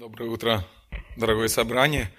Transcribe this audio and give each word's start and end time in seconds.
Доброе 0.00 0.30
утро, 0.30 0.66
дорогое 1.18 1.48
собрание. 1.48 2.10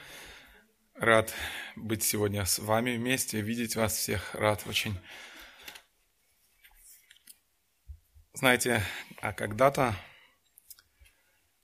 Рад 0.93 1.33
быть 1.75 2.03
сегодня 2.03 2.45
с 2.45 2.59
вами 2.59 2.95
вместе, 2.95 3.41
видеть 3.41 3.75
вас 3.75 3.95
всех. 3.95 4.35
Рад 4.35 4.61
очень. 4.67 4.95
Знаете, 8.33 8.83
а 9.19 9.33
когда-то 9.33 9.95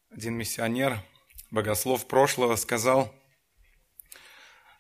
один 0.10 0.34
миссионер, 0.34 0.98
богослов 1.52 2.08
прошлого, 2.08 2.56
сказал 2.56 3.14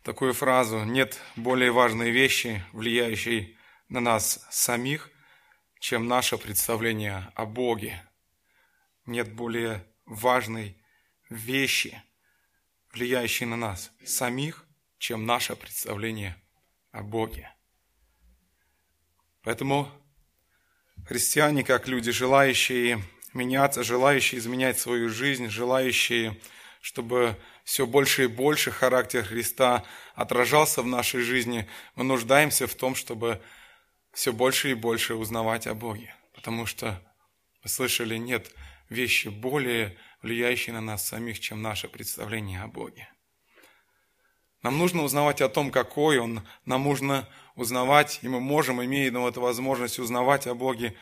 такую 0.02 0.34
фразу 0.34 0.86
«Нет 0.86 1.22
более 1.36 1.70
важной 1.70 2.10
вещи, 2.10 2.64
влияющей 2.74 3.60
на 3.90 4.00
нас 4.00 4.44
самих, 4.50 5.12
чем 5.80 6.08
наше 6.08 6.40
представление 6.40 7.32
о 7.36 7.46
Боге. 7.46 8.02
Нет 9.06 9.32
более 9.36 9.86
важной 10.08 10.82
вещи, 11.30 12.02
влияющие 12.94 13.48
на 13.48 13.58
нас 13.58 13.92
самих, 14.06 14.66
чем 14.98 15.26
наше 15.26 15.56
представление 15.56 16.36
о 16.92 17.04
Боге. 17.04 17.52
Поэтому 19.44 19.90
христиане, 21.06 21.64
как 21.64 21.88
люди, 21.88 22.12
желающие 22.12 23.02
меняться, 23.34 23.84
желающие 23.84 24.40
изменять 24.40 24.80
свою 24.80 25.10
жизнь, 25.10 25.48
желающие, 25.48 26.40
чтобы 26.82 27.38
все 27.64 27.86
больше 27.86 28.24
и 28.24 28.28
больше 28.28 28.72
характер 28.72 29.24
Христа 29.24 29.84
отражался 30.16 30.82
в 30.82 30.88
нашей 30.88 31.22
жизни, 31.22 31.68
мы 31.96 32.04
нуждаемся 32.04 32.68
в 32.68 32.76
том, 32.76 32.96
чтобы 32.96 33.42
все 34.12 34.34
больше 34.34 34.72
и 34.72 34.74
больше 34.74 35.16
узнавать 35.16 35.68
о 35.68 35.76
Боге. 35.76 36.16
Потому 36.34 36.66
что, 36.66 37.02
вы 37.64 37.70
слышали, 37.70 38.18
нет 38.18 38.52
вещи 38.90 39.28
более 39.28 39.98
влияющие 40.22 40.74
на 40.74 40.82
нас 40.82 41.08
самих, 41.08 41.40
чем 41.40 41.62
наше 41.62 41.88
представление 41.88 42.62
о 42.62 42.68
Боге. 42.68 43.10
Нам 44.64 44.78
нужно 44.78 45.04
узнавать 45.04 45.42
о 45.42 45.50
том, 45.50 45.72
какой 45.72 46.18
Он, 46.18 46.42
нам 46.66 46.84
нужно 46.84 47.28
узнавать, 47.56 48.20
и 48.22 48.28
мы 48.28 48.40
можем, 48.40 48.84
имея 48.84 49.12
эту 49.28 49.42
возможность 49.42 50.00
узнавать 50.00 50.48
о 50.48 50.56
Боге, 50.56 50.96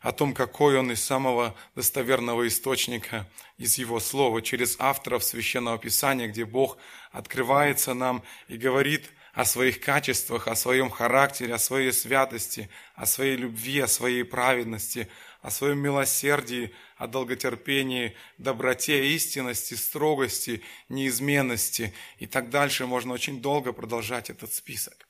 о 0.00 0.12
том, 0.12 0.34
какой 0.34 0.78
Он 0.78 0.92
из 0.92 1.02
самого 1.02 1.54
достоверного 1.74 2.46
источника, 2.46 3.28
из 3.56 3.78
Его 3.78 3.98
Слова, 3.98 4.42
через 4.42 4.76
авторов 4.78 5.24
Священного 5.24 5.78
Писания, 5.78 6.28
где 6.28 6.44
Бог 6.44 6.78
открывается 7.10 7.94
нам 7.94 8.22
и 8.46 8.56
говорит 8.56 9.10
о 9.32 9.44
своих 9.44 9.80
качествах, 9.80 10.48
о 10.48 10.54
своем 10.54 10.90
характере, 10.90 11.54
о 11.54 11.58
своей 11.58 11.92
святости, 11.92 12.68
о 12.94 13.06
своей 13.06 13.36
любви, 13.36 13.80
о 13.80 13.86
своей 13.86 14.24
праведности, 14.24 15.08
о 15.40 15.50
своем 15.50 15.78
милосердии, 15.78 16.74
о 16.96 17.06
долготерпении, 17.06 18.16
доброте, 18.38 19.14
истинности, 19.14 19.74
строгости, 19.74 20.62
неизменности. 20.88 21.94
И 22.18 22.26
так 22.26 22.50
дальше 22.50 22.86
можно 22.86 23.14
очень 23.14 23.40
долго 23.40 23.72
продолжать 23.72 24.30
этот 24.30 24.52
список. 24.52 25.08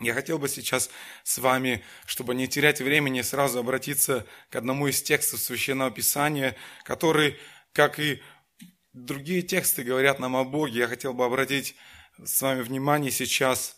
Я 0.00 0.14
хотел 0.14 0.38
бы 0.38 0.48
сейчас 0.48 0.90
с 1.22 1.38
вами, 1.38 1.84
чтобы 2.04 2.34
не 2.34 2.48
терять 2.48 2.80
времени, 2.80 3.22
сразу 3.22 3.60
обратиться 3.60 4.26
к 4.50 4.56
одному 4.56 4.88
из 4.88 5.00
текстов 5.02 5.40
Священного 5.40 5.90
Писания, 5.90 6.56
который, 6.82 7.38
как 7.72 8.00
и 8.00 8.20
другие 8.92 9.42
тексты, 9.42 9.84
говорят 9.84 10.18
нам 10.18 10.34
о 10.36 10.44
Боге. 10.44 10.80
Я 10.80 10.88
хотел 10.88 11.14
бы 11.14 11.24
обратить 11.24 11.76
с 12.22 12.42
вами 12.42 12.62
внимание 12.62 13.12
сейчас 13.12 13.76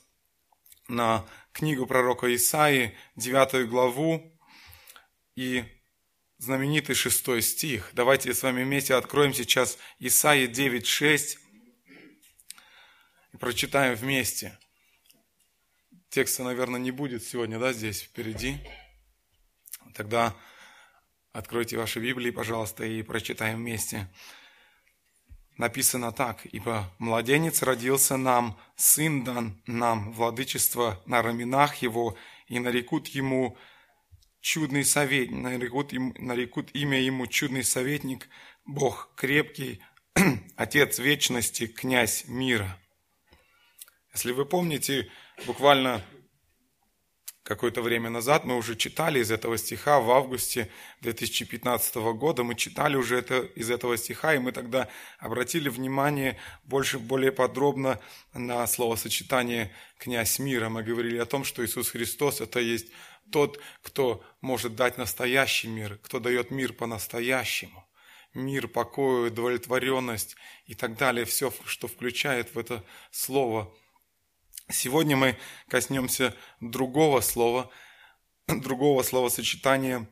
на 0.89 1.27
книгу 1.53 1.87
пророка 1.87 2.35
Исаии, 2.35 2.97
9 3.17 3.69
главу, 3.69 4.36
и 5.37 5.65
знаменитый 6.39 6.95
шестой 6.95 7.43
стих. 7.43 7.91
Давайте 7.93 8.35
с 8.35 8.43
вами 8.43 8.65
вместе 8.65 8.95
откроем 8.95 9.33
сейчас 9.33 9.79
Исаия 9.99 10.49
9.6 10.49 11.39
и 13.33 13.37
прочитаем 13.37 13.95
вместе. 13.95 14.59
Текста, 16.09 16.43
наверное, 16.43 16.81
не 16.81 16.91
будет 16.91 17.23
сегодня, 17.23 17.59
да, 17.59 17.73
здесь 17.73 18.03
впереди. 18.03 18.59
Тогда 19.95 20.35
откройте 21.33 21.77
ваши 21.77 22.01
Библии, 22.01 22.31
пожалуйста, 22.31 22.85
и 22.85 23.03
прочитаем 23.03 23.59
вместе. 23.59 24.09
Написано 25.59 26.13
так, 26.13 26.47
«Ибо 26.47 26.91
младенец 26.99 27.63
родился 27.63 28.17
нам, 28.17 28.59
сын 28.77 29.25
дан 29.25 29.63
нам, 29.67 30.13
владычество 30.13 31.03
на 31.07 31.23
раменах 31.23 31.77
его, 31.77 32.17
и 32.47 32.59
нарекут 32.59 33.09
ему 33.09 33.59
чудный 34.47 34.85
советник, 34.85 35.43
нарекут, 35.43 35.93
им, 35.93 36.15
нарекут 36.19 36.71
имя 36.73 37.01
ему 37.01 37.27
чудный 37.27 37.65
советник, 37.65 38.29
Бог 38.65 39.11
крепкий, 39.17 39.83
Отец 40.57 41.01
вечности, 41.01 41.67
князь 41.67 42.27
мира. 42.29 42.79
Если 44.15 44.31
вы 44.31 44.47
помните, 44.47 45.11
буквально 45.47 46.01
какое-то 47.43 47.83
время 47.83 48.09
назад 48.09 48.45
мы 48.45 48.57
уже 48.57 48.77
читали 48.77 49.19
из 49.19 49.33
этого 49.33 49.59
стиха 49.59 49.99
в 49.99 50.13
августе 50.13 50.71
2015 51.01 51.97
года, 51.97 52.45
мы 52.45 52.55
читали 52.55 52.95
уже 52.95 53.19
это, 53.19 53.41
из 53.41 53.69
этого 53.69 53.97
стиха, 53.97 54.33
и 54.35 54.39
мы 54.39 54.53
тогда 54.53 54.89
обратили 55.19 55.69
внимание 55.69 56.39
больше, 56.63 57.01
более 57.01 57.33
подробно 57.33 57.99
на 58.33 58.65
словосочетание 58.69 59.73
«князь 59.99 60.39
мира». 60.39 60.69
Мы 60.69 60.85
говорили 60.85 61.19
о 61.19 61.27
том, 61.27 61.43
что 61.43 61.65
Иисус 61.65 61.91
Христос– 61.91 62.41
это 62.41 62.61
есть 62.61 62.93
тот, 63.31 63.61
кто 63.83 64.25
может 64.41 64.77
дать 64.77 64.99
настоящий 64.99 65.69
мир, 65.69 65.99
кто 66.03 66.21
дает 66.21 66.51
мир 66.51 66.73
по-настоящему. 66.73 67.87
Мир, 68.35 68.69
покой, 68.69 69.29
удовлетворенность 69.29 70.37
и 70.67 70.75
так 70.75 70.97
далее. 70.97 71.25
Все, 71.25 71.53
что 71.65 71.89
включает 71.89 72.55
в 72.55 72.59
это 72.59 72.85
слово– 73.11 73.75
Сегодня 74.69 75.17
мы 75.17 75.39
коснемся 75.69 76.35
другого 76.61 77.21
слова, 77.21 77.71
другого 78.49 79.03
словосочетания. 79.05 80.09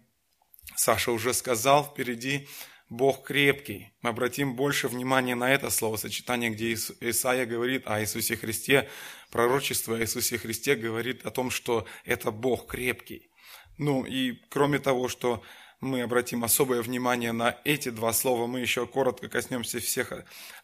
Саша 0.76 1.10
уже 1.10 1.34
сказал 1.34 1.84
впереди 1.84 2.48
Бог 2.96 3.26
крепкий. 3.26 3.92
Мы 4.02 4.10
обратим 4.10 4.54
больше 4.54 4.88
внимания 4.88 5.34
на 5.34 5.52
это 5.52 5.70
словосочетание, 5.70 6.50
где 6.50 6.74
Исаия 6.74 7.44
говорит 7.44 7.86
о 7.86 8.00
Иисусе 8.00 8.36
Христе, 8.36 8.88
пророчество 9.30 9.96
о 9.96 10.00
Иисусе 10.00 10.38
Христе 10.38 10.76
говорит 10.76 11.26
о 11.26 11.30
том, 11.30 11.50
что 11.50 11.86
это 12.04 12.30
Бог 12.30 12.68
крепкий. 12.68 13.30
Ну 13.78 14.04
и 14.04 14.38
кроме 14.48 14.78
того, 14.78 15.08
что 15.08 15.42
мы 15.80 16.02
обратим 16.02 16.44
особое 16.44 16.82
внимание 16.82 17.32
на 17.32 17.58
эти 17.64 17.88
два 17.90 18.12
слова, 18.12 18.46
мы 18.46 18.60
еще 18.60 18.86
коротко 18.86 19.28
коснемся 19.28 19.80
всех 19.80 20.12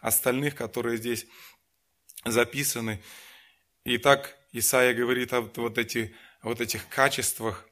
остальных, 0.00 0.54
которые 0.54 0.98
здесь 0.98 1.26
записаны. 2.24 3.02
Итак, 3.84 4.38
Исаия 4.52 4.94
говорит 4.94 5.32
о 5.32 5.41
вот, 5.41 5.78
эти, 5.78 6.14
вот 6.42 6.60
этих 6.60 6.88
качествах, 6.88 7.66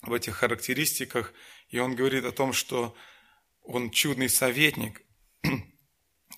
об 0.00 0.14
этих 0.14 0.36
характеристиках, 0.36 1.34
и 1.68 1.78
он 1.78 1.94
говорит 1.94 2.24
о 2.24 2.32
том, 2.32 2.52
что 2.52 2.96
он 3.66 3.90
чудный 3.90 4.28
советник. 4.28 5.02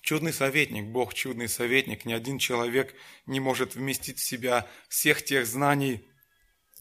Чудный 0.01 0.33
советник, 0.33 0.85
Бог 0.85 1.13
чудный 1.13 1.47
советник. 1.49 2.05
Ни 2.05 2.13
один 2.13 2.39
человек 2.39 2.95
не 3.25 3.39
может 3.39 3.75
вместить 3.75 4.17
в 4.17 4.23
себя 4.23 4.67
всех 4.87 5.23
тех 5.23 5.45
знаний, 5.45 6.07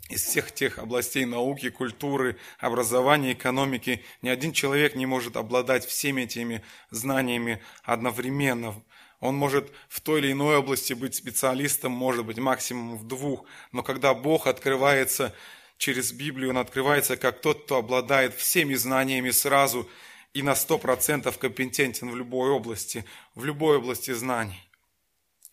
из 0.08 0.22
всех 0.22 0.53
тех 0.53 0.78
областей 0.78 1.26
науки, 1.26 1.69
культуры, 1.69 2.38
образования, 2.58 3.32
экономики. 3.32 4.03
Ни 4.22 4.31
один 4.31 4.53
человек 4.53 4.94
не 4.94 5.04
может 5.04 5.37
обладать 5.37 5.84
всеми 5.84 6.22
этими 6.22 6.62
знаниями 6.91 7.60
одновременно. 7.82 8.82
Он 9.20 9.34
может 9.34 9.70
в 9.88 10.00
той 10.00 10.20
или 10.20 10.32
иной 10.32 10.56
области 10.56 10.94
быть 10.94 11.14
специалистом, 11.14 11.92
может 11.92 12.25
быть 12.25 12.38
максимум 12.38 12.97
в 12.97 13.06
двух, 13.06 13.44
но 13.72 13.82
когда 13.82 14.14
Бог 14.14 14.47
открывается 14.47 15.34
через 15.76 16.12
Библию, 16.12 16.50
Он 16.50 16.58
открывается 16.58 17.16
как 17.16 17.41
тот, 17.41 17.64
кто 17.64 17.76
обладает 17.76 18.34
всеми 18.34 18.75
знаниями 18.75 19.31
сразу 19.31 19.88
и 20.34 20.42
на 20.42 20.54
сто 20.54 20.78
процентов 20.78 21.38
компетентен 21.38 22.10
в 22.10 22.16
любой 22.16 22.50
области, 22.50 23.04
в 23.34 23.44
любой 23.44 23.78
области 23.78 24.12
знаний. 24.12 24.70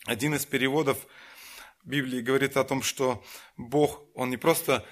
Один 0.06 0.36
из 0.36 0.45
переводов 0.45 1.07
Библии 1.83 2.22
говорит 2.22 2.57
о 2.57 2.63
том, 2.63 2.81
что 2.81 3.24
Бог, 3.57 4.01
Он 4.16 4.30
не 4.30 4.38
просто 4.38 4.86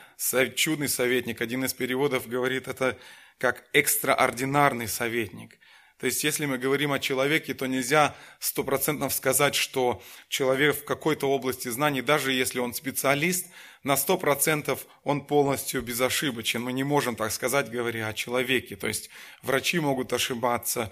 чудный 0.56 0.88
советник, 0.88 1.42
один 1.42 1.66
из 1.66 1.74
переводов 1.74 2.28
говорит 2.28 2.68
это 2.68 2.98
как 3.38 3.68
экстраординарный 3.74 4.88
советник. 4.88 5.58
То 6.04 6.08
есть, 6.08 6.22
если 6.26 6.46
мы 6.46 6.58
говорим 6.58 6.92
о 6.92 7.00
человеке, 7.00 7.54
то 7.54 7.66
нельзя 7.66 8.14
стопроцентно 8.38 9.10
сказать, 9.10 9.56
что 9.56 10.04
человек 10.28 10.76
в 10.76 10.84
какой-то 10.84 11.32
области 11.32 11.70
знаний, 11.70 12.02
даже 12.02 12.34
если 12.34 12.60
он 12.60 12.74
специалист, 12.74 13.48
на 13.84 13.96
сто 13.96 14.18
процентов 14.18 14.86
он 15.06 15.26
полностью 15.26 15.82
безошибочен. 15.82 16.62
Мы 16.62 16.74
не 16.74 16.84
можем 16.84 17.16
так 17.16 17.32
сказать, 17.32 17.72
говоря 17.72 18.10
о 18.10 18.14
человеке. 18.14 18.76
То 18.76 18.90
есть, 18.90 19.10
врачи 19.44 19.80
могут 19.80 20.12
ошибаться, 20.12 20.92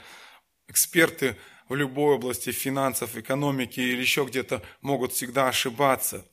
эксперты 0.70 1.36
в 1.68 1.76
любой 1.76 2.16
области 2.16 2.54
финансов, 2.54 3.18
экономики 3.18 3.82
или 3.82 4.00
еще 4.00 4.24
где-то 4.24 4.64
могут 4.80 5.12
всегда 5.12 5.50
ошибаться. 5.50 6.26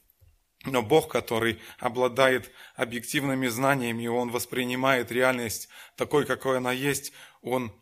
Но 0.66 0.82
Бог, 0.82 1.08
который 1.08 1.58
обладает 1.80 2.52
объективными 2.76 3.48
знаниями, 3.48 4.06
Он 4.06 4.30
воспринимает 4.30 5.10
реальность 5.10 5.68
такой, 5.96 6.26
какой 6.26 6.58
она 6.58 6.70
есть, 6.70 7.12
Он 7.42 7.72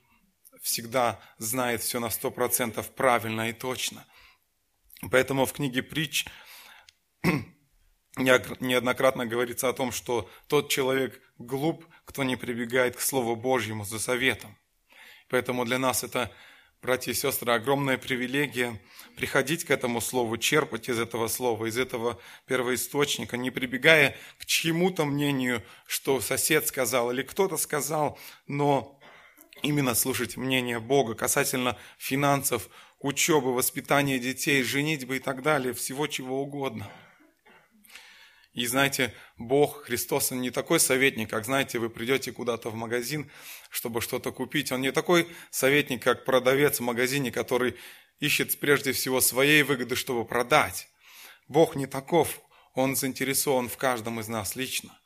всегда 0.66 1.20
знает 1.38 1.80
все 1.80 2.00
на 2.00 2.10
сто 2.10 2.32
процентов 2.32 2.90
правильно 2.90 3.50
и 3.50 3.52
точно. 3.52 4.04
Поэтому 5.12 5.46
в 5.46 5.52
книге 5.52 5.80
притч 5.84 6.26
неоднократно 8.16 9.26
говорится 9.26 9.68
о 9.68 9.72
том, 9.72 9.92
что 9.92 10.28
тот 10.48 10.68
человек 10.68 11.22
глуп, 11.38 11.86
кто 12.04 12.24
не 12.24 12.34
прибегает 12.34 12.96
к 12.96 13.00
Слову 13.00 13.36
Божьему 13.36 13.84
за 13.84 14.00
советом. 14.00 14.58
Поэтому 15.28 15.64
для 15.64 15.78
нас 15.78 16.02
это, 16.02 16.32
братья 16.82 17.12
и 17.12 17.14
сестры, 17.14 17.52
огромная 17.52 17.96
привилегия 17.96 18.80
приходить 19.14 19.64
к 19.64 19.70
этому 19.70 20.00
Слову, 20.00 20.36
черпать 20.36 20.88
из 20.88 20.98
этого 20.98 21.28
Слова, 21.28 21.66
из 21.66 21.78
этого 21.78 22.20
первоисточника, 22.46 23.36
не 23.36 23.52
прибегая 23.52 24.16
к 24.38 24.46
чьему-то 24.46 25.04
мнению, 25.04 25.62
что 25.86 26.20
сосед 26.20 26.66
сказал 26.66 27.12
или 27.12 27.22
кто-то 27.22 27.56
сказал, 27.56 28.18
но 28.48 28.95
именно 29.66 29.94
слушать 29.94 30.36
мнение 30.36 30.80
Бога 30.80 31.14
касательно 31.14 31.76
финансов, 31.98 32.68
учебы, 33.00 33.54
воспитания 33.54 34.18
детей, 34.18 34.62
женитьбы 34.62 35.16
и 35.16 35.20
так 35.20 35.42
далее, 35.42 35.74
всего 35.74 36.06
чего 36.06 36.42
угодно– 36.42 36.90
и 38.56 38.66
знаете, 38.66 39.12
Бог, 39.36 39.82
Христос, 39.84 40.32
Он 40.32 40.40
не 40.40 40.50
такой 40.50 40.80
советник, 40.80 41.28
как, 41.28 41.44
знаете, 41.44 41.78
вы 41.78 41.90
придете 41.90 42.32
куда-то 42.32 42.70
в 42.70 42.74
магазин, 42.74 43.30
чтобы 43.68 44.00
что-то 44.00 44.32
купить. 44.32 44.72
Он 44.72 44.80
не 44.80 44.92
такой 44.92 45.28
советник, 45.50 46.02
как 46.02 46.24
продавец 46.24 46.80
в 46.80 46.82
магазине, 46.82 47.30
который 47.30 47.76
ищет 48.18 48.58
прежде 48.58 48.92
всего 48.92 49.20
своей 49.20 49.62
выгоды, 49.62 49.94
чтобы 49.94 50.24
продать. 50.24 50.88
Бог 51.48 51.76
не 51.76 51.86
таков. 51.86 52.40
Он 52.72 52.96
заинтересован 52.96 53.68
в 53.68 53.76
каждом 53.76 54.20
из 54.20 54.28
нас 54.28 54.56
лично. 54.56 54.98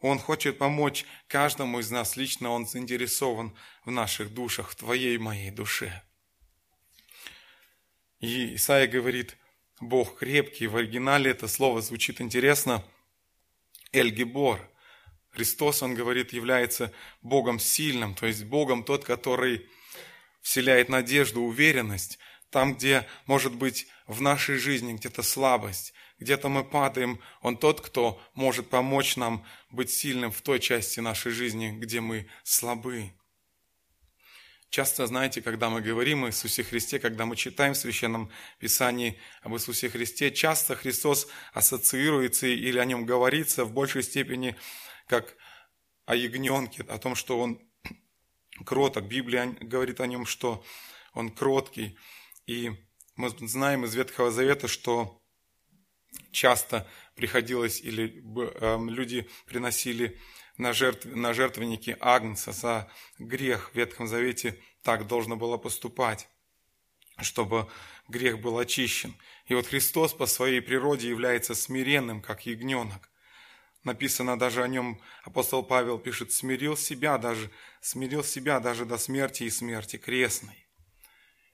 Он 0.00 0.18
хочет 0.18 0.58
помочь 0.58 1.04
каждому 1.26 1.80
из 1.80 1.90
нас 1.90 2.16
лично. 2.16 2.50
Он 2.50 2.66
заинтересован 2.66 3.56
в 3.84 3.90
наших 3.90 4.32
душах, 4.32 4.70
в 4.70 4.76
твоей 4.76 5.14
и 5.14 5.18
моей 5.18 5.50
душе. 5.50 6.02
И 8.20 8.54
Исаия 8.54 8.86
говорит, 8.86 9.36
Бог 9.80 10.18
крепкий. 10.18 10.66
В 10.66 10.76
оригинале 10.76 11.30
это 11.30 11.48
слово 11.48 11.80
звучит 11.80 12.20
интересно– 12.20 12.84
Эльгибор. 13.92 14.70
Христос, 15.30 15.82
он 15.82 15.94
говорит, 15.94 16.32
является 16.32 16.92
Богом 17.22 17.58
сильным, 17.58 18.14
то 18.14 18.26
есть 18.26 18.44
Богом 18.44 18.84
тот, 18.84 19.04
который 19.04 19.68
вселяет 20.40 20.88
надежду, 20.88 21.42
уверенность, 21.42 22.18
там, 22.50 22.74
где, 22.74 23.06
может 23.26 23.54
быть, 23.54 23.86
в 24.06 24.22
нашей 24.22 24.56
жизни 24.56 24.94
где-то 24.94 25.22
слабость, 25.22 25.92
где-то 26.18 26.48
мы 26.48 26.64
падаем, 26.64 27.20
Он 27.42 27.56
тот, 27.56 27.80
кто 27.80 28.20
может 28.34 28.70
помочь 28.70 29.16
нам 29.16 29.44
быть 29.70 29.90
сильным 29.90 30.30
в 30.32 30.40
той 30.40 30.60
части 30.60 31.00
нашей 31.00 31.32
жизни, 31.32 31.70
где 31.70 32.00
мы 32.00 32.28
слабы. 32.42 33.12
Часто, 34.70 35.06
знаете, 35.06 35.42
когда 35.42 35.70
мы 35.70 35.80
говорим 35.80 36.24
о 36.24 36.28
Иисусе 36.28 36.62
Христе, 36.62 36.98
когда 36.98 37.24
мы 37.24 37.36
читаем 37.36 37.74
в 37.74 37.78
Священном 37.78 38.30
Писании 38.58 39.18
об 39.42 39.54
Иисусе 39.54 39.88
Христе, 39.88 40.30
часто 40.32 40.74
Христос 40.74 41.28
ассоциируется 41.52 42.46
или 42.46 42.78
о 42.78 42.84
нем 42.84 43.06
говорится 43.06 43.64
в 43.64 43.72
большей 43.72 44.02
степени 44.02 44.56
как 45.06 45.36
о 46.04 46.14
ягненке, 46.14 46.82
о 46.82 46.98
том, 46.98 47.14
что 47.14 47.38
он 47.38 47.60
кроток. 48.66 49.04
Библия 49.04 49.46
говорит 49.60 50.00
о 50.00 50.06
нем, 50.06 50.26
что 50.26 50.64
он 51.14 51.30
кроткий. 51.30 51.96
И 52.46 52.72
мы 53.14 53.30
знаем 53.30 53.84
из 53.84 53.94
Ветхого 53.94 54.30
Завета, 54.30 54.68
что 54.68 55.22
часто 56.30 56.86
приходилось 57.14 57.80
или 57.80 58.22
эм, 58.60 58.90
люди 58.90 59.28
приносили 59.46 60.20
на, 60.58 60.72
жертв, 60.72 61.06
на 61.06 61.34
жертвенники 61.34 61.96
Агнца 62.00 62.52
за 62.52 62.90
грех 63.18 63.70
в 63.72 63.76
Ветхом 63.76 64.06
Завете 64.06 64.58
так 64.82 65.06
должно 65.06 65.36
было 65.36 65.56
поступать, 65.56 66.28
чтобы 67.20 67.68
грех 68.08 68.40
был 68.40 68.58
очищен. 68.58 69.14
И 69.46 69.54
вот 69.54 69.66
Христос 69.66 70.12
по 70.12 70.26
своей 70.26 70.60
природе 70.60 71.08
является 71.08 71.54
смиренным, 71.54 72.20
как 72.20 72.46
ягненок. 72.46 73.10
Написано 73.84 74.38
даже 74.38 74.62
о 74.62 74.68
нем, 74.68 75.00
апостол 75.22 75.62
Павел 75.62 75.98
пишет, 75.98 76.32
смирил 76.32 76.76
себя 76.76 77.18
даже, 77.18 77.50
смирил 77.80 78.24
себя 78.24 78.58
даже 78.58 78.84
до 78.84 78.98
смерти 78.98 79.44
и 79.44 79.50
смерти 79.50 79.96
крестной. 79.96 80.65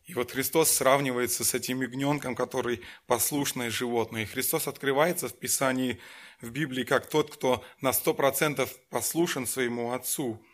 И 0.04 0.14
вот 0.14 0.32
Христос 0.32 0.70
сравнивается 0.70 1.44
с 1.44 1.54
этим 1.54 1.80
ягненком, 1.80 2.34
который 2.34 2.82
послушное 3.06 3.70
животное. 3.70 4.22
И 4.22 4.26
Христос 4.26 4.66
открывается 4.66 5.28
в 5.28 5.38
Писании, 5.38 6.00
в 6.40 6.50
Библии, 6.50 6.82
как 6.82 7.08
тот, 7.08 7.32
кто 7.32 7.64
на 7.80 7.92
сто 7.92 8.12
процентов 8.12 8.76
послушен 8.90 9.46
своему 9.46 9.92
Отцу. 9.92 10.44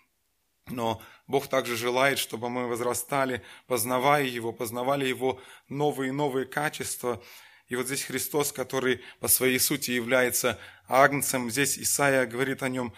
Но 0.67 1.03
Бог 1.27 1.49
также 1.49 1.77
желает, 1.77 2.19
чтобы 2.19 2.51
мы 2.51 2.69
возрастали, 2.69 3.43
познавая 3.67 4.25
Его, 4.25 4.53
познавали 4.53 5.07
Его 5.07 5.41
новые 5.69 6.11
и 6.11 6.13
новые 6.13 6.45
качества. 6.45 7.23
И 7.69 7.77
вот 7.77 7.87
здесь 7.87 8.05
Христос, 8.05 8.53
который 8.53 9.01
по 9.21 9.29
своей 9.29 9.59
сути 9.59 9.93
является 9.93 10.59
агнцем, 10.89 11.51
здесь 11.51 11.79
Исаия 11.79 12.27
говорит 12.27 12.63
о 12.63 12.69
нем, 12.69 12.93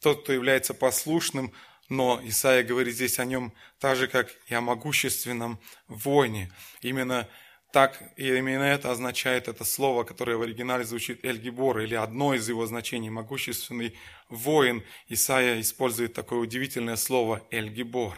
тот, 0.00 0.22
кто 0.22 0.32
является 0.32 0.72
послушным, 0.72 1.52
но 1.90 2.20
Исаия 2.22 2.62
говорит 2.62 2.94
здесь 2.94 3.18
о 3.18 3.24
нем 3.24 3.52
так 3.78 3.96
же, 3.96 4.06
как 4.06 4.34
и 4.46 4.54
о 4.54 4.60
могущественном 4.60 5.60
воине. 5.88 6.50
Именно 6.80 7.28
так, 7.72 8.00
и 8.16 8.28
именно 8.28 8.62
это 8.62 8.90
означает 8.90 9.48
это 9.48 9.64
слово, 9.64 10.04
которое 10.04 10.36
в 10.36 10.42
оригинале 10.42 10.84
звучит 10.84 11.24
Эльгибор, 11.24 11.80
или 11.80 11.94
одно 11.94 12.32
из 12.34 12.48
его 12.48 12.64
значений, 12.66 13.10
могущественный 13.10 13.98
воин. 14.28 14.84
Исаия 15.08 15.60
использует 15.60 16.14
такое 16.14 16.38
удивительное 16.38 16.96
слово 16.96 17.42
Эльгибор. 17.50 18.16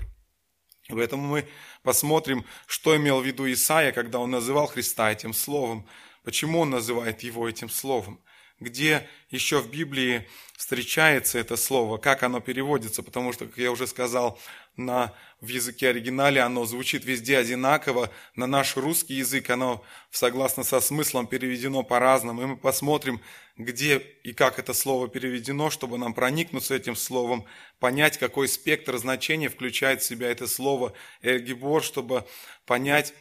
И 0.88 0.92
поэтому 0.92 1.26
мы 1.26 1.48
посмотрим, 1.82 2.44
что 2.66 2.94
имел 2.96 3.20
в 3.20 3.26
виду 3.26 3.50
Исаия, 3.50 3.92
когда 3.92 4.18
он 4.18 4.30
называл 4.30 4.66
Христа 4.66 5.10
этим 5.10 5.32
словом, 5.32 5.86
почему 6.24 6.60
он 6.60 6.70
называет 6.70 7.22
его 7.22 7.48
этим 7.48 7.70
словом 7.70 8.22
где 8.62 9.08
еще 9.30 9.60
в 9.60 9.70
Библии 9.70 10.26
встречается 10.56 11.38
это 11.38 11.56
слово, 11.56 11.98
как 11.98 12.22
оно 12.22 12.40
переводится, 12.40 13.02
потому 13.02 13.32
что, 13.32 13.46
как 13.46 13.58
я 13.58 13.72
уже 13.72 13.86
сказал, 13.86 14.38
на, 14.76 15.12
в 15.40 15.48
языке 15.48 15.88
оригинале 15.88 16.40
оно 16.40 16.64
звучит 16.64 17.04
везде 17.04 17.36
одинаково, 17.36 18.10
на 18.36 18.46
наш 18.46 18.76
русский 18.76 19.14
язык 19.14 19.50
оно, 19.50 19.84
согласно 20.10 20.62
со 20.62 20.80
смыслом, 20.80 21.26
переведено 21.26 21.82
по-разному, 21.82 22.42
и 22.42 22.46
мы 22.46 22.56
посмотрим, 22.56 23.20
где 23.56 23.98
и 23.98 24.32
как 24.32 24.58
это 24.58 24.72
слово 24.72 25.08
переведено, 25.08 25.68
чтобы 25.68 25.98
нам 25.98 26.14
проникнуться 26.14 26.74
этим 26.74 26.96
словом, 26.96 27.44
понять, 27.80 28.18
какой 28.18 28.48
спектр 28.48 28.96
значений 28.96 29.48
включает 29.48 30.00
в 30.00 30.06
себя 30.06 30.30
это 30.30 30.46
слово. 30.46 30.94
«эльгибор», 31.22 31.82
чтобы 31.82 32.24
понять, 32.64 33.12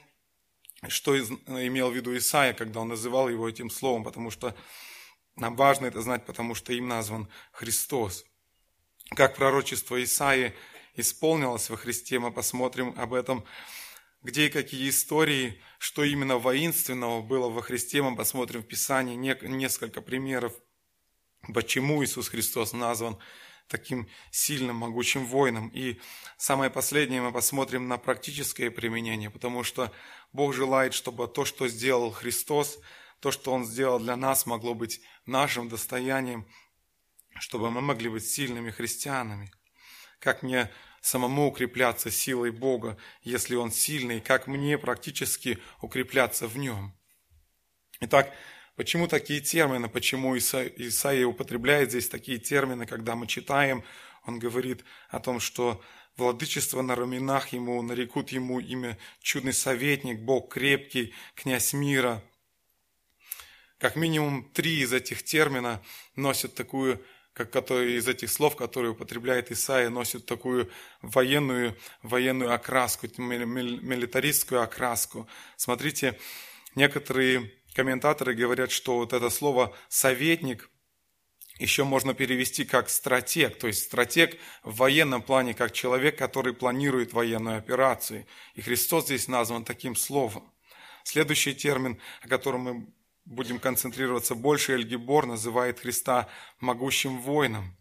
что 0.88 1.18
имел 1.18 1.92
в 1.92 1.96
виду 1.96 2.16
Исаия, 2.16 2.54
когда 2.54 2.80
он 2.80 2.90
называл 2.90 3.30
его 3.30 3.48
этим 3.48 3.70
словом, 3.70 4.04
потому 4.04 4.32
что 4.32 4.56
нам 5.42 5.56
важно 5.56 5.88
это 5.88 6.02
знать, 6.02 6.26
потому 6.26 6.54
что 6.54 6.72
им 6.72 6.88
назван 6.88 7.28
Христос. 7.52 8.26
Как 9.16 9.36
пророчество 9.36 10.02
Исаии 10.02 10.54
исполнилось 10.96 11.70
во 11.72 11.78
Христе, 11.78 12.20
мы 12.20 12.32
посмотрим 12.32 12.94
об 12.96 13.14
этом, 13.14 13.44
где 14.22 14.46
и 14.46 14.50
какие 14.50 14.88
истории, 14.88 15.60
что 15.80 16.04
именно 16.04 16.38
воинственного 16.38 17.24
было 17.24 17.50
во 17.50 17.64
Христе, 17.64 18.04
мы 18.04 18.16
посмотрим 18.16 18.62
в 18.62 18.68
Писании 18.68 19.16
несколько 19.16 20.02
примеров, 20.02 20.54
почему 21.52 22.04
Иисус 22.04 22.30
Христос 22.30 22.74
назван 22.74 23.18
таким 23.68 24.08
сильным, 24.30 24.76
могучим 24.76 25.26
воином. 25.26 25.70
И 25.70 26.00
самое 26.38 26.70
последнее 26.70 27.22
мы 27.24 27.32
посмотрим 27.32 27.88
на 27.88 27.98
практическое 27.98 28.70
применение, 28.70 29.32
потому 29.32 29.64
что 29.64 29.92
Бог 30.34 30.54
желает, 30.54 30.94
чтобы 30.94 31.28
то, 31.28 31.46
что 31.46 31.68
сделал 31.68 32.12
Христос, 32.12 32.78
то, 33.22 33.32
что 33.32 33.54
Он 33.54 33.64
сделал 33.64 34.00
для 34.00 34.18
нас, 34.18 34.46
могло 34.46 34.74
быть 34.74 35.00
нашим 35.26 35.70
достоянием, 35.70 36.48
чтобы 37.40 37.70
мы 37.70 37.80
могли 37.80 38.10
быть 38.10 38.28
сильными 38.28 38.72
христианами. 38.72 39.52
Как 40.20 40.42
мне 40.42 40.72
самому 41.02 41.48
укрепляться 41.48 42.10
силой 42.10 42.52
Бога, 42.52 42.98
если 43.22 43.56
Он 43.56 43.72
сильный, 43.72 44.22
как 44.22 44.48
мне 44.48 44.78
практически 44.78 45.60
укрепляться 45.82 46.48
в 46.48 46.58
Нем. 46.58 46.98
Итак, 48.00 48.34
почему 48.76 49.08
такие 49.08 49.40
термины, 49.40 49.88
почему 49.88 50.36
Исаия 50.36 51.28
употребляет 51.28 51.90
здесь 51.90 52.10
такие 52.10 52.40
термины, 52.40 52.88
когда 52.88 53.16
мы 53.16 53.28
читаем, 53.28 53.84
он 54.26 54.40
говорит 54.40 54.84
о 55.10 55.20
том, 55.20 55.40
что 55.40 55.84
владычество 56.18 56.82
на 56.82 56.96
раменах 56.96 57.50
ему, 57.50 57.82
нарекут 57.84 58.30
ему 58.30 58.60
имя 58.60 58.98
чудный 59.20 59.54
советник, 59.54 60.22
Бог 60.22 60.52
крепкий, 60.52 61.14
князь 61.36 61.74
мира– 61.74 62.24
как 63.82 63.96
минимум 63.96 64.44
три 64.54 64.82
из 64.82 64.94
этих 64.94 65.24
термина 65.24 65.82
носят 66.16 66.54
такую, 66.54 67.04
как 67.34 67.50
которые 67.50 67.98
из 67.98 68.08
этих 68.08 68.30
слов, 68.30 68.56
которые 68.56 68.92
употребляет 68.92 69.52
Исаия, 69.52 69.90
носят 69.90 70.28
такую 70.28 70.70
военную, 71.02 71.76
военную 72.04 72.54
окраску, 72.54 73.08
милитаристскую 73.18 74.62
окраску. 74.62 75.28
Смотрите, 75.58 76.20
некоторые 76.76 77.52
комментаторы 77.74 78.36
говорят, 78.36 78.70
что 78.70 78.98
вот 78.98 79.14
это 79.14 79.32
слово 79.32 79.76
«советник» 79.90 80.70
еще 81.58 81.84
можно 81.84 82.14
перевести 82.14 82.66
как 82.66 82.88
стратег, 82.88 83.58
то 83.58 83.66
есть 83.66 83.84
стратег 83.84 84.38
в 84.62 84.76
военном 84.76 85.24
плане, 85.24 85.56
как 85.56 85.72
человек, 85.72 86.20
который 86.20 86.54
планирует 86.54 87.14
военную 87.14 87.58
операцию. 87.58 88.28
И 88.54 88.62
Христос 88.62 89.06
здесь 89.06 89.28
назван 89.28 89.66
таким 89.66 89.96
словом. 89.96 90.54
Следующий 91.04 91.56
термин, 91.56 92.00
о 92.22 92.28
котором 92.28 92.62
мы 92.62 92.88
будем 93.32 93.60
концентрироваться 93.60 94.36
больше, 94.36 94.74
Эльгибор 94.74 95.26
называет 95.26 95.80
Христа 95.80 96.30
могущим 96.60 97.20
воином. 97.22 97.76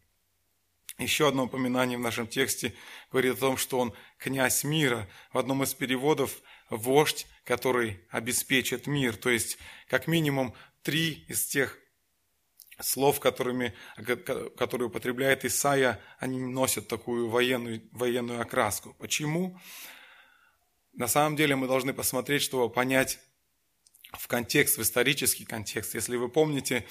Еще 0.98 1.28
одно 1.28 1.44
упоминание 1.44 1.98
в 1.98 2.02
нашем 2.02 2.26
тексте 2.26 2.74
говорит 3.10 3.34
о 3.34 3.40
том, 3.40 3.56
что 3.56 3.78
он 3.78 3.94
князь 4.18 4.64
мира. 4.64 5.08
В 5.32 5.38
одном 5.38 5.62
из 5.62 5.74
переводов 5.74 6.40
вождь, 6.68 7.26
который 7.44 8.00
обеспечит 8.10 8.86
мир. 8.86 9.16
То 9.16 9.30
есть, 9.30 9.58
как 9.88 10.06
минимум, 10.06 10.54
три 10.82 11.24
из 11.26 11.46
тех 11.46 11.78
слов, 12.80 13.18
которыми, 13.18 13.74
которые 14.56 14.88
употребляет 14.88 15.44
Исаия, 15.44 16.00
они 16.18 16.38
носят 16.38 16.86
такую 16.86 17.28
военную, 17.28 17.82
военную 17.92 18.40
окраску. 18.40 18.94
Почему? 18.98 19.58
На 20.92 21.08
самом 21.08 21.34
деле 21.34 21.56
мы 21.56 21.66
должны 21.66 21.92
посмотреть, 21.92 22.42
чтобы 22.42 22.72
понять 22.72 23.18
в 24.12 24.26
контекст, 24.28 24.78
в 24.78 24.82
исторический 24.82 25.44
контекст. 25.44 25.94
Если 25.94 26.16
вы 26.16 26.28
помните 26.28 26.86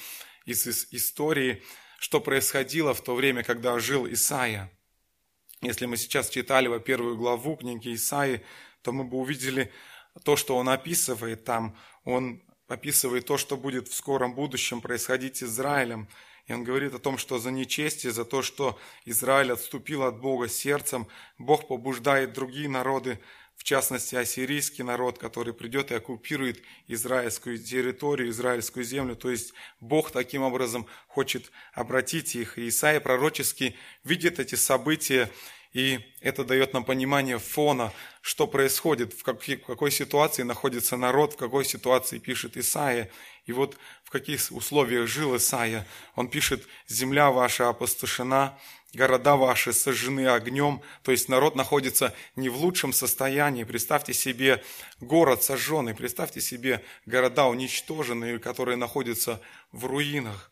из, 0.46 0.66
из 0.66 0.88
истории, 0.92 1.62
что 1.98 2.20
происходило 2.20 2.94
в 2.94 3.02
то 3.02 3.14
время, 3.14 3.42
когда 3.42 3.78
жил 3.78 4.10
Исаия. 4.10 4.72
Если 5.60 5.84
мы 5.84 5.98
сейчас 5.98 6.30
читали 6.30 6.66
во 6.66 6.80
первую 6.80 7.16
главу 7.16 7.56
книги 7.56 7.94
Исаии, 7.94 8.42
то 8.82 8.92
мы 8.92 9.04
бы 9.04 9.18
увидели 9.18 9.70
то, 10.24 10.36
что 10.36 10.56
он 10.56 10.70
описывает 10.70 11.44
там. 11.44 11.76
Он 12.04 12.42
описывает 12.68 13.26
то, 13.26 13.36
что 13.36 13.58
будет 13.58 13.88
в 13.88 13.94
скором 13.94 14.34
будущем 14.34 14.80
происходить 14.80 15.36
с 15.36 15.42
Израилем. 15.42 16.08
И 16.46 16.52
он 16.54 16.64
говорит 16.64 16.94
о 16.94 16.98
том, 16.98 17.18
что 17.18 17.38
за 17.38 17.50
нечестие, 17.50 18.12
за 18.12 18.24
то, 18.24 18.40
что 18.40 18.78
Израиль 19.04 19.52
отступил 19.52 20.02
от 20.04 20.20
Бога 20.20 20.48
сердцем, 20.48 21.06
Бог 21.36 21.68
побуждает 21.68 22.32
другие 22.32 22.68
народы, 22.68 23.20
в 23.60 23.62
частности 23.62 24.14
ассирийский 24.14 24.82
народ, 24.82 25.18
который 25.18 25.52
придет 25.52 25.90
и 25.90 25.94
оккупирует 25.94 26.62
израильскую 26.88 27.58
территорию, 27.58 28.30
израильскую 28.30 28.84
землю. 28.86 29.14
То 29.16 29.30
есть 29.30 29.52
Бог 29.80 30.12
таким 30.12 30.40
образом 30.40 30.86
хочет 31.08 31.52
обратить 31.74 32.34
их. 32.34 32.56
И 32.56 32.70
Исаия 32.70 33.00
пророчески 33.00 33.76
видит 34.02 34.40
эти 34.40 34.54
события 34.54 35.30
и 35.72 36.00
это 36.20 36.42
дает 36.44 36.72
нам 36.72 36.84
понимание 36.84 37.38
фона, 37.38 37.92
что 38.22 38.48
происходит, 38.48 39.12
в, 39.12 39.22
какой, 39.22 39.56
в 39.56 39.66
какой 39.66 39.90
ситуации 39.92 40.42
находится 40.42 40.96
народ, 40.96 41.34
в 41.34 41.36
какой 41.36 41.64
ситуации 41.64 42.18
пишет 42.18 42.56
Исаия. 42.56 43.08
И 43.44 43.52
вот 43.52 43.76
в 44.02 44.10
каких 44.10 44.40
условиях 44.50 45.06
жил 45.06 45.36
Исаия. 45.36 45.86
Он 46.16 46.28
пишет, 46.28 46.66
земля 46.88 47.30
ваша 47.30 47.68
опустошена, 47.68 48.58
города 48.94 49.36
ваши 49.36 49.72
сожжены 49.72 50.26
огнем. 50.26 50.82
То 51.02 51.12
есть 51.12 51.28
народ 51.28 51.54
находится 51.54 52.14
не 52.36 52.48
в 52.48 52.56
лучшем 52.56 52.92
состоянии. 52.92 53.64
Представьте 53.64 54.12
себе 54.12 54.62
город 55.00 55.42
сожженный, 55.42 55.94
представьте 55.94 56.40
себе 56.40 56.84
города 57.06 57.46
уничтоженные, 57.46 58.38
которые 58.38 58.76
находятся 58.76 59.40
в 59.72 59.86
руинах. 59.86 60.50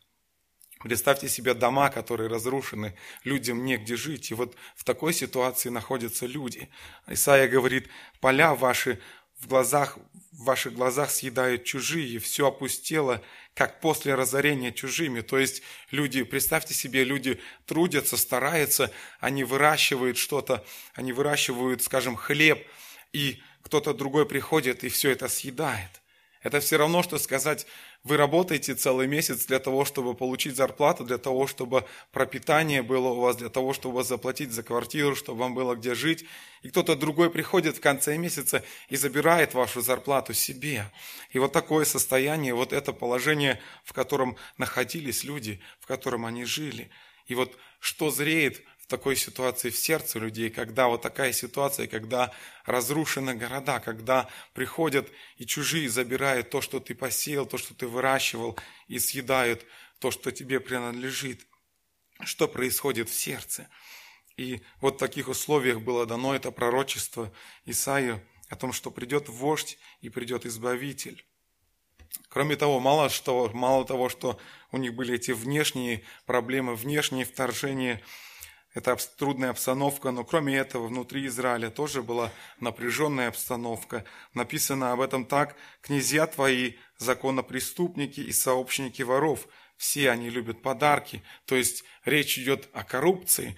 Представьте 0.80 1.28
себе 1.28 1.54
дома, 1.54 1.90
которые 1.90 2.28
разрушены, 2.28 2.94
людям 3.24 3.64
негде 3.64 3.96
жить. 3.96 4.30
И 4.30 4.34
вот 4.34 4.54
в 4.76 4.84
такой 4.84 5.12
ситуации 5.12 5.70
находятся 5.70 6.26
люди. 6.26 6.68
Исаия 7.08 7.48
говорит, 7.48 7.88
поля 8.20 8.54
ваши 8.54 9.00
в 9.40 9.48
глазах, 9.48 9.98
в 10.32 10.44
ваших 10.44 10.74
глазах 10.74 11.10
съедают 11.10 11.64
чужие, 11.64 12.18
все 12.20 12.48
опустело, 12.48 13.22
как 13.58 13.80
после 13.80 14.14
разорения 14.14 14.70
чужими. 14.70 15.20
То 15.20 15.36
есть 15.36 15.62
люди, 15.90 16.22
представьте 16.22 16.74
себе, 16.74 17.02
люди 17.02 17.40
трудятся, 17.66 18.16
стараются, 18.16 18.92
они 19.18 19.42
выращивают 19.42 20.16
что-то, 20.16 20.64
они 20.94 21.12
выращивают, 21.12 21.82
скажем, 21.82 22.14
хлеб, 22.14 22.64
и 23.12 23.42
кто-то 23.62 23.94
другой 23.94 24.26
приходит 24.26 24.84
и 24.84 24.88
все 24.88 25.10
это 25.10 25.26
съедает. 25.26 25.90
Это 26.40 26.60
все 26.60 26.76
равно, 26.76 27.02
что 27.02 27.18
сказать, 27.18 27.66
вы 28.04 28.16
работаете 28.16 28.74
целый 28.74 29.06
месяц 29.06 29.46
для 29.46 29.58
того, 29.58 29.84
чтобы 29.84 30.14
получить 30.14 30.56
зарплату, 30.56 31.04
для 31.04 31.18
того, 31.18 31.46
чтобы 31.46 31.84
пропитание 32.12 32.82
было 32.82 33.08
у 33.08 33.20
вас, 33.20 33.36
для 33.36 33.48
того, 33.48 33.72
чтобы 33.72 34.04
заплатить 34.04 34.52
за 34.52 34.62
квартиру, 34.62 35.16
чтобы 35.16 35.40
вам 35.40 35.54
было 35.54 35.74
где 35.74 35.94
жить. 35.94 36.24
И 36.62 36.70
кто-то 36.70 36.96
другой 36.96 37.30
приходит 37.30 37.76
в 37.76 37.80
конце 37.80 38.16
месяца 38.16 38.64
и 38.88 38.96
забирает 38.96 39.54
вашу 39.54 39.80
зарплату 39.80 40.32
себе. 40.32 40.90
И 41.30 41.38
вот 41.38 41.52
такое 41.52 41.84
состояние, 41.84 42.54
вот 42.54 42.72
это 42.72 42.92
положение, 42.92 43.60
в 43.84 43.92
котором 43.92 44.36
находились 44.56 45.24
люди, 45.24 45.60
в 45.80 45.86
котором 45.86 46.24
они 46.24 46.44
жили. 46.44 46.90
И 47.26 47.34
вот 47.34 47.56
что 47.80 48.10
зреет 48.10 48.62
такой 48.88 49.16
ситуации 49.16 49.68
в 49.68 49.76
сердце 49.76 50.18
людей, 50.18 50.48
когда 50.50 50.88
вот 50.88 51.02
такая 51.02 51.32
ситуация, 51.32 51.86
когда 51.86 52.32
разрушены 52.64 53.34
города, 53.34 53.80
когда 53.80 54.28
приходят 54.54 55.08
и 55.36 55.46
чужие 55.46 55.90
забирают 55.90 56.50
то, 56.50 56.62
что 56.62 56.80
ты 56.80 56.94
посеял, 56.94 57.46
то, 57.46 57.58
что 57.58 57.74
ты 57.74 57.86
выращивал, 57.86 58.58
и 58.88 58.98
съедают 58.98 59.64
то, 60.00 60.10
что 60.10 60.32
тебе 60.32 60.58
принадлежит. 60.58 61.46
Что 62.24 62.48
происходит 62.48 63.10
в 63.10 63.14
сердце? 63.14 63.68
И 64.36 64.62
вот 64.80 64.94
в 64.94 64.98
таких 64.98 65.28
условиях 65.28 65.82
было 65.82 66.06
дано 66.06 66.34
это 66.34 66.50
пророчество 66.50 67.32
Исаию 67.66 68.24
о 68.48 68.56
том, 68.56 68.72
что 68.72 68.90
придет 68.90 69.28
вождь 69.28 69.78
и 70.00 70.08
придет 70.08 70.46
избавитель. 70.46 71.24
Кроме 72.30 72.56
того, 72.56 72.80
мало, 72.80 73.10
что, 73.10 73.50
мало 73.52 73.84
того, 73.84 74.08
что 74.08 74.40
у 74.72 74.78
них 74.78 74.94
были 74.94 75.14
эти 75.14 75.32
внешние 75.32 76.04
проблемы, 76.24 76.74
внешние 76.74 77.26
вторжения– 77.26 78.00
это 78.78 78.96
трудная 79.16 79.50
обстановка, 79.50 80.10
но 80.10 80.24
кроме 80.24 80.56
этого 80.56 80.86
внутри 80.86 81.26
Израиля 81.26 81.68
тоже 81.68 82.02
была 82.02 82.32
напряженная 82.60 83.28
обстановка. 83.28 84.04
Написано 84.34 84.92
об 84.92 85.00
этом 85.00 85.26
так, 85.26 85.56
«Князья 85.82 86.26
твои, 86.26 86.74
законопреступники 86.96 88.20
и 88.20 88.32
сообщники 88.32 89.02
воров, 89.02 89.48
все 89.76 90.10
они 90.10 90.30
любят 90.30 90.62
подарки». 90.62 91.22
То 91.44 91.56
есть 91.56 91.84
речь 92.04 92.38
идет 92.38 92.68
о 92.72 92.84
коррупции. 92.84 93.56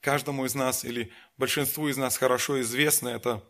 Каждому 0.00 0.44
из 0.46 0.54
нас 0.54 0.84
или 0.84 1.12
большинству 1.36 1.88
из 1.88 1.96
нас 1.96 2.16
хорошо 2.16 2.60
известно 2.62 3.08
это, 3.08 3.42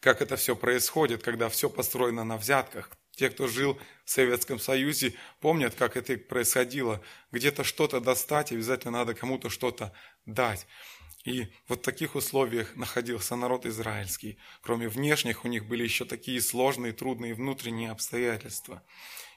как 0.00 0.22
это 0.22 0.36
все 0.36 0.56
происходит, 0.56 1.22
когда 1.22 1.48
все 1.48 1.68
построено 1.68 2.24
на 2.24 2.36
взятках. 2.36 2.90
Те, 3.16 3.30
кто 3.30 3.48
жил 3.48 3.80
в 4.04 4.10
Советском 4.10 4.58
Союзе, 4.58 5.14
помнят, 5.40 5.74
как 5.74 5.96
это 5.96 6.16
происходило. 6.18 7.02
Где-то 7.32 7.64
что-то 7.64 8.00
достать, 8.00 8.52
обязательно 8.52 8.98
надо 8.98 9.14
кому-то 9.14 9.48
что-то 9.48 9.92
дать. 10.26 10.66
И 11.24 11.48
вот 11.66 11.80
в 11.80 11.82
таких 11.82 12.14
условиях 12.14 12.76
находился 12.76 13.34
народ 13.34 13.66
израильский. 13.66 14.38
Кроме 14.60 14.88
внешних, 14.88 15.44
у 15.44 15.48
них 15.48 15.66
были 15.66 15.82
еще 15.82 16.04
такие 16.04 16.40
сложные, 16.40 16.92
трудные 16.92 17.34
внутренние 17.34 17.90
обстоятельства. 17.90 18.82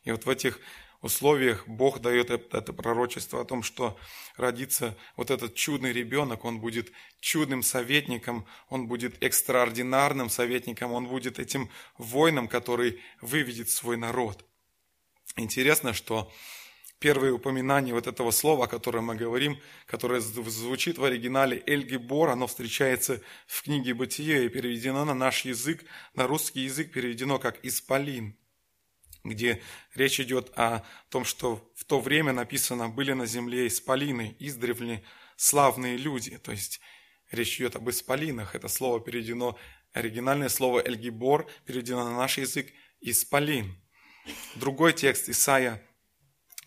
И 0.04 0.12
вот 0.12 0.26
в 0.26 0.30
этих 0.30 0.60
условиях 1.02 1.68
Бог 1.68 2.00
дает 2.00 2.30
это 2.30 2.74
пророчество 2.74 3.42
о 3.42 3.46
том, 3.46 3.64
что 3.64 3.98
родится 4.36 4.98
вот 5.16 5.32
этот 5.32 5.56
чудный 5.56 5.94
ребенок, 5.94 6.46
он 6.46 6.60
будет 6.60 6.92
чудным 7.20 7.64
советником, 7.64 8.46
он 8.70 8.88
будет 8.88 9.22
экстраординарным 9.24 10.30
советником, 10.30 10.92
он 10.92 11.08
будет 11.08 11.40
этим 11.40 11.70
воином, 11.98 12.48
который 12.48 13.02
выведет 13.22 13.70
свой 13.70 13.98
народ. 13.98 14.46
Интересно, 15.38 15.94
что 15.94 16.32
первое 17.00 17.32
упоминание 17.32 17.94
вот 17.94 18.08
этого 18.08 18.32
слова, 18.32 18.66
о 18.66 18.68
котором 18.68 19.06
мы 19.06 19.16
говорим, 19.16 19.60
которое 19.86 20.20
звучит 20.20 20.98
в 20.98 21.04
оригинале 21.04 21.64
«эльгибор», 21.66 22.30
оно 22.30 22.48
встречается 22.48 23.22
в 23.48 23.64
книге 23.64 23.94
«Бытие» 23.94 24.46
и 24.46 24.50
переведено 24.50 25.06
на 25.06 25.14
наш 25.14 25.46
язык, 25.46 25.86
на 26.14 26.28
русский 26.28 26.62
язык 26.62 26.92
переведено 26.92 27.40
как 27.40 27.64
«исполин» 27.64 28.36
где 29.24 29.62
речь 29.96 30.20
идет 30.20 30.52
о 30.56 30.84
том, 31.10 31.26
что 31.26 31.72
в 31.76 31.86
то 31.86 32.00
время 32.00 32.34
написано 32.34 32.90
«были 32.90 33.14
на 33.14 33.26
земле 33.26 33.68
исполины, 33.68 34.36
издревле 34.40 35.04
славные 35.36 35.98
люди». 35.98 36.38
То 36.38 36.52
есть 36.52 36.80
речь 37.32 37.58
идет 37.58 37.76
об 37.76 37.90
исполинах. 37.90 38.56
Это 38.56 38.68
слово 38.68 39.00
переведено, 39.00 39.58
оригинальное 39.94 40.50
слово 40.50 40.82
«эльгибор» 40.86 41.50
переведено 41.66 42.04
на 42.04 42.18
наш 42.18 42.38
язык 42.38 42.72
«исполин». 43.02 43.76
Другой 44.56 44.94
текст 44.94 45.30
Исаия, 45.30 45.84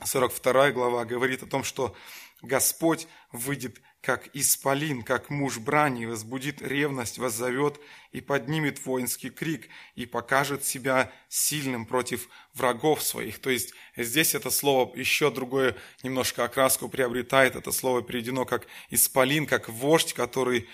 42 0.05 0.73
глава, 0.73 1.05
говорит 1.05 1.43
о 1.43 1.47
том, 1.47 1.63
что 1.63 1.97
Господь 2.41 3.07
выйдет 3.31 3.81
как 4.03 4.29
исполин, 4.35 5.03
как 5.03 5.31
муж 5.31 5.59
брани, 5.59 6.07
возбудит 6.07 6.61
ревность, 6.61 7.19
воззовет 7.19 7.81
и 8.11 8.21
поднимет 8.21 8.85
воинский 8.85 9.31
крик 9.31 9.69
и 9.95 10.07
покажет 10.07 10.65
себя 10.65 11.13
сильным 11.29 11.87
против 11.87 12.29
врагов 12.53 13.03
своих. 13.03 13.39
То 13.39 13.49
есть 13.49 13.73
здесь 13.97 14.35
это 14.35 14.51
слово 14.51 14.93
еще 14.97 15.31
другое 15.31 15.77
немножко 16.03 16.45
окраску 16.45 16.89
приобретает. 16.89 17.55
Это 17.55 17.71
слово 17.71 18.03
переведено 18.03 18.45
как 18.45 18.67
исполин, 18.91 19.47
как 19.47 19.69
вождь, 19.69 20.15
который 20.15 20.69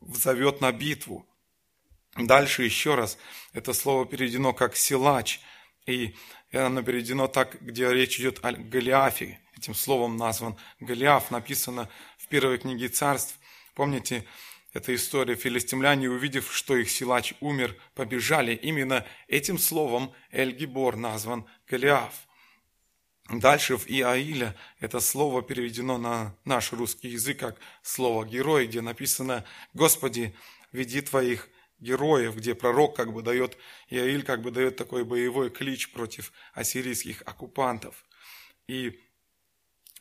зовет 0.00 0.60
на 0.60 0.72
битву. 0.72 1.24
Дальше 2.16 2.64
еще 2.64 2.96
раз 2.96 3.16
это 3.52 3.72
слово 3.72 4.06
переведено 4.06 4.52
как 4.52 4.76
силач, 4.76 5.40
И 5.86 6.14
оно 6.52 6.82
переведено 6.82 7.28
так, 7.28 7.62
где 7.62 7.92
речь 7.92 8.18
идет 8.18 8.44
о 8.44 8.52
Голиафе. 8.52 9.38
Этим 9.56 9.74
словом 9.74 10.16
назван 10.16 10.56
Голиаф, 10.80 11.30
написано 11.30 11.88
первой 12.32 12.56
книге 12.56 12.88
царств. 12.88 13.38
Помните, 13.74 14.24
эта 14.72 14.94
история. 14.94 15.34
Филистимляне, 15.34 16.08
увидев, 16.08 16.50
что 16.50 16.74
их 16.74 16.90
силач 16.90 17.34
умер, 17.40 17.76
побежали. 17.94 18.54
Именно 18.54 19.06
этим 19.28 19.58
словом 19.58 20.14
Эль-Гибор 20.30 20.96
назван 20.96 21.44
Голиаф. 21.68 22.14
Дальше 23.28 23.76
в 23.76 23.86
Иаиля 23.86 24.56
это 24.80 25.00
слово 25.00 25.42
переведено 25.42 25.98
на 25.98 26.34
наш 26.46 26.72
русский 26.72 27.08
язык 27.08 27.38
как 27.38 27.58
слово 27.82 28.24
«герой», 28.24 28.66
где 28.66 28.80
написано 28.80 29.44
«Господи, 29.74 30.34
веди 30.72 31.02
Твоих 31.02 31.50
героев», 31.80 32.34
где 32.34 32.54
пророк 32.54 32.96
как 32.96 33.12
бы 33.12 33.20
дает, 33.20 33.58
Иаиль 33.90 34.22
как 34.22 34.40
бы 34.40 34.50
дает 34.50 34.76
такой 34.76 35.04
боевой 35.04 35.50
клич 35.50 35.92
против 35.92 36.32
ассирийских 36.54 37.22
оккупантов. 37.26 38.06
И 38.68 38.98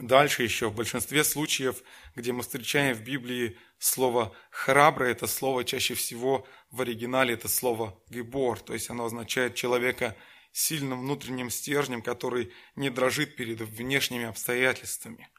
дальше 0.01 0.43
еще 0.43 0.69
в 0.69 0.75
большинстве 0.75 1.23
случаев, 1.23 1.83
где 2.15 2.33
мы 2.33 2.41
встречаем 2.41 2.95
в 2.95 3.01
Библии 3.01 3.57
слово 3.77 4.35
«храбрый», 4.49 5.11
это 5.11 5.27
слово 5.27 5.63
чаще 5.63 5.93
всего 5.93 6.47
в 6.69 6.81
оригинале 6.81 7.35
это 7.35 7.47
слово 7.47 8.01
«гибор», 8.09 8.59
то 8.59 8.73
есть 8.73 8.89
оно 8.89 9.05
означает 9.05 9.55
человека 9.55 10.15
сильным 10.51 11.01
внутренним 11.01 11.49
стержнем, 11.49 12.01
который 12.01 12.51
не 12.75 12.89
дрожит 12.89 13.35
перед 13.35 13.61
внешними 13.61 14.25
обстоятельствами. 14.25 15.29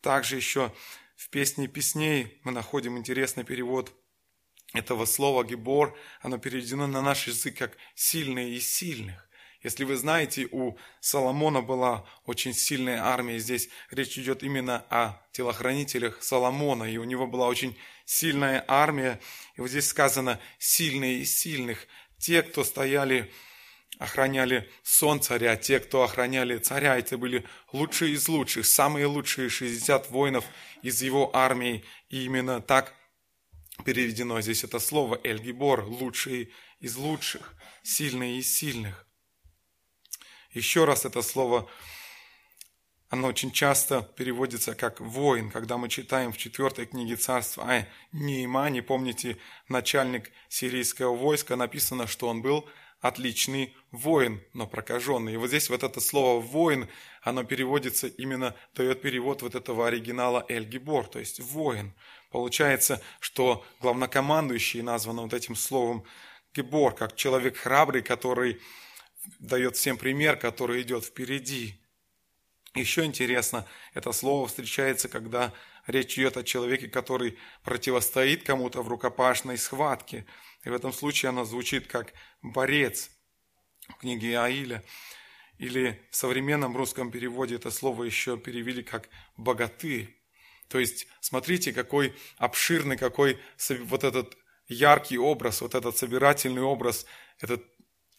Также 0.00 0.36
еще 0.36 0.72
в 1.16 1.28
песне 1.28 1.68
песней 1.68 2.40
мы 2.42 2.52
находим 2.52 2.96
интересный 2.98 3.44
перевод 3.44 3.92
этого 4.72 5.04
слова 5.04 5.44
«гибор». 5.44 5.96
Оно 6.22 6.38
переведено 6.38 6.86
на 6.86 7.02
наш 7.02 7.26
язык 7.26 7.56
как 7.56 7.76
«сильные 7.94 8.54
из 8.54 8.68
сильных». 8.70 9.29
Если 9.62 9.84
вы 9.84 9.96
знаете, 9.96 10.48
у 10.50 10.78
Соломона 11.00 11.60
была 11.60 12.06
очень 12.24 12.54
сильная 12.54 13.02
армия. 13.04 13.38
Здесь 13.38 13.68
речь 13.90 14.18
идет 14.18 14.42
именно 14.42 14.86
о 14.88 15.20
телохранителях 15.32 16.22
Соломона. 16.22 16.84
И 16.84 16.96
у 16.96 17.04
него 17.04 17.26
была 17.26 17.46
очень 17.46 17.76
сильная 18.06 18.64
армия. 18.66 19.20
И 19.56 19.60
вот 19.60 19.68
здесь 19.68 19.88
сказано 19.88 20.40
«сильные 20.58 21.20
из 21.20 21.38
сильных». 21.38 21.86
Те, 22.18 22.42
кто 22.42 22.64
стояли 22.64 23.30
охраняли 23.98 24.68
сон 24.82 25.20
царя, 25.20 25.56
те, 25.56 25.78
кто 25.78 26.02
охраняли 26.02 26.56
царя, 26.56 26.96
это 26.96 27.18
были 27.18 27.44
лучшие 27.70 28.14
из 28.14 28.28
лучших, 28.28 28.64
самые 28.64 29.04
лучшие 29.04 29.50
60 29.50 30.10
воинов 30.10 30.44
из 30.80 31.02
его 31.02 31.30
армии. 31.36 31.84
И 32.08 32.24
именно 32.24 32.62
так 32.62 32.94
переведено 33.84 34.40
здесь 34.40 34.64
это 34.64 34.78
слово 34.78 35.20
«эльгибор», 35.22 35.84
лучшие 35.84 36.48
из 36.78 36.96
лучших, 36.96 37.54
сильные 37.82 38.38
из 38.38 38.54
сильных. 38.54 39.06
Еще 40.52 40.84
раз 40.84 41.04
это 41.04 41.22
слово, 41.22 41.70
оно 43.08 43.28
очень 43.28 43.52
часто 43.52 44.02
переводится 44.16 44.74
как 44.74 45.00
«воин», 45.00 45.48
когда 45.48 45.78
мы 45.78 45.88
читаем 45.88 46.32
в 46.32 46.38
четвертой 46.38 46.86
книге 46.86 47.14
царства 47.14 47.64
а 47.68 47.86
Неймане, 48.10 48.82
помните, 48.82 49.36
начальник 49.68 50.32
сирийского 50.48 51.14
войска, 51.14 51.54
написано, 51.54 52.08
что 52.08 52.26
он 52.26 52.42
был 52.42 52.68
отличный 53.00 53.76
воин, 53.92 54.42
но 54.52 54.66
прокаженный. 54.66 55.34
И 55.34 55.36
вот 55.36 55.48
здесь 55.48 55.70
вот 55.70 55.84
это 55.84 56.00
слово 56.00 56.40
«воин», 56.40 56.88
оно 57.22 57.44
переводится 57.44 58.08
именно, 58.08 58.56
дает 58.74 59.02
перевод 59.02 59.42
вот 59.42 59.54
этого 59.54 59.86
оригинала 59.86 60.44
«эль-гибор», 60.48 61.06
то 61.06 61.20
есть 61.20 61.38
«воин». 61.38 61.94
Получается, 62.32 63.00
что 63.20 63.64
главнокомандующий 63.80 64.82
назван 64.82 65.20
вот 65.20 65.32
этим 65.32 65.54
словом 65.54 66.04
«гибор», 66.54 66.92
как 66.92 67.14
человек 67.14 67.56
храбрый, 67.56 68.02
который 68.02 68.60
дает 69.38 69.76
всем 69.76 69.96
пример, 69.96 70.36
который 70.36 70.82
идет 70.82 71.04
впереди. 71.04 71.80
Еще 72.74 73.04
интересно, 73.04 73.66
это 73.94 74.12
слово 74.12 74.46
встречается, 74.46 75.08
когда 75.08 75.52
речь 75.86 76.18
идет 76.18 76.36
о 76.36 76.44
человеке, 76.44 76.88
который 76.88 77.38
противостоит 77.64 78.44
кому-то 78.44 78.82
в 78.82 78.88
рукопашной 78.88 79.58
схватке– 79.58 80.26
и 80.64 80.68
в 80.68 80.74
этом 80.74 80.92
случае 80.92 81.30
оно 81.30 81.44
звучит 81.44 81.86
как 81.86 82.12
«борец» 82.42 83.10
в 83.88 83.94
книге 83.94 84.38
Аиля. 84.38 84.84
Или 85.58 86.00
в 86.10 86.16
современном 86.16 86.76
русском 86.76 87.10
переводе 87.10 87.56
это 87.56 87.70
слово 87.70 88.04
еще 88.04 88.38
перевели 88.38 88.82
как 88.82 89.08
«богатырь». 89.36 90.16
То 90.68 90.78
есть, 90.78 91.08
смотрите, 91.20 91.72
какой 91.72 92.14
обширный, 92.36 92.96
какой 92.96 93.38
вот 93.80 94.04
этот 94.04 94.36
яркий 94.68 95.18
образ, 95.18 95.62
вот 95.62 95.74
этот 95.74 95.96
собирательный 95.96 96.62
образ, 96.62 97.06
это 97.40 97.60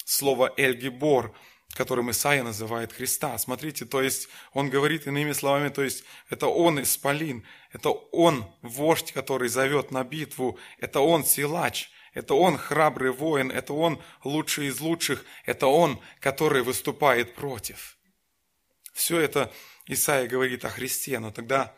слово 0.05 0.53
«эльгибор», 0.57 1.35
которым 1.73 2.11
Исаия 2.11 2.43
называет 2.43 2.93
Христа. 2.93 3.37
Смотрите, 3.37 3.85
то 3.85 4.01
есть 4.01 4.27
он 4.53 4.69
говорит 4.69 5.07
иными 5.07 5.31
словами, 5.31 5.69
то 5.69 5.81
есть 5.81 6.03
это 6.29 6.47
он 6.47 6.81
исполин, 6.81 7.45
это 7.71 7.89
он 7.89 8.45
вождь, 8.61 9.11
который 9.11 9.49
зовет 9.49 9.91
на 9.91 10.03
битву, 10.03 10.59
это 10.79 10.99
он 10.99 11.23
силач, 11.23 11.89
это 12.13 12.33
он 12.33 12.57
храбрый 12.57 13.11
воин, 13.11 13.51
это 13.51 13.73
он 13.73 14.01
лучший 14.23 14.67
из 14.67 14.79
лучших, 14.81 15.25
это 15.45 15.67
он, 15.67 15.99
который 16.19 16.61
выступает 16.61 17.35
против. 17.35 17.97
Все 18.93 19.19
это 19.19 19.51
Исаия 19.87 20.27
говорит 20.27 20.65
о 20.65 20.69
Христе, 20.69 21.19
но 21.19 21.31
тогда 21.31 21.73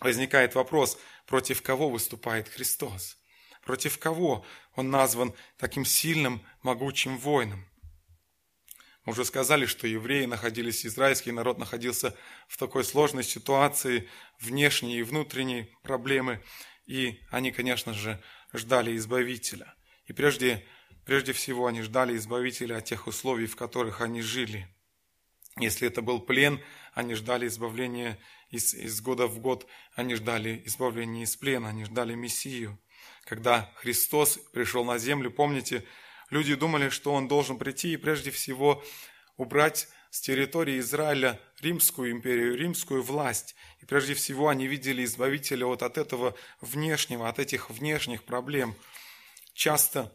возникает 0.00 0.54
вопрос, 0.54 0.98
против 1.26 1.62
кого 1.62 1.90
выступает 1.90 2.48
Христос? 2.48 3.17
Против 3.68 3.98
кого 3.98 4.46
он 4.76 4.88
назван 4.88 5.34
таким 5.58 5.84
сильным, 5.84 6.42
могучим 6.62 7.18
воином? 7.18 7.66
Мы 9.04 9.12
уже 9.12 9.26
сказали, 9.26 9.66
что 9.66 9.86
евреи 9.86 10.24
находились, 10.24 10.86
израильский 10.86 11.32
народ 11.32 11.58
находился 11.58 12.16
в 12.48 12.56
такой 12.56 12.82
сложной 12.82 13.24
ситуации, 13.24 14.08
внешней 14.40 14.98
и 14.98 15.02
внутренней 15.02 15.76
проблемы, 15.82 16.42
и 16.86 17.20
они, 17.28 17.52
конечно 17.52 17.92
же, 17.92 18.18
ждали 18.54 18.96
Избавителя. 18.96 19.74
И 20.06 20.14
прежде, 20.14 20.64
прежде 21.04 21.34
всего 21.34 21.66
они 21.66 21.82
ждали 21.82 22.16
Избавителя 22.16 22.78
от 22.78 22.86
тех 22.86 23.06
условий, 23.06 23.44
в 23.44 23.56
которых 23.56 24.00
они 24.00 24.22
жили. 24.22 24.66
Если 25.58 25.86
это 25.86 26.00
был 26.00 26.20
плен, 26.20 26.58
они 26.94 27.12
ждали 27.12 27.46
избавления 27.48 28.18
из, 28.48 28.72
из 28.72 29.02
года 29.02 29.26
в 29.26 29.40
год, 29.40 29.66
они 29.94 30.14
ждали 30.14 30.62
избавления 30.64 31.24
из 31.24 31.36
плена, 31.36 31.68
они 31.68 31.84
ждали 31.84 32.14
Мессию. 32.14 32.78
Когда 33.28 33.70
Христос 33.74 34.38
пришел 34.54 34.86
на 34.86 34.96
землю, 34.96 35.30
помните, 35.30 35.84
люди 36.30 36.54
думали, 36.54 36.88
что 36.88 37.12
Он 37.12 37.28
должен 37.28 37.58
прийти 37.58 37.92
и 37.92 37.98
прежде 37.98 38.30
всего 38.30 38.82
убрать 39.36 39.88
с 40.10 40.22
территории 40.22 40.78
Израиля 40.78 41.38
Римскую 41.60 42.10
империю, 42.10 42.56
римскую 42.56 43.02
власть. 43.02 43.54
И 43.82 43.84
прежде 43.84 44.14
всего 44.14 44.48
они 44.48 44.66
видели 44.66 45.04
избавителя 45.04 45.66
вот 45.66 45.82
от 45.82 45.98
этого 45.98 46.34
внешнего, 46.62 47.28
от 47.28 47.38
этих 47.38 47.68
внешних 47.68 48.24
проблем. 48.24 48.74
Часто, 49.52 50.10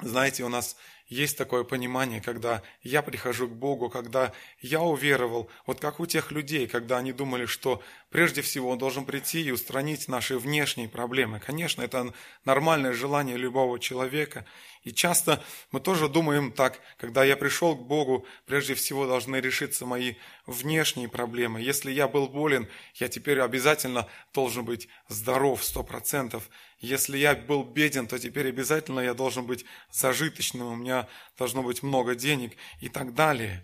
знаете, 0.00 0.44
у 0.44 0.48
нас 0.48 0.76
есть 1.08 1.36
такое 1.36 1.64
понимание, 1.64 2.20
когда 2.20 2.62
я 2.82 3.02
прихожу 3.02 3.48
к 3.48 3.52
Богу, 3.52 3.90
когда 3.90 4.32
я 4.60 4.80
уверовал, 4.82 5.50
вот 5.66 5.80
как 5.80 5.98
у 5.98 6.06
тех 6.06 6.30
людей, 6.30 6.68
когда 6.68 6.98
они 6.98 7.12
думали, 7.12 7.46
что 7.46 7.82
прежде 8.10 8.42
всего 8.42 8.70
Он 8.70 8.78
должен 8.78 9.04
прийти 9.04 9.42
и 9.42 9.50
устранить 9.50 10.08
наши 10.08 10.38
внешние 10.38 10.88
проблемы. 10.88 11.40
Конечно, 11.40 11.82
это 11.82 12.12
нормальное 12.44 12.92
желание 12.92 13.36
любого 13.36 13.78
человека. 13.78 14.44
И 14.82 14.92
часто 14.92 15.42
мы 15.70 15.80
тоже 15.80 16.08
думаем 16.08 16.52
так, 16.52 16.80
когда 16.96 17.24
я 17.24 17.36
пришел 17.36 17.76
к 17.76 17.86
Богу, 17.86 18.26
прежде 18.46 18.74
всего 18.74 19.06
должны 19.06 19.36
решиться 19.36 19.84
мои 19.84 20.14
внешние 20.46 21.08
проблемы. 21.08 21.60
Если 21.60 21.90
я 21.90 22.08
был 22.08 22.28
болен, 22.28 22.68
я 22.94 23.08
теперь 23.08 23.40
обязательно 23.40 24.06
должен 24.32 24.64
быть 24.64 24.88
здоров 25.08 25.62
сто 25.62 25.82
процентов. 25.82 26.48
Если 26.78 27.18
я 27.18 27.34
был 27.34 27.64
беден, 27.64 28.06
то 28.06 28.18
теперь 28.18 28.48
обязательно 28.48 29.00
я 29.00 29.14
должен 29.14 29.46
быть 29.46 29.64
зажиточным, 29.90 30.66
у 30.66 30.76
меня 30.76 31.08
должно 31.36 31.62
быть 31.62 31.82
много 31.82 32.14
денег 32.14 32.56
и 32.80 32.88
так 32.88 33.14
далее. 33.14 33.62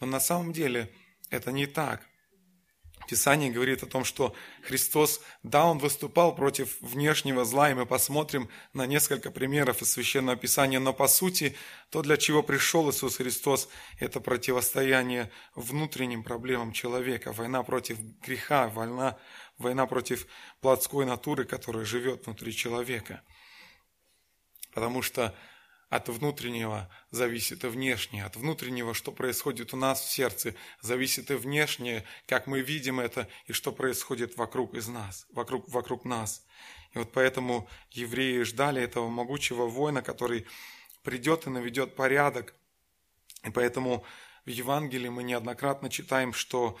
Но 0.00 0.06
на 0.06 0.20
самом 0.20 0.52
деле 0.52 0.90
это 1.30 1.52
не 1.52 1.66
так. 1.66 2.06
Писание 3.06 3.50
говорит 3.50 3.82
о 3.82 3.86
том, 3.86 4.04
что 4.04 4.34
Христос, 4.62 5.20
да, 5.42 5.66
Он 5.66 5.78
выступал 5.78 6.34
против 6.34 6.80
внешнего 6.80 7.44
зла, 7.44 7.70
и 7.70 7.74
мы 7.74 7.86
посмотрим 7.86 8.48
на 8.72 8.86
несколько 8.86 9.30
примеров 9.30 9.82
из 9.82 9.92
Священного 9.92 10.36
Писания, 10.36 10.80
но 10.80 10.92
по 10.92 11.08
сути, 11.08 11.56
то, 11.90 12.02
для 12.02 12.16
чего 12.16 12.42
пришел 12.42 12.90
Иисус 12.90 13.16
Христос, 13.16 13.68
это 13.98 14.20
противостояние 14.20 15.30
внутренним 15.54 16.22
проблемам 16.22 16.72
человека, 16.72 17.32
война 17.32 17.62
против 17.62 17.98
греха, 18.22 18.68
война, 18.68 19.18
война 19.58 19.86
против 19.86 20.26
плотской 20.60 21.06
натуры, 21.06 21.44
которая 21.44 21.84
живет 21.84 22.26
внутри 22.26 22.52
человека. 22.52 23.22
Потому 24.74 25.00
что 25.00 25.34
от 25.88 26.08
внутреннего 26.08 26.90
зависит 27.10 27.64
и 27.64 27.68
внешнее. 27.68 28.24
От 28.24 28.36
внутреннего, 28.36 28.92
что 28.92 29.12
происходит 29.12 29.72
у 29.72 29.76
нас 29.76 30.00
в 30.00 30.10
сердце, 30.10 30.54
зависит 30.80 31.30
и 31.30 31.34
внешнее, 31.34 32.04
как 32.26 32.46
мы 32.46 32.60
видим 32.60 32.98
это 32.98 33.28
и 33.46 33.52
что 33.52 33.72
происходит 33.72 34.36
вокруг 34.36 34.74
из 34.74 34.88
нас, 34.88 35.26
вокруг, 35.30 35.68
вокруг 35.68 36.04
нас. 36.04 36.44
И 36.92 36.98
вот 36.98 37.12
поэтому 37.12 37.68
евреи 37.90 38.42
ждали 38.42 38.82
этого 38.82 39.08
могучего 39.08 39.66
воина, 39.66 40.02
который 40.02 40.46
придет 41.02 41.46
и 41.46 41.50
наведет 41.50 41.94
порядок 41.94 42.54
И 43.44 43.50
поэтому 43.50 44.04
в 44.44 44.50
Евангелии 44.50 45.08
мы 45.08 45.22
неоднократно 45.22 45.88
читаем, 45.88 46.32
что 46.32 46.78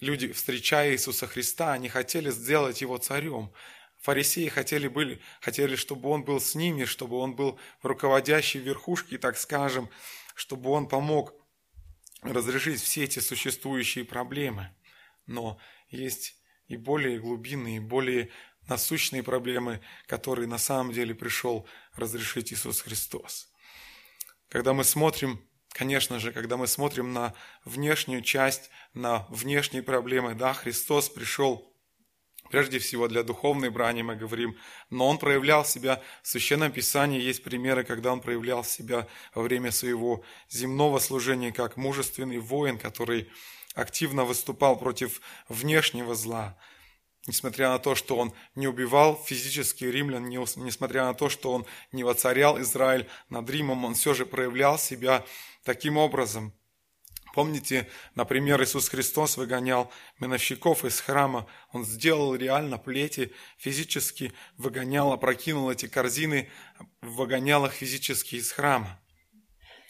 люди, 0.00 0.32
встречая 0.32 0.92
Иисуса 0.92 1.26
Христа, 1.26 1.72
они 1.72 1.88
хотели 1.88 2.30
сделать 2.30 2.80
его 2.80 2.98
царем. 2.98 3.52
Фарисеи 4.06 4.46
хотели, 4.46 4.86
были, 4.86 5.20
хотели, 5.40 5.74
чтобы 5.74 6.10
он 6.10 6.22
был 6.22 6.40
с 6.40 6.54
ними, 6.54 6.84
чтобы 6.84 7.16
он 7.16 7.34
был 7.34 7.58
в 7.82 7.86
руководящей 7.86 8.60
верхушке, 8.60 9.18
так 9.18 9.36
скажем, 9.36 9.90
чтобы 10.36 10.70
он 10.70 10.86
помог 10.86 11.34
разрешить 12.22 12.80
все 12.80 13.02
эти 13.02 13.18
существующие 13.18 14.04
проблемы. 14.04 14.70
Но 15.26 15.58
есть 15.90 16.36
и 16.68 16.76
более 16.76 17.18
глубинные, 17.18 17.80
более 17.80 18.30
насущные 18.68 19.24
проблемы, 19.24 19.80
которые 20.06 20.46
на 20.46 20.58
самом 20.58 20.92
деле 20.92 21.12
пришел 21.12 21.66
разрешить 21.96 22.52
Иисус 22.52 22.82
Христос. 22.82 23.48
Когда 24.48 24.72
мы 24.72 24.84
смотрим, 24.84 25.44
конечно 25.70 26.20
же, 26.20 26.30
когда 26.30 26.56
мы 26.56 26.68
смотрим 26.68 27.12
на 27.12 27.34
внешнюю 27.64 28.22
часть, 28.22 28.70
на 28.94 29.26
внешние 29.30 29.82
проблемы, 29.82 30.36
да, 30.36 30.54
Христос 30.54 31.08
пришел 31.08 31.75
прежде 32.50 32.78
всего 32.78 33.08
для 33.08 33.22
духовной 33.22 33.70
брани, 33.70 34.02
мы 34.02 34.16
говорим, 34.16 34.56
но 34.90 35.08
Он 35.08 35.18
проявлял 35.18 35.64
себя, 35.64 36.02
в 36.22 36.28
Священном 36.28 36.72
Писании 36.72 37.20
есть 37.20 37.42
примеры, 37.42 37.84
когда 37.84 38.12
Он 38.12 38.20
проявлял 38.20 38.64
себя 38.64 39.06
во 39.34 39.42
время 39.42 39.70
своего 39.70 40.24
земного 40.48 40.98
служения 40.98 41.52
как 41.52 41.76
мужественный 41.76 42.38
воин, 42.38 42.78
который 42.78 43.28
активно 43.76 44.24
выступал 44.24 44.78
против 44.78 45.20
внешнего 45.48 46.14
зла, 46.14 46.56
несмотря 47.26 47.68
на 47.68 47.78
то, 47.78 47.94
что 47.94 48.16
он 48.16 48.32
не 48.54 48.66
убивал 48.66 49.22
физически 49.24 49.84
римлян, 49.84 50.28
несмотря 50.28 51.04
на 51.04 51.14
то, 51.14 51.28
что 51.28 51.52
он 51.52 51.66
не 51.92 52.02
воцарял 52.02 52.60
Израиль 52.60 53.06
над 53.28 53.48
Римом, 53.50 53.84
он 53.84 53.94
все 53.94 54.14
же 54.14 54.24
проявлял 54.24 54.78
себя 54.78 55.24
таким 55.62 55.98
образом. 55.98 56.52
Помните, 57.36 57.86
например, 58.14 58.62
Иисус 58.62 58.88
Христос 58.88 59.36
выгонял 59.36 59.92
миновщиков 60.20 60.86
из 60.86 61.00
храма. 61.00 61.46
Он 61.70 61.84
сделал 61.84 62.34
реально 62.34 62.78
плети, 62.78 63.30
физически 63.58 64.32
выгонял, 64.56 65.12
опрокинул 65.12 65.70
эти 65.70 65.86
корзины, 65.86 66.48
выгонял 67.02 67.66
их 67.66 67.74
физически 67.74 68.36
из 68.36 68.52
храма. 68.52 68.98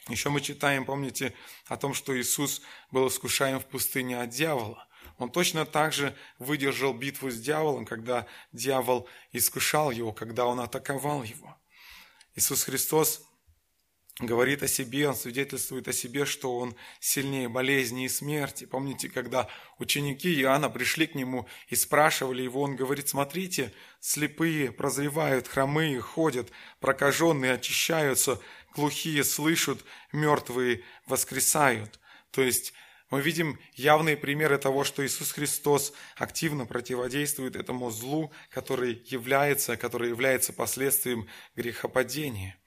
Еще 0.09 0.27
мы 0.29 0.41
читаем, 0.41 0.83
помните, 0.83 1.33
о 1.67 1.77
том, 1.77 1.93
что 1.93 2.19
Иисус 2.19 2.61
был 2.91 3.07
искушаем 3.07 3.61
в 3.61 3.65
пустыне 3.65 4.19
от 4.19 4.29
дьявола. 4.31 4.85
Он 5.17 5.31
точно 5.31 5.65
так 5.65 5.93
же 5.93 6.13
выдержал 6.39 6.93
битву 6.93 7.31
с 7.31 7.39
дьяволом, 7.39 7.85
когда 7.85 8.27
дьявол 8.51 9.07
искушал 9.31 9.91
его, 9.91 10.11
когда 10.11 10.47
он 10.47 10.59
атаковал 10.59 11.23
его. 11.23 11.57
Иисус 12.35 12.65
Христос 12.65 13.21
говорит 14.19 14.63
о 14.63 14.67
себе, 14.67 15.07
он 15.07 15.15
свидетельствует 15.15 15.87
о 15.87 15.93
себе, 15.93 16.25
что 16.25 16.57
он 16.57 16.75
сильнее 16.99 17.49
болезни 17.49 18.05
и 18.05 18.09
смерти. 18.09 18.65
Помните, 18.65 19.09
когда 19.09 19.47
ученики 19.77 20.33
Иоанна 20.41 20.69
пришли 20.69 21.05
к 21.05 21.15
нему 21.15 21.47
и 21.67 21.75
спрашивали 21.75 22.41
его, 22.41 22.61
он 22.61 22.75
говорит, 22.75 23.09
смотрите, 23.09 23.71
слепые 23.99 24.71
прозревают, 24.71 25.47
хромые 25.47 25.99
ходят, 26.01 26.51
прокаженные 26.79 27.53
очищаются, 27.53 28.39
глухие 28.75 29.23
слышат, 29.23 29.83
мертвые 30.11 30.83
воскресают. 31.05 31.99
То 32.31 32.41
есть 32.41 32.73
мы 33.09 33.21
видим 33.21 33.59
явные 33.75 34.17
примеры 34.17 34.57
того, 34.57 34.83
что 34.83 35.05
Иисус 35.05 35.31
Христос 35.31 35.93
активно 36.15 36.65
противодействует 36.65 37.55
этому 37.55 37.89
злу, 37.91 38.31
который 38.49 39.01
является, 39.05 39.77
который 39.77 40.09
является 40.09 40.53
последствием 40.53 41.27
грехопадения. 41.55 42.57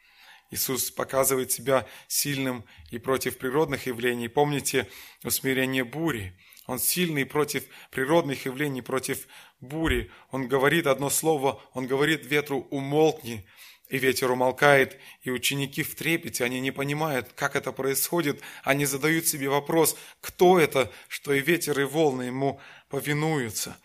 Иисус 0.51 0.91
показывает 0.91 1.53
себя 1.53 1.87
сильным 2.09 2.65
и 2.91 2.99
против 2.99 3.39
природных 3.39 3.87
явлений. 3.87 4.29
Помните 4.29 4.89
усмирение 5.23 5.85
бури. 5.85 6.37
Он 6.67 6.79
сильный 6.79 7.25
против 7.25 7.65
природных 7.91 8.47
явлений, 8.47 8.83
против 8.83 9.27
бури. 9.61 10.11
Он 10.31 10.49
говорит 10.49 10.87
одно 10.87 11.11
слово, 11.11 11.63
он 11.73 11.87
говорит 11.87 12.27
ветру 12.27 12.67
«умолкни», 12.71 13.47
и 13.89 13.99
ветер 13.99 14.31
умолкает, 14.31 14.97
и 15.23 15.31
ученики 15.31 15.83
в 15.83 15.97
трепете, 15.97 16.45
они 16.45 16.61
не 16.61 16.71
понимают, 16.71 17.33
как 17.35 17.57
это 17.57 17.73
происходит. 17.73 18.41
Они 18.63 18.85
задают 18.85 19.27
себе 19.27 19.49
вопрос, 19.49 19.97
кто 20.21 20.61
это, 20.61 20.93
что 21.09 21.33
и 21.33 21.41
ветер, 21.41 21.79
и 21.81 21.83
волны 21.83 22.23
ему 22.23 22.61
повинуются. 22.89 23.77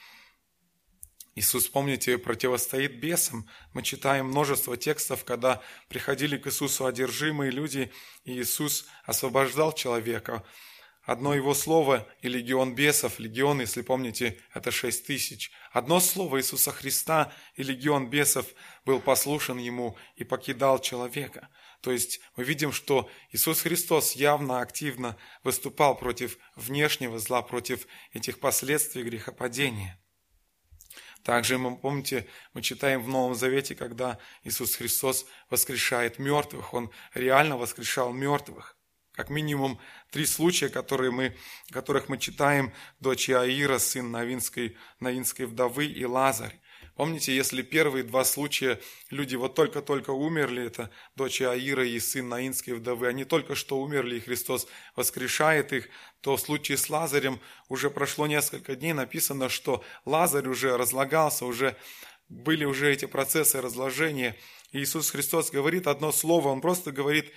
Иисус, 1.38 1.67
помните, 1.67 2.17
противостоит 2.17 2.98
бесам. 3.02 3.45
Мы 3.74 3.84
читаем 3.84 4.28
множество 4.28 4.78
текстов, 4.78 5.26
когда 5.26 5.62
приходили 5.89 6.38
к 6.38 6.48
Иисусу 6.48 6.86
одержимые 6.86 7.52
люди, 7.52 7.91
и 8.24 8.39
Иисус 8.39 8.86
освобождал 9.04 9.74
человека. 9.74 10.45
Одно 11.04 11.36
его 11.36 11.54
слово 11.54 12.08
и 12.21 12.30
легион 12.30 12.74
бесов, 12.74 13.19
легион, 13.19 13.60
если 13.60 13.82
помните, 13.82 14.39
это 14.54 14.71
шесть 14.71 15.08
тысяч. 15.08 15.52
Одно 15.74 16.00
слово 16.00 16.39
Иисуса 16.39 16.71
Христа 16.71 17.34
и 17.56 17.63
легион 17.63 18.10
бесов 18.10 18.45
был 18.86 19.02
послушен 19.02 19.58
ему 19.58 19.98
и 20.15 20.24
покидал 20.24 20.80
человека. 20.80 21.50
То 21.82 21.91
есть 21.91 22.21
мы 22.38 22.45
видим, 22.45 22.71
что 22.71 23.10
Иисус 23.34 23.60
Христос 23.60 24.13
явно 24.13 24.62
активно 24.62 25.17
выступал 25.43 25.98
против 25.98 26.38
внешнего 26.56 27.19
зла, 27.19 27.41
против 27.41 27.86
этих 28.13 28.39
последствий 28.39 29.04
грехопадения. 29.04 30.00
Также 31.25 31.57
мы, 31.57 31.75
помните, 31.75 32.27
мы 32.53 32.61
читаем 32.61 33.01
в 33.01 33.09
Новом 33.09 33.33
Завете, 33.33 33.73
когда 33.73 34.19
Иисус 34.43 34.75
Христос 34.75 35.25
воскрешает 35.49 36.19
мертвых, 36.19 36.75
Он 36.75 36.91
реально 37.15 37.57
воскрешал 37.57 38.13
мертвых. 38.13 38.77
Как 39.11 39.31
минимум 39.31 39.79
три 40.11 40.27
случая, 40.27 40.69
которые 40.69 41.09
мы, 41.09 41.35
которых 41.71 42.09
мы 42.09 42.19
читаем, 42.19 42.71
дочь 42.99 43.27
Аира, 43.31 43.79
сын 43.79 44.11
Новинской, 44.11 44.77
Новинской 44.99 45.47
вдовы 45.47 45.88
и 45.88 46.05
Лазарь. 46.05 46.61
Помните, 46.95 47.36
если 47.36 47.62
первые 47.62 48.03
два 48.03 48.23
случая 48.23 48.79
люди 49.10 49.36
вот 49.36 49.53
только-только 49.53 50.12
умерли, 50.12 50.65
это 50.65 50.89
дочь 51.17 51.41
Аира 51.41 51.86
и 51.86 51.99
сын 51.99 52.29
Наинской 52.29 52.73
вдовы, 52.73 53.08
они 53.08 53.25
только 53.25 53.53
что 53.53 53.79
умерли, 53.81 54.15
и 54.15 54.19
Христос 54.21 54.65
воскрешает 54.95 55.73
их, 55.73 55.89
то 56.21 56.38
в 56.38 56.41
случае 56.41 56.77
с 56.77 56.89
Лазарем 56.89 57.41
уже 57.67 57.89
прошло 57.89 58.27
несколько 58.27 58.77
дней, 58.77 58.93
написано, 58.93 59.49
что 59.49 59.84
Лазарь 60.05 60.47
уже 60.47 60.77
разлагался, 60.77 61.45
уже 61.45 61.75
были 62.29 62.63
уже 62.63 62.91
эти 62.91 63.05
процессы 63.05 63.62
разложения. 63.62 64.38
И 64.71 64.79
Иисус 64.79 65.12
Христос 65.12 65.51
говорит 65.51 65.88
одно 65.88 66.13
слово, 66.13 66.47
Он 66.47 66.62
просто 66.62 66.93
говорит, 66.93 67.34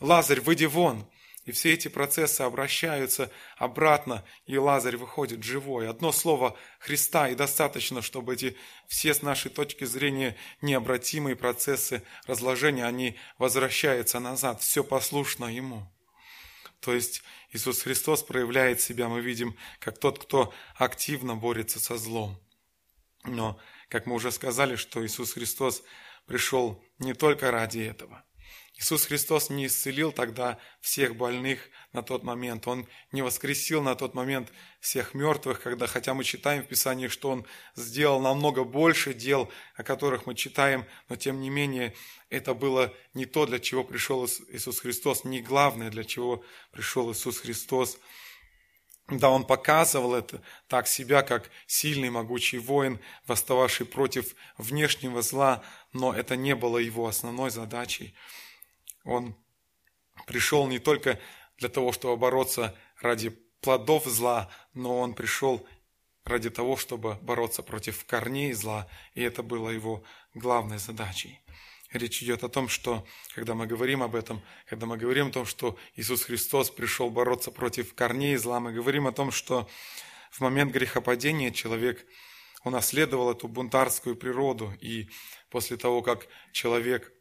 Лазарь, 0.00 0.40
выйди 0.40 0.64
вон. 0.64 1.06
И 1.44 1.50
все 1.50 1.72
эти 1.72 1.88
процессы 1.88 2.42
обращаются 2.42 3.30
обратно, 3.56 4.24
и 4.46 4.56
Лазарь 4.56 4.96
выходит 4.96 5.42
живой. 5.42 5.88
Одно 5.88 6.12
слово 6.12 6.56
Христа, 6.78 7.28
и 7.28 7.34
достаточно, 7.34 8.00
чтобы 8.00 8.34
эти 8.34 8.56
все 8.86 9.12
с 9.12 9.22
нашей 9.22 9.50
точки 9.50 9.84
зрения 9.84 10.36
необратимые 10.60 11.34
процессы 11.34 12.04
разложения, 12.26 12.84
они 12.84 13.18
возвращаются 13.38 14.20
назад, 14.20 14.62
все 14.62 14.84
послушно 14.84 15.46
Ему. 15.46 15.92
То 16.78 16.94
есть 16.94 17.24
Иисус 17.50 17.82
Христос 17.82 18.22
проявляет 18.22 18.80
себя, 18.80 19.08
мы 19.08 19.20
видим, 19.20 19.56
как 19.80 19.98
тот, 19.98 20.20
кто 20.20 20.54
активно 20.76 21.34
борется 21.34 21.80
со 21.80 21.96
злом. 21.96 22.38
Но, 23.24 23.58
как 23.88 24.06
мы 24.06 24.14
уже 24.14 24.30
сказали, 24.30 24.76
что 24.76 25.04
Иисус 25.04 25.32
Христос 25.32 25.82
пришел 26.26 26.84
не 26.98 27.14
только 27.14 27.50
ради 27.50 27.80
этого– 27.80 28.24
Иисус 28.78 29.04
Христос 29.04 29.50
не 29.50 29.66
исцелил 29.66 30.12
тогда 30.12 30.58
всех 30.80 31.14
больных 31.14 31.68
на 31.92 32.02
тот 32.02 32.24
момент. 32.24 32.66
Он 32.66 32.88
не 33.12 33.22
воскресил 33.22 33.82
на 33.82 33.94
тот 33.94 34.14
момент 34.14 34.50
всех 34.80 35.14
мертвых, 35.14 35.60
когда, 35.60 35.86
хотя 35.86 36.14
мы 36.14 36.24
читаем 36.24 36.62
в 36.62 36.66
Писании, 36.68 37.08
что 37.08 37.30
Он 37.30 37.46
сделал 37.76 38.20
намного 38.20 38.64
больше 38.64 39.14
дел, 39.14 39.50
о 39.76 39.82
которых 39.82 40.26
мы 40.26 40.34
читаем, 40.34 40.86
но 41.08 41.16
тем 41.16 41.40
не 41.40 41.50
менее 41.50 41.94
это 42.30 42.54
было 42.54 42.92
не 43.14 43.26
то, 43.26 43.46
для 43.46 43.58
чего 43.58 43.84
пришел 43.84 44.26
Иисус 44.26 44.80
Христос, 44.80 45.24
не 45.24 45.42
главное, 45.42 45.90
для 45.90 46.02
чего 46.02 46.42
пришел 46.72 47.12
Иисус 47.12 47.38
Христос. 47.38 47.98
Да, 49.08 49.30
он 49.30 49.44
показывал 49.44 50.14
это 50.14 50.42
так 50.68 50.86
себя, 50.86 51.22
как 51.22 51.50
сильный, 51.66 52.08
могучий 52.08 52.58
воин, 52.58 53.00
восстававший 53.26 53.84
против 53.84 54.34
внешнего 54.56 55.20
зла, 55.20 55.62
но 55.92 56.14
это 56.14 56.36
не 56.36 56.54
было 56.54 56.78
его 56.78 57.06
основной 57.06 57.50
задачей. 57.50 58.14
Он 59.04 59.36
пришел 60.26 60.66
не 60.66 60.78
только 60.78 61.18
для 61.58 61.68
того, 61.68 61.92
чтобы 61.92 62.16
бороться 62.16 62.76
ради 63.00 63.30
плодов 63.60 64.04
зла, 64.06 64.50
но 64.74 64.98
он 64.98 65.14
пришел 65.14 65.66
ради 66.24 66.50
того, 66.50 66.76
чтобы 66.76 67.14
бороться 67.22 67.62
против 67.62 68.04
корней 68.04 68.52
зла, 68.52 68.88
и 69.14 69.22
это 69.22 69.42
было 69.42 69.70
его 69.70 70.04
главной 70.34 70.78
задачей. 70.78 71.40
Речь 71.92 72.22
идет 72.22 72.42
о 72.42 72.48
том, 72.48 72.68
что, 72.68 73.06
когда 73.34 73.54
мы 73.54 73.66
говорим 73.66 74.02
об 74.02 74.14
этом, 74.14 74.42
когда 74.66 74.86
мы 74.86 74.96
говорим 74.96 75.28
о 75.28 75.32
том, 75.32 75.44
что 75.44 75.76
Иисус 75.94 76.22
Христос 76.22 76.70
пришел 76.70 77.10
бороться 77.10 77.50
против 77.50 77.94
корней 77.94 78.36
зла, 78.36 78.60
мы 78.60 78.72
говорим 78.72 79.06
о 79.06 79.12
том, 79.12 79.30
что 79.30 79.68
в 80.30 80.40
момент 80.40 80.72
грехопадения 80.72 81.50
человек 81.50 82.06
унаследовал 82.64 83.32
эту 83.32 83.46
бунтарскую 83.48 84.16
природу, 84.16 84.72
и 84.80 85.10
после 85.50 85.76
того, 85.76 86.00
как 86.00 86.28
человек 86.52 87.12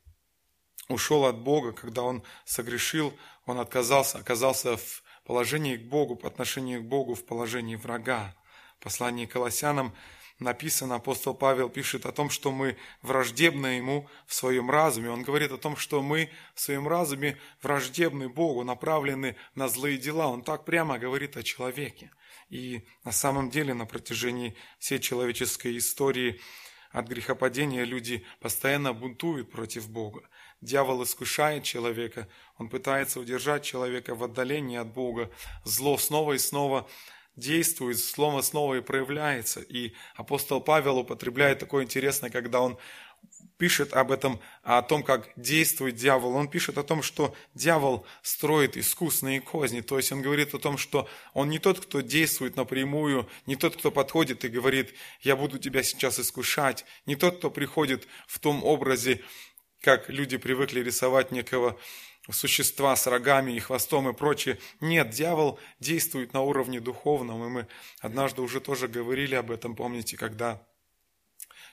ушел 0.92 1.26
от 1.26 1.38
Бога, 1.38 1.72
когда 1.72 2.04
он 2.04 2.24
согрешил, 2.46 3.14
он 3.46 3.60
отказался, 3.60 4.18
оказался 4.18 4.78
в 4.78 5.04
положении 5.26 5.78
к 5.78 5.84
Богу, 5.84 6.16
по 6.16 6.28
отношению 6.28 6.82
к 6.82 6.86
Богу, 6.86 7.16
в 7.16 7.26
положении 7.26 7.76
врага. 7.76 8.36
В 8.80 8.84
послании 8.84 9.26
к 9.26 9.32
Колоссянам 9.32 9.94
написано, 10.40 10.96
апостол 10.96 11.34
Павел 11.34 11.70
пишет 11.70 12.06
о 12.06 12.12
том, 12.12 12.30
что 12.30 12.52
мы 12.52 12.76
враждебны 13.02 13.68
ему 13.68 14.10
в 14.26 14.34
своем 14.34 14.70
разуме. 14.70 15.12
Он 15.12 15.24
говорит 15.24 15.52
о 15.52 15.58
том, 15.58 15.78
что 15.78 16.02
мы 16.02 16.30
в 16.56 16.60
своем 16.60 16.88
разуме 16.88 17.38
враждебны 17.62 18.28
Богу, 18.28 18.64
направлены 18.64 19.36
на 19.56 19.68
злые 19.68 19.98
дела. 19.98 20.28
Он 20.28 20.42
так 20.42 20.66
прямо 20.66 20.98
говорит 20.98 21.38
о 21.38 21.44
человеке. 21.44 22.12
И 22.50 22.86
на 23.06 23.12
самом 23.12 23.50
деле 23.50 23.74
на 23.74 23.86
протяжении 23.86 24.56
всей 24.80 25.00
человеческой 25.00 25.78
истории 25.78 26.42
от 26.92 27.08
грехопадения 27.08 27.86
люди 27.86 28.26
постоянно 28.40 28.94
бунтуют 28.94 29.50
против 29.52 29.90
Бога. 29.90 30.28
Дьявол 30.62 31.04
искушает 31.04 31.64
человека, 31.64 32.28
он 32.58 32.70
пытается 32.70 33.20
удержать 33.20 33.64
человека 33.64 34.14
в 34.14 34.24
отдалении 34.24 34.78
от 34.78 34.94
Бога. 34.94 35.32
Зло 35.64 35.98
снова 35.98 36.34
и 36.34 36.38
снова 36.38 36.88
действует, 37.36 37.98
слово 37.98 38.42
снова 38.42 38.76
и 38.76 38.82
проявляется. 38.82 39.62
И 39.62 39.94
апостол 40.16 40.62
Павел 40.62 41.00
употребляет 41.00 41.60
такое 41.60 41.84
интересное, 41.84 42.30
когда 42.30 42.62
он 42.62 42.78
пишет 43.58 43.94
об 43.94 44.12
этом, 44.12 44.40
о 44.64 44.82
том, 44.82 45.04
как 45.04 45.30
действует 45.36 45.96
дьявол. 45.96 46.36
Он 46.36 46.48
пишет 46.48 46.80
о 46.80 46.84
том, 46.84 47.04
что 47.04 47.36
дьявол 47.54 48.06
строит 48.24 48.76
искусные 48.76 49.40
козни. 49.40 49.82
То 49.82 49.98
есть 49.98 50.12
он 50.12 50.24
говорит 50.24 50.56
о 50.56 50.60
том, 50.60 50.78
что 50.80 51.08
он 51.34 51.50
не 51.50 51.60
тот, 51.60 51.80
кто 51.80 52.02
действует 52.02 52.56
напрямую, 52.56 53.30
не 53.46 53.56
тот, 53.56 53.76
кто 53.78 53.92
подходит 53.92 54.46
и 54.46 54.48
говорит, 54.50 54.96
я 55.22 55.36
буду 55.36 55.60
тебя 55.60 55.84
сейчас 55.84 56.20
искушать, 56.20 56.86
не 57.06 57.16
тот, 57.16 57.38
кто 57.38 57.52
приходит 57.52 58.08
в 58.28 58.40
том 58.40 58.64
образе, 58.64 59.22
как 59.82 60.10
люди 60.10 60.38
привыкли 60.38 60.82
рисовать 60.82 61.32
некого 61.32 61.80
существа 62.30 62.96
с 62.96 63.08
рогами 63.08 63.52
и 63.52 63.60
хвостом 63.60 64.08
и 64.10 64.14
прочее. 64.14 64.60
Нет, 64.80 65.10
дьявол 65.10 65.60
действует 65.80 66.34
на 66.34 66.42
уровне 66.42 66.80
духовном, 66.80 67.44
и 67.44 67.50
мы 67.50 67.68
однажды 68.00 68.42
уже 68.42 68.62
тоже 68.62 68.88
говорили 68.88 69.36
об 69.36 69.50
этом, 69.50 69.76
помните, 69.76 70.18
когда 70.18 70.62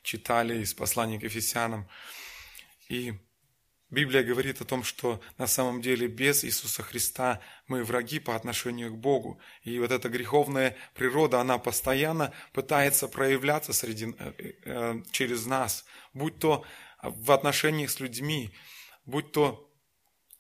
читали 0.02 0.62
из 0.62 0.72
послания 0.72 1.20
к 1.20 1.24
Ефесянам. 1.24 1.86
И 2.88 3.12
Библия 3.90 4.22
говорит 4.22 4.60
о 4.60 4.64
том, 4.64 4.84
что 4.84 5.20
на 5.36 5.46
самом 5.46 5.82
деле 5.82 6.08
без 6.08 6.44
Иисуса 6.44 6.82
Христа 6.82 7.40
мы 7.66 7.84
враги 7.84 8.18
по 8.18 8.34
отношению 8.34 8.92
к 8.92 8.98
Богу. 8.98 9.40
И 9.62 9.78
вот 9.78 9.90
эта 9.90 10.08
греховная 10.08 10.76
природа, 10.94 11.40
она 11.40 11.58
постоянно 11.58 12.32
пытается 12.52 13.08
проявляться 13.08 13.72
среди, 13.72 14.14
э, 14.18 14.32
э, 14.64 15.02
через 15.10 15.46
нас, 15.46 15.86
будь 16.12 16.38
то 16.38 16.64
в 17.02 17.32
отношениях 17.32 17.90
с 17.90 18.00
людьми, 18.00 18.50
будь 19.04 19.32
то 19.32 19.70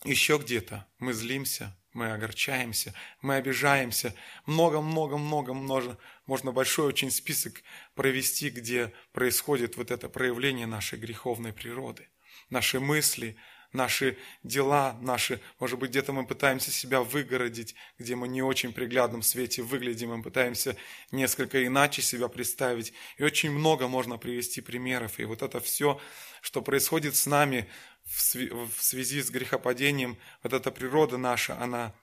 еще 0.04 0.38
где-то 0.38 0.86
мы 0.98 1.12
злимся, 1.12 1.76
мы 1.92 2.12
огорчаемся, 2.12 2.94
мы 3.20 3.36
обижаемся. 3.36 4.14
Много-много-много 4.46 5.54
можно, 5.54 6.52
большой 6.52 6.86
очень 6.86 7.10
список 7.10 7.62
провести, 7.94 8.50
где 8.50 8.92
происходит 9.12 9.76
вот 9.76 9.90
это 9.90 10.08
проявление 10.08 10.66
нашей 10.66 10.98
греховной 10.98 11.52
природы. 11.52 12.08
Наши 12.50 12.78
мысли, 12.78 13.36
наши 13.72 14.16
дела, 14.42 14.96
наши, 15.00 15.40
может 15.58 15.78
быть, 15.78 15.90
где-то 15.90 16.12
мы 16.12 16.26
пытаемся 16.26 16.70
себя 16.70 17.02
выгородить, 17.02 17.74
где 17.98 18.14
мы 18.14 18.28
не 18.28 18.42
очень 18.42 18.72
приглядном 18.72 19.22
свете 19.22 19.62
выглядим, 19.62 20.10
мы 20.10 20.22
пытаемся 20.22 20.76
несколько 21.10 21.66
иначе 21.66 22.02
себя 22.02 22.28
представить. 22.28 22.92
И 23.16 23.24
очень 23.24 23.50
много 23.50 23.88
можно 23.88 24.18
привести 24.18 24.60
примеров. 24.60 25.18
И 25.18 25.24
вот 25.24 25.42
это 25.42 25.58
все, 25.60 26.00
что 26.40 26.62
происходит 26.62 27.16
с 27.16 27.26
нами 27.26 27.68
в 28.04 28.82
связи 28.82 29.20
с 29.20 29.30
грехопадением, 29.30 30.18
вот 30.42 30.52
эта 30.52 30.70
природа 30.70 31.18
наша, 31.18 31.60
она 31.60 31.94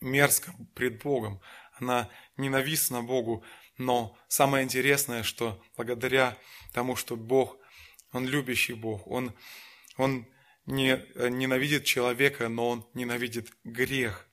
мерзка 0.00 0.54
пред 0.74 1.02
Богом, 1.02 1.40
она 1.72 2.08
ненавистна 2.36 3.02
Богу, 3.02 3.44
но 3.76 4.16
самое 4.28 4.64
интересное, 4.64 5.22
что 5.22 5.62
благодаря 5.76 6.36
тому, 6.72 6.96
что 6.96 7.16
Бог, 7.16 7.58
Он 8.12 8.26
любящий 8.26 8.74
Бог, 8.74 9.06
Он, 9.06 9.34
он 9.96 10.26
не 10.66 11.02
ненавидит 11.16 11.84
человека, 11.84 12.48
но 12.48 12.68
Он 12.68 12.86
ненавидит 12.94 13.50
грех. 13.64 14.26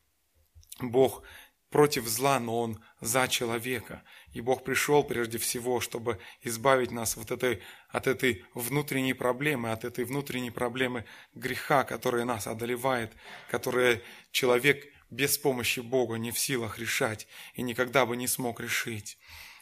Бог 0.79 1.23
против 1.69 2.07
зла, 2.07 2.39
но 2.39 2.61
Он 2.61 2.83
за 3.01 3.27
человека. 3.27 4.03
И 4.37 4.41
Бог 4.41 4.63
пришел 4.63 5.03
прежде 5.03 5.39
всего, 5.39 5.79
чтобы 5.79 6.19
избавить 6.43 6.91
нас 6.91 7.17
вот 7.17 7.31
этой, 7.31 7.63
от 7.89 8.05
этой 8.05 8.45
внутренней 8.53 9.13
проблемы, 9.13 9.71
от 9.71 9.83
этой 9.83 10.05
внутренней 10.05 10.51
проблемы 10.51 11.05
греха, 11.33 11.83
которая 11.83 12.23
нас 12.23 12.45
одолевает, 12.45 13.13
которая 13.49 13.99
человек 14.29 14.85
без 15.09 15.39
помощи 15.39 15.79
Бога 15.79 16.17
не 16.17 16.29
в 16.29 16.37
силах 16.37 16.77
решать 16.77 17.27
и 17.55 17.63
никогда 17.63 18.05
бы 18.05 18.15
не 18.15 18.27
смог 18.27 18.59
решить. 18.59 19.17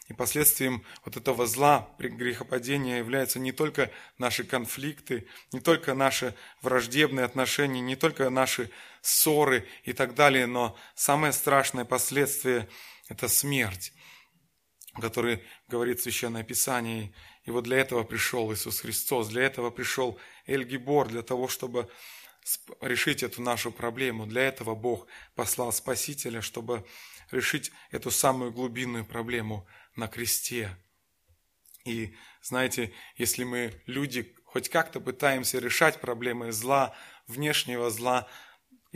И 0.10 0.14
последствием 0.14 0.84
вот 1.06 1.16
этого 1.16 1.48
зла 1.48 1.88
при 1.98 2.10
грехопадении 2.10 2.98
являются 2.98 3.40
не 3.40 3.54
только 3.54 3.92
наши 4.18 4.44
конфликты, 4.44 5.26
не 5.54 5.62
только 5.62 5.94
наши 5.94 6.36
враждебные 6.62 7.24
отношения, 7.24 7.80
не 7.80 7.96
только 7.96 8.30
наши 8.30 8.70
ссоры 9.00 9.66
и 9.86 9.94
так 9.94 10.16
далее, 10.16 10.48
но 10.48 10.78
самое 10.96 11.32
страшное 11.32 11.86
последствие– 11.86 12.68
это 13.08 13.30
смерть, 13.30 13.94
о 14.96 15.02
которой 15.02 15.44
говорит 15.68 16.02
Священное 16.02 16.44
Писание. 16.44 17.14
И 17.44 17.52
вот 17.52 17.66
для 17.66 17.78
этого 17.78 18.04
пришел 18.04 18.52
Иисус 18.54 18.80
Христос, 18.80 19.28
для 19.28 19.44
этого 19.44 19.70
пришел 19.70 20.20
Эльгибор, 20.48 21.08
для 21.10 21.22
того, 21.22 21.48
чтобы 21.48 21.90
решить 22.82 23.24
эту 23.24 23.42
нашу 23.42 23.72
проблему. 23.72 24.26
Для 24.26 24.44
этого 24.44 24.76
Бог 24.76 25.08
послал 25.36 25.72
Спасителя, 25.72 26.42
чтобы 26.42 26.86
решить 27.32 27.72
эту 27.92 28.12
самую 28.12 28.52
глубинную 28.52 29.06
проблему– 29.06 29.68
на 29.96 30.08
кресте. 30.08 30.76
И 31.86 32.16
знаете, 32.42 32.94
если 33.18 33.44
мы, 33.44 33.82
люди, 33.86 34.36
хоть 34.46 34.70
как-то 34.70 35.00
пытаемся 35.00 35.60
решать 35.60 36.02
проблемы 36.02 36.52
зла, 36.52 36.96
внешнего 37.28 37.90
зла, 37.90 38.28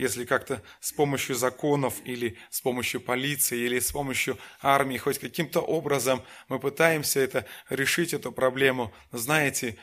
если 0.00 0.24
как-то 0.24 0.62
с 0.80 0.92
помощью 0.92 1.36
законов 1.36 1.94
или 2.04 2.36
с 2.50 2.60
помощью 2.60 3.00
полиции 3.00 3.58
или 3.58 3.78
с 3.78 3.92
помощью 3.92 4.38
армии, 4.60 4.96
хоть 4.96 5.18
каким-то 5.18 5.60
образом 5.60 6.22
мы 6.48 6.58
пытаемся 6.58 7.20
это, 7.20 7.46
решить 7.68 8.14
эту 8.14 8.32
проблему, 8.32 8.92
знаете, 9.12 9.76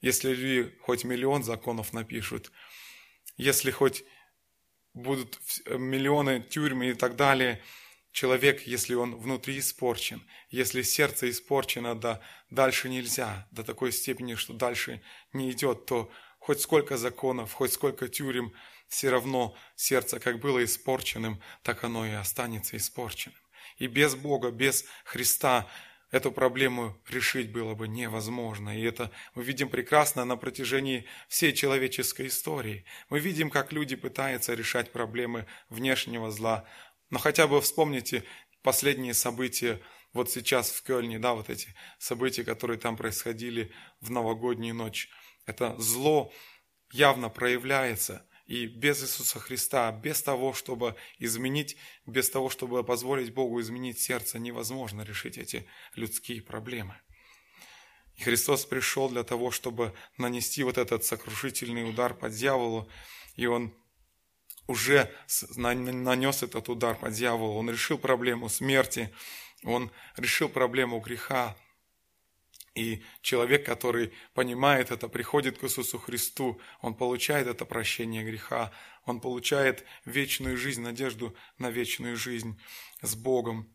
если 0.00 0.32
люди 0.32 0.74
хоть 0.82 1.04
миллион 1.04 1.42
законов 1.42 1.92
напишут, 1.92 2.52
если 3.36 3.70
хоть 3.70 4.04
будут 4.92 5.40
миллионы 5.66 6.40
тюрьмы 6.40 6.90
и 6.90 6.94
так 6.94 7.16
далее– 7.16 7.60
Человек, 8.14 8.64
если 8.64 8.94
он 8.94 9.16
внутри 9.16 9.58
испорчен, 9.58 10.22
если 10.48 10.82
сердце 10.82 11.30
испорчено, 11.30 11.96
да 11.96 12.20
дальше 12.48 12.88
нельзя, 12.88 13.48
до 13.50 13.64
такой 13.64 13.90
степени, 13.90 14.36
что 14.36 14.52
дальше 14.52 15.02
не 15.32 15.50
идет, 15.50 15.86
то 15.86 16.12
хоть 16.38 16.60
сколько 16.60 16.96
законов, 16.96 17.52
хоть 17.52 17.72
сколько 17.72 18.06
тюрем, 18.06 18.52
все 18.88 19.10
равно 19.10 19.56
сердце 19.76 20.20
как 20.20 20.40
было 20.40 20.64
испорченным, 20.64 21.40
так 21.62 21.84
оно 21.84 22.06
и 22.06 22.12
останется 22.12 22.76
испорченным. 22.76 23.38
И 23.78 23.86
без 23.86 24.14
Бога, 24.14 24.50
без 24.50 24.84
Христа 25.04 25.68
эту 26.10 26.30
проблему 26.30 26.96
решить 27.08 27.50
было 27.50 27.74
бы 27.74 27.88
невозможно. 27.88 28.78
И 28.78 28.82
это 28.82 29.10
мы 29.34 29.42
видим 29.42 29.68
прекрасно 29.68 30.24
на 30.24 30.36
протяжении 30.36 31.06
всей 31.28 31.52
человеческой 31.52 32.28
истории. 32.28 32.84
Мы 33.08 33.18
видим, 33.18 33.50
как 33.50 33.72
люди 33.72 33.96
пытаются 33.96 34.54
решать 34.54 34.92
проблемы 34.92 35.46
внешнего 35.68 36.30
зла, 36.30 36.64
но 37.10 37.18
хотя 37.18 37.46
бы 37.46 37.60
вспомните 37.60 38.22
последние 38.62 39.14
события 39.14 39.80
вот 40.12 40.30
сейчас 40.30 40.70
в 40.70 40.82
Кёльне, 40.84 41.18
да, 41.18 41.34
вот 41.34 41.50
эти 41.50 41.74
события, 41.98 42.44
которые 42.44 42.78
там 42.78 42.96
происходили 42.96 43.72
в 44.00 44.10
новогоднюю 44.10 44.74
ночь. 44.74 45.10
Это 45.46 45.76
зло 45.78 46.32
явно 46.92 47.28
проявляется. 47.28 48.24
И 48.46 48.66
без 48.66 49.02
Иисуса 49.02 49.40
Христа, 49.40 49.90
без 49.90 50.22
того, 50.22 50.52
чтобы 50.52 50.96
изменить, 51.18 51.76
без 52.06 52.28
того, 52.28 52.50
чтобы 52.50 52.84
позволить 52.84 53.32
Богу 53.32 53.60
изменить 53.60 53.98
сердце, 53.98 54.38
невозможно 54.38 55.02
решить 55.02 55.38
эти 55.38 55.66
людские 55.94 56.42
проблемы. 56.42 56.96
И 58.16 58.22
Христос 58.22 58.66
пришел 58.66 59.08
для 59.08 59.24
того, 59.24 59.50
чтобы 59.50 59.94
нанести 60.18 60.62
вот 60.62 60.78
этот 60.78 61.04
сокрушительный 61.04 61.88
удар 61.88 62.14
по 62.14 62.28
дьяволу, 62.28 62.88
и 63.34 63.46
Он 63.46 63.74
уже 64.66 65.10
нанес 65.56 66.42
этот 66.42 66.68
удар 66.68 66.96
по 66.96 67.10
дьяволу, 67.10 67.58
он 67.58 67.70
решил 67.70 67.98
проблему 67.98 68.48
смерти, 68.48 69.12
он 69.62 69.90
решил 70.16 70.48
проблему 70.48 71.00
греха. 71.00 71.56
И 72.74 73.04
человек, 73.20 73.64
который 73.64 74.12
понимает 74.34 74.90
это, 74.90 75.08
приходит 75.08 75.58
к 75.58 75.64
Иисусу 75.64 75.98
Христу, 75.98 76.60
он 76.80 76.94
получает 76.94 77.46
это 77.46 77.64
прощение 77.64 78.24
греха, 78.24 78.72
он 79.04 79.20
получает 79.20 79.84
вечную 80.04 80.56
жизнь, 80.56 80.82
надежду 80.82 81.36
на 81.58 81.70
вечную 81.70 82.16
жизнь 82.16 82.60
с 83.00 83.14
Богом. 83.14 83.70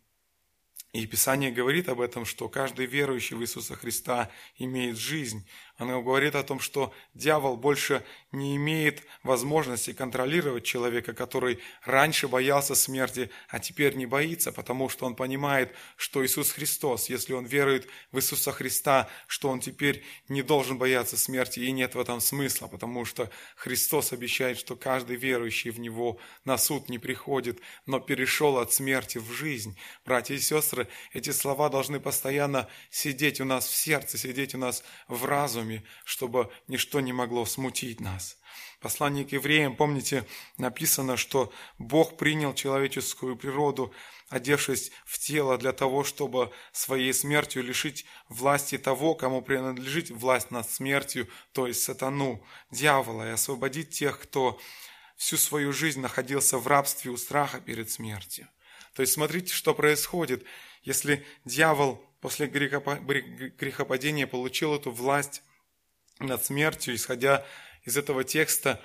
И 0.92 1.06
Писание 1.06 1.52
говорит 1.52 1.88
об 1.88 2.02
этом, 2.02 2.26
что 2.26 2.50
каждый 2.50 2.88
верующий 2.88 3.38
в 3.38 3.42
Иисуса 3.42 3.76
Христа 3.76 4.32
имеет 4.58 4.98
жизнь. 4.98 5.48
Она 5.80 6.02
говорит 6.02 6.36
о 6.36 6.44
том, 6.44 6.60
что 6.60 6.94
дьявол 7.14 7.56
больше 7.56 8.04
не 8.34 8.58
имеет 8.58 9.02
возможности 9.24 9.94
контролировать 9.94 10.66
человека, 10.66 11.14
который 11.14 11.60
раньше 11.86 12.28
боялся 12.28 12.76
смерти, 12.76 13.32
а 13.48 13.60
теперь 13.60 13.96
не 13.96 14.06
боится, 14.06 14.52
потому 14.52 14.90
что 14.90 15.06
он 15.06 15.16
понимает, 15.16 15.74
что 15.96 16.24
Иисус 16.26 16.52
Христос, 16.52 17.10
если 17.10 17.32
он 17.32 17.46
верует 17.46 17.88
в 18.12 18.18
Иисуса 18.18 18.52
Христа, 18.52 19.08
что 19.26 19.48
он 19.48 19.62
теперь 19.62 20.04
не 20.28 20.42
должен 20.42 20.78
бояться 20.78 21.18
смерти, 21.18 21.62
и 21.62 21.72
нет 21.72 21.96
в 21.96 22.00
этом 22.00 22.20
смысла, 22.20 22.68
потому 22.68 23.06
что 23.06 23.32
Христос 23.56 24.12
обещает, 24.12 24.60
что 24.60 24.76
каждый 24.76 25.16
верующий 25.16 25.72
в 25.72 25.80
Него 25.80 26.20
на 26.44 26.58
суд 26.58 26.90
не 26.90 27.00
приходит, 27.00 27.62
но 27.86 28.02
перешел 28.02 28.58
от 28.58 28.74
смерти 28.74 29.18
в 29.18 29.32
жизнь. 29.32 29.80
Братья 30.04 30.36
и 30.36 30.40
сестры, 30.40 30.90
эти 31.14 31.30
слова 31.30 31.70
должны 31.70 32.02
постоянно 32.02 32.68
сидеть 32.90 33.40
у 33.40 33.46
нас 33.46 33.66
в 33.66 33.74
сердце, 33.74 34.18
сидеть 34.18 34.54
у 34.56 34.58
нас 34.58 34.84
в 35.08 35.24
разуме, 35.24 35.69
разуме, 35.70 35.84
чтобы 36.06 36.50
ничто 36.68 37.00
не 37.00 37.14
могло 37.14 37.46
смутить 37.46 38.00
нас. 38.00 38.38
Послание 38.80 39.26
к 39.26 39.34
евреям, 39.34 39.76
помните, 39.76 40.26
написано, 40.58 41.18
что 41.18 41.52
Бог 41.78 42.18
принял 42.18 42.54
человеческую 42.54 43.36
природу, 43.36 43.94
одевшись 44.30 44.92
в 45.06 45.20
тело 45.20 45.58
для 45.58 45.74
того, 45.74 46.04
чтобы 46.04 46.52
своей 46.72 47.14
смертью 47.14 47.64
лишить 47.64 48.06
власти 48.30 48.78
того, 48.78 49.16
кому 49.16 49.42
принадлежит 49.42 50.10
власть 50.10 50.52
над 50.52 50.70
смертью, 50.70 51.28
то 51.52 51.68
есть 51.68 51.84
сатану, 51.84 52.46
дьявола, 52.72 53.28
и 53.28 53.34
освободить 53.34 53.90
тех, 53.90 54.20
кто 54.20 54.60
всю 55.18 55.38
свою 55.38 55.74
жизнь 55.74 56.00
находился 56.00 56.58
в 56.58 56.68
рабстве 56.68 57.12
у 57.12 57.18
страха 57.18 57.60
перед 57.60 57.92
смертью. 57.92 58.48
То 58.94 59.02
есть 59.02 59.14
смотрите, 59.14 59.54
что 59.54 59.74
происходит, 59.74 60.46
если 60.84 61.26
дьявол 61.44 62.02
после 62.22 62.48
грехопадения 62.48 64.28
получил 64.28 64.76
эту 64.76 64.92
власть 64.92 65.42
над 66.20 66.44
смертью, 66.44 66.96
исходя 66.96 67.46
из 67.84 67.98
этого 67.98 68.24
текста, 68.24 68.82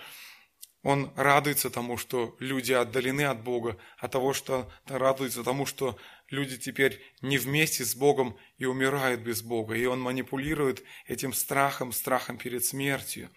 он 0.82 1.10
радуется 1.16 1.70
тому, 1.70 1.96
что 1.96 2.36
люди 2.40 2.72
отдалены 2.72 3.22
от 3.22 3.42
Бога, 3.42 3.78
а 3.98 4.06
того, 4.08 4.34
что 4.34 4.70
радуется 4.86 5.42
тому, 5.42 5.64
что 5.64 5.98
люди 6.28 6.58
теперь 6.58 7.02
не 7.22 7.38
вместе 7.38 7.84
с 7.84 7.94
Богом 7.94 8.36
и 8.58 8.66
умирают 8.66 9.22
без 9.22 9.42
Бога. 9.42 9.74
И 9.74 9.86
он 9.86 10.00
манипулирует 10.00 10.84
этим 11.06 11.32
страхом, 11.32 11.92
страхом 11.92 12.36
перед 12.36 12.64
смертью. 12.64 13.30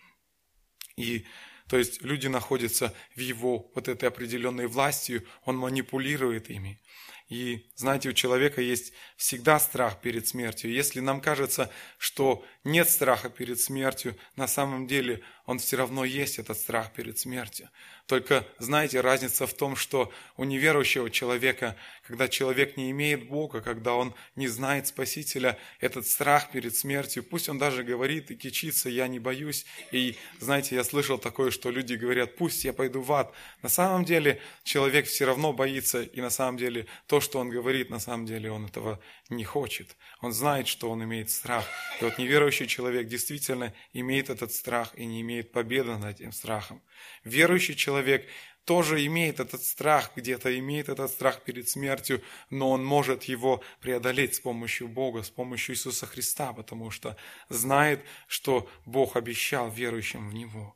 И 0.98 1.26
то 1.70 1.78
есть 1.78 2.02
люди 2.02 2.28
находятся 2.28 2.94
в 3.16 3.20
его 3.20 3.72
вот 3.76 3.88
этой 3.88 4.10
определенной 4.10 4.68
властью, 4.68 5.26
он 5.44 5.58
манипулирует 5.58 6.50
ими. 6.50 6.82
И 7.30 7.68
знаете, 7.76 8.10
у 8.10 8.14
человека 8.14 8.62
есть 8.62 8.94
всегда 9.18 9.60
страх 9.60 10.00
перед 10.00 10.28
смертью. 10.28 10.72
Если 10.72 11.02
нам 11.02 11.20
кажется, 11.20 11.70
что 11.98 12.46
нет 12.64 12.90
страха 12.90 13.30
перед 13.30 13.60
смертью, 13.60 14.16
на 14.38 14.48
самом 14.48 14.88
деле 14.88 15.22
он 15.46 15.60
все 15.60 15.76
равно 15.76 16.06
есть, 16.06 16.40
этот 16.40 16.58
страх 16.58 16.94
перед 16.94 17.20
смертью. 17.20 17.70
Только, 18.08 18.48
знаете, 18.58 19.02
разница 19.02 19.46
в 19.46 19.54
том, 19.54 19.76
что 19.76 20.12
у 20.38 20.46
неверующего 20.46 21.10
человека, 21.10 21.76
когда 22.08 22.30
человек 22.30 22.78
не 22.78 22.90
имеет 22.92 23.28
Бога, 23.28 23.60
когда 23.60 23.96
он 23.96 24.14
не 24.38 24.48
знает 24.48 24.88
Спасителя, 24.88 25.58
этот 25.82 26.08
страх 26.08 26.52
перед 26.52 26.74
смертью, 26.74 27.22
пусть 27.22 27.50
он 27.50 27.58
даже 27.58 27.84
говорит 27.84 28.32
и 28.32 28.36
кичится, 28.36 28.88
я 28.88 29.10
не 29.10 29.20
боюсь. 29.20 29.66
И, 29.92 30.16
знаете, 30.40 30.76
я 30.76 30.86
слышал 30.86 31.18
такое, 31.18 31.52
что 31.52 31.70
люди 31.70 31.96
говорят, 31.96 32.38
пусть 32.38 32.64
я 32.64 32.72
пойду 32.72 33.02
в 33.02 33.12
ад. 33.12 33.34
На 33.62 33.68
самом 33.68 34.06
деле 34.06 34.40
человек 34.64 35.08
все 35.08 35.26
равно 35.26 35.52
боится, 35.52 36.02
и 36.02 36.22
на 36.22 36.30
самом 36.30 36.56
деле 36.56 36.88
то, 37.08 37.20
что 37.20 37.40
он 37.40 37.50
говорит, 37.50 37.90
на 37.90 38.00
самом 38.00 38.26
деле 38.26 38.50
он 38.50 38.68
этого 38.68 39.02
не 39.30 39.44
хочет. 39.44 39.96
Он 40.22 40.32
знает, 40.32 40.68
что 40.68 40.90
он 40.90 41.04
имеет 41.04 41.30
страх. 41.30 41.66
И 42.00 42.04
вот 42.04 42.18
неверующий 42.18 42.68
человек 42.68 43.08
действительно 43.08 43.74
имеет 43.94 44.30
этот 44.30 44.52
страх 44.52 44.94
и 44.96 45.06
не 45.06 45.22
имеет 45.22 45.52
победы 45.52 45.98
над 45.98 46.16
этим 46.16 46.32
страхом. 46.32 46.82
Верующий 47.24 47.76
человек 47.76 48.28
тоже 48.68 49.06
имеет 49.06 49.40
этот 49.40 49.64
страх, 49.64 50.12
где-то 50.16 50.58
имеет 50.60 50.90
этот 50.90 51.10
страх 51.10 51.42
перед 51.44 51.70
смертью, 51.70 52.22
но 52.50 52.70
он 52.72 52.84
может 52.84 53.24
его 53.24 53.64
преодолеть 53.80 54.36
с 54.36 54.40
помощью 54.42 54.90
Бога, 54.90 55.24
с 55.24 55.30
помощью 55.30 55.74
Иисуса 55.74 56.06
Христа, 56.06 56.52
потому 56.52 56.92
что 56.92 57.16
знает, 57.48 58.04
что 58.28 58.70
Бог 58.86 59.16
обещал 59.16 59.72
верующим 59.72 60.30
в 60.30 60.34
Него. 60.34 60.76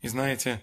И 0.00 0.08
знаете, 0.08 0.62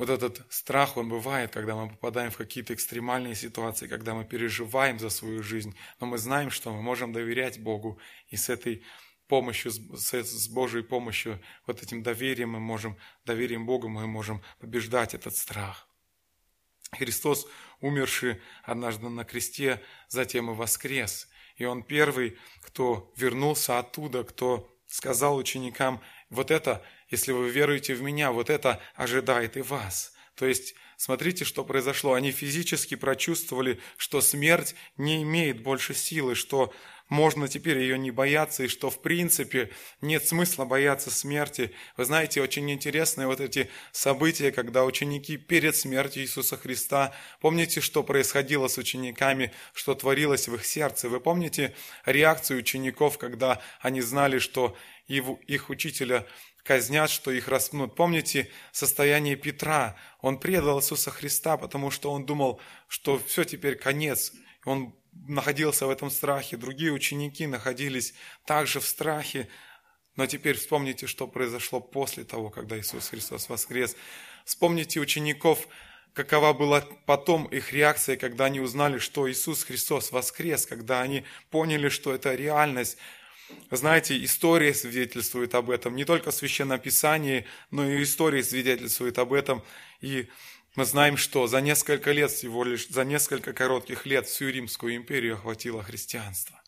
вот 0.00 0.08
этот 0.08 0.46
страх, 0.48 0.96
он 0.96 1.10
бывает, 1.10 1.52
когда 1.52 1.76
мы 1.76 1.90
попадаем 1.90 2.30
в 2.30 2.38
какие-то 2.38 2.72
экстремальные 2.72 3.34
ситуации, 3.34 3.86
когда 3.86 4.14
мы 4.14 4.24
переживаем 4.24 4.98
за 4.98 5.10
свою 5.10 5.42
жизнь, 5.42 5.76
но 6.00 6.06
мы 6.06 6.16
знаем, 6.16 6.50
что 6.50 6.72
мы 6.72 6.80
можем 6.80 7.12
доверять 7.12 7.60
Богу, 7.60 7.98
и 8.28 8.36
с 8.36 8.48
этой 8.48 8.82
помощью, 9.28 9.70
с, 9.70 10.48
Божьей 10.48 10.84
помощью, 10.84 11.38
вот 11.66 11.82
этим 11.82 12.02
доверием 12.02 12.48
мы 12.48 12.60
можем, 12.60 12.96
доверием 13.26 13.66
Богу 13.66 13.90
мы 13.90 14.06
можем 14.06 14.40
побеждать 14.58 15.12
этот 15.12 15.36
страх. 15.36 15.86
Христос, 16.92 17.46
умерший 17.82 18.40
однажды 18.62 19.06
на 19.10 19.24
кресте, 19.24 19.82
затем 20.08 20.50
и 20.50 20.54
воскрес. 20.54 21.28
И 21.56 21.66
Он 21.66 21.82
первый, 21.82 22.38
кто 22.62 23.12
вернулся 23.18 23.78
оттуда, 23.78 24.24
кто 24.24 24.74
сказал 24.86 25.36
ученикам, 25.36 26.00
вот 26.30 26.50
это, 26.50 26.82
если 27.10 27.32
вы 27.32 27.50
веруете 27.50 27.94
в 27.94 28.02
Меня, 28.02 28.32
вот 28.32 28.50
это 28.50 28.80
ожидает 28.94 29.56
и 29.56 29.62
вас. 29.62 30.12
То 30.34 30.46
есть, 30.46 30.74
смотрите, 30.96 31.44
что 31.44 31.64
произошло. 31.64 32.14
Они 32.14 32.30
физически 32.32 32.94
прочувствовали, 32.94 33.78
что 33.96 34.20
смерть 34.20 34.74
не 34.96 35.22
имеет 35.22 35.62
больше 35.62 35.92
силы, 35.92 36.34
что 36.34 36.72
можно 37.10 37.48
теперь 37.48 37.78
ее 37.78 37.98
не 37.98 38.12
бояться, 38.12 38.62
и 38.62 38.68
что 38.68 38.88
в 38.88 39.02
принципе 39.02 39.70
нет 40.00 40.26
смысла 40.26 40.64
бояться 40.64 41.10
смерти. 41.10 41.72
Вы 41.96 42.04
знаете, 42.04 42.40
очень 42.40 42.70
интересные 42.70 43.26
вот 43.26 43.40
эти 43.40 43.68
события, 43.90 44.52
когда 44.52 44.84
ученики 44.84 45.36
перед 45.36 45.74
смертью 45.74 46.22
Иисуса 46.22 46.56
Христа, 46.56 47.12
помните, 47.40 47.80
что 47.80 48.04
происходило 48.04 48.68
с 48.68 48.78
учениками, 48.78 49.52
что 49.74 49.96
творилось 49.96 50.46
в 50.46 50.54
их 50.54 50.64
сердце? 50.64 51.08
Вы 51.08 51.18
помните 51.18 51.74
реакцию 52.06 52.60
учеников, 52.60 53.18
когда 53.18 53.60
они 53.80 54.00
знали, 54.00 54.38
что 54.38 54.76
их 55.08 55.68
учителя 55.68 56.24
казнят, 56.64 57.10
что 57.10 57.30
их 57.30 57.48
распнут. 57.48 57.94
Помните 57.94 58.50
состояние 58.72 59.36
Петра? 59.36 59.96
Он 60.20 60.38
предал 60.38 60.80
Иисуса 60.80 61.10
Христа, 61.10 61.56
потому 61.56 61.90
что 61.90 62.10
он 62.12 62.26
думал, 62.26 62.60
что 62.88 63.18
все, 63.18 63.44
теперь 63.44 63.76
конец. 63.76 64.32
Он 64.64 64.94
находился 65.12 65.86
в 65.86 65.90
этом 65.90 66.10
страхе, 66.10 66.56
другие 66.56 66.92
ученики 66.92 67.46
находились 67.46 68.14
также 68.46 68.80
в 68.80 68.86
страхе. 68.86 69.48
Но 70.16 70.26
теперь 70.26 70.56
вспомните, 70.56 71.06
что 71.06 71.26
произошло 71.26 71.80
после 71.80 72.24
того, 72.24 72.50
когда 72.50 72.78
Иисус 72.78 73.08
Христос 73.08 73.48
воскрес. 73.48 73.96
Вспомните 74.44 75.00
учеников, 75.00 75.66
какова 76.12 76.52
была 76.52 76.82
потом 77.06 77.46
их 77.46 77.72
реакция, 77.72 78.16
когда 78.16 78.46
они 78.46 78.60
узнали, 78.60 78.98
что 78.98 79.30
Иисус 79.30 79.64
Христос 79.64 80.12
воскрес, 80.12 80.66
когда 80.66 81.00
они 81.00 81.24
поняли, 81.50 81.88
что 81.88 82.12
это 82.12 82.34
реальность. 82.34 82.98
Знаете, 83.70 84.22
история 84.24 84.74
свидетельствует 84.74 85.54
об 85.54 85.70
этом, 85.70 85.94
не 85.94 86.04
только 86.04 86.32
Священное 86.32 86.78
Писание, 86.78 87.46
но 87.70 87.88
и 87.88 88.02
история 88.02 88.42
свидетельствует 88.42 89.18
об 89.18 89.32
этом. 89.32 89.62
И 90.00 90.28
мы 90.74 90.84
знаем, 90.84 91.16
что 91.16 91.46
за 91.46 91.60
несколько 91.60 92.12
лет, 92.12 92.30
всего 92.30 92.64
лишь 92.64 92.88
за 92.88 93.04
несколько 93.04 93.52
коротких 93.52 94.06
лет 94.06 94.26
всю 94.26 94.48
Римскую 94.48 94.96
империю 94.96 95.34
охватило 95.34 95.82
христианство. 95.82 96.60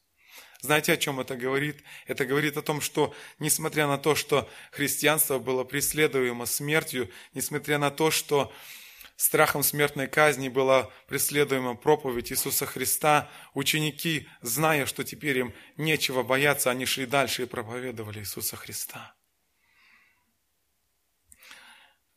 Знаете, 0.61 0.93
о 0.93 0.97
чем 0.97 1.19
это 1.19 1.37
говорит? 1.37 1.83
Это 2.07 2.25
говорит 2.25 2.57
о 2.57 2.63
том, 2.63 2.81
что 2.81 3.13
несмотря 3.41 3.89
на 3.89 3.99
то, 3.99 4.15
что 4.15 4.49
христианство 4.71 5.41
было 5.41 5.65
преследуемо 5.65 6.47
смертью, 6.47 7.11
несмотря 7.35 7.79
на 7.79 7.91
то, 7.91 8.13
что 8.13 8.53
страхом 9.23 9.63
смертной 9.63 10.09
казни 10.09 10.49
была 10.49 10.91
преследуема 11.07 11.77
проповедь 11.77 12.33
Иисуса 12.33 12.67
Христа, 12.67 13.31
ученики, 13.55 14.29
зная, 14.41 14.85
что 14.85 15.05
теперь 15.05 15.39
им 15.39 15.55
нечего 15.77 16.23
бояться, 16.23 16.71
они 16.71 16.87
шли 16.87 17.07
дальше 17.07 17.45
и 17.45 17.47
проповедовали 17.47 18.19
Иисуса 18.19 18.57
Христа. 18.57 19.15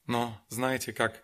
Но 0.08 0.44
знаете, 0.50 0.94
как 0.94 1.24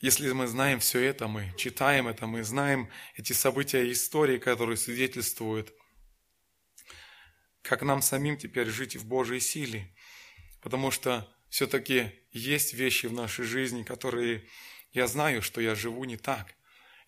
если 0.00 0.32
мы 0.32 0.46
знаем 0.46 0.80
все 0.80 1.00
это, 1.00 1.28
мы 1.28 1.52
читаем 1.56 2.08
это, 2.08 2.26
мы 2.26 2.42
знаем 2.42 2.90
эти 3.16 3.32
события 3.32 3.90
истории, 3.92 4.38
которые 4.38 4.76
свидетельствуют, 4.76 5.72
как 7.62 7.82
нам 7.82 8.02
самим 8.02 8.36
теперь 8.36 8.68
жить 8.68 8.96
в 8.96 9.06
Божьей 9.06 9.40
силе. 9.40 9.94
Потому 10.60 10.90
что 10.90 11.32
все-таки 11.50 12.19
есть 12.32 12.74
вещи 12.74 13.06
в 13.06 13.12
нашей 13.12 13.44
жизни, 13.44 13.82
которые 13.82 14.44
я 14.92 15.06
знаю, 15.06 15.42
что 15.42 15.60
я 15.60 15.74
живу 15.74 16.04
не 16.04 16.16
так. 16.16 16.54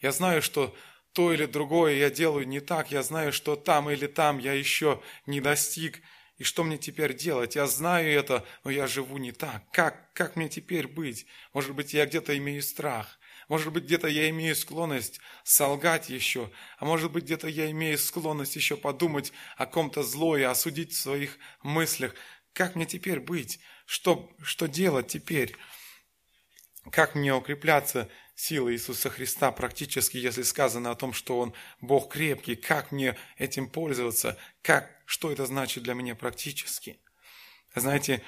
Я 0.00 0.12
знаю, 0.12 0.42
что 0.42 0.74
то 1.12 1.32
или 1.32 1.46
другое 1.46 1.94
я 1.94 2.10
делаю 2.10 2.46
не 2.46 2.60
так. 2.60 2.90
Я 2.90 3.02
знаю, 3.02 3.32
что 3.32 3.56
там 3.56 3.90
или 3.90 4.06
там 4.06 4.38
я 4.38 4.52
еще 4.52 5.02
не 5.26 5.40
достиг 5.40 6.00
и 6.38 6.44
что 6.44 6.64
мне 6.64 6.78
теперь 6.78 7.14
делать? 7.14 7.54
Я 7.54 7.66
знаю 7.66 8.10
это, 8.10 8.44
но 8.64 8.70
я 8.70 8.86
живу 8.86 9.18
не 9.18 9.32
так. 9.32 9.62
Как, 9.70 10.12
как 10.12 10.34
мне 10.34 10.48
теперь 10.48 10.88
быть? 10.88 11.26
Может 11.52 11.74
быть, 11.74 11.94
я 11.94 12.06
где-то 12.06 12.36
имею 12.38 12.62
страх. 12.62 13.18
Может 13.48 13.72
быть, 13.72 13.84
где-то 13.84 14.08
я 14.08 14.30
имею 14.30 14.56
склонность 14.56 15.20
солгать 15.44 16.08
еще, 16.08 16.50
а 16.78 16.84
может 16.84 17.12
быть, 17.12 17.24
где-то 17.24 17.48
я 17.48 17.70
имею 17.70 17.98
склонность 17.98 18.56
еще 18.56 18.76
подумать 18.76 19.32
о 19.56 19.66
ком-то 19.66 20.02
злое, 20.02 20.50
осудить 20.50 20.92
в 20.92 21.00
своих 21.00 21.38
мыслях. 21.62 22.14
Как 22.54 22.74
мне 22.74 22.86
теперь 22.86 23.20
быть? 23.20 23.60
Что, 23.86 24.30
что 24.42 24.66
делать 24.66 25.08
теперь? 25.08 25.56
Как 26.90 27.14
мне 27.14 27.34
укрепляться 27.34 28.08
силой 28.34 28.74
Иисуса 28.74 29.08
Христа 29.08 29.52
практически, 29.52 30.16
если 30.16 30.42
сказано 30.42 30.90
о 30.90 30.96
том, 30.96 31.12
что 31.12 31.38
Он 31.38 31.54
Бог 31.80 32.12
крепкий? 32.12 32.56
Как 32.56 32.90
мне 32.90 33.16
этим 33.36 33.68
пользоваться? 33.68 34.36
Как, 34.62 34.90
что 35.04 35.30
это 35.30 35.46
значит 35.46 35.84
для 35.84 35.94
меня 35.94 36.14
практически? 36.14 36.98
Знаете, 37.74 38.22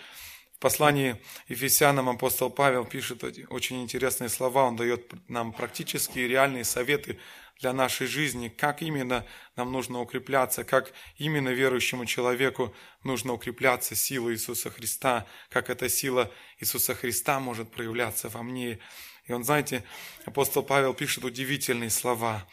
в 0.56 0.58
послании 0.60 1.20
Ефесянам 1.48 2.08
апостол 2.08 2.48
Павел 2.48 2.84
пишет 2.84 3.24
очень 3.50 3.82
интересные 3.82 4.28
слова, 4.28 4.64
он 4.64 4.76
дает 4.76 5.12
нам 5.28 5.52
практические 5.52 6.28
реальные 6.28 6.64
советы 6.64 7.18
для 7.60 7.72
нашей 7.72 8.06
жизни, 8.06 8.48
как 8.48 8.82
именно 8.82 9.24
нам 9.56 9.72
нужно 9.72 10.00
укрепляться, 10.00 10.64
как 10.64 10.92
именно 11.16 11.50
верующему 11.50 12.06
человеку 12.06 12.74
нужно 13.04 13.32
укрепляться 13.32 13.94
силой 13.94 14.34
Иисуса 14.34 14.70
Христа, 14.70 15.26
как 15.50 15.70
эта 15.70 15.88
сила 15.88 16.30
Иисуса 16.58 16.94
Христа 16.94 17.40
может 17.40 17.70
проявляться 17.70 18.28
во 18.28 18.42
мне. 18.42 18.78
И 19.26 19.32
он, 19.32 19.44
знаете, 19.44 19.84
апостол 20.26 20.62
Павел 20.62 20.94
пишет 20.94 21.24
удивительные 21.24 21.90
слова. 21.90 22.46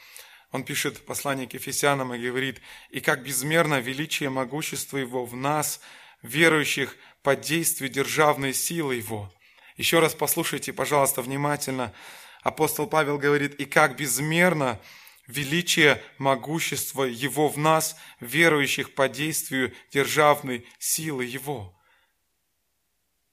Он 0.52 0.64
пишет 0.64 1.06
послание 1.06 1.48
к 1.48 1.54
Ефесянам 1.54 2.14
и 2.14 2.20
говорит, 2.20 2.62
«И 2.90 3.00
как 3.00 3.24
безмерно 3.24 3.80
величие 3.80 4.30
могущества 4.30 4.98
Его 4.98 5.26
в 5.26 5.36
нас, 5.36 5.82
верующих, 6.22 6.96
под 7.24 7.42
действием 7.42 7.92
державной 7.92 8.54
силы 8.54 8.96
Его». 8.96 9.34
Еще 9.78 10.00
раз 10.00 10.14
послушайте, 10.14 10.74
пожалуйста, 10.74 11.22
внимательно 11.22 11.94
апостол 12.42 12.88
Павел 12.88 13.18
говорит, 13.18 13.56
и 13.56 13.66
как 13.66 13.96
безмерно 13.96 14.80
величие 15.28 16.02
могущества 16.18 17.04
Его 17.04 17.48
в 17.48 17.58
нас, 17.58 17.96
верующих 18.20 18.94
по 18.94 19.08
действию 19.08 19.74
державной 19.92 20.66
силы 20.80 21.26
Его. 21.26 21.78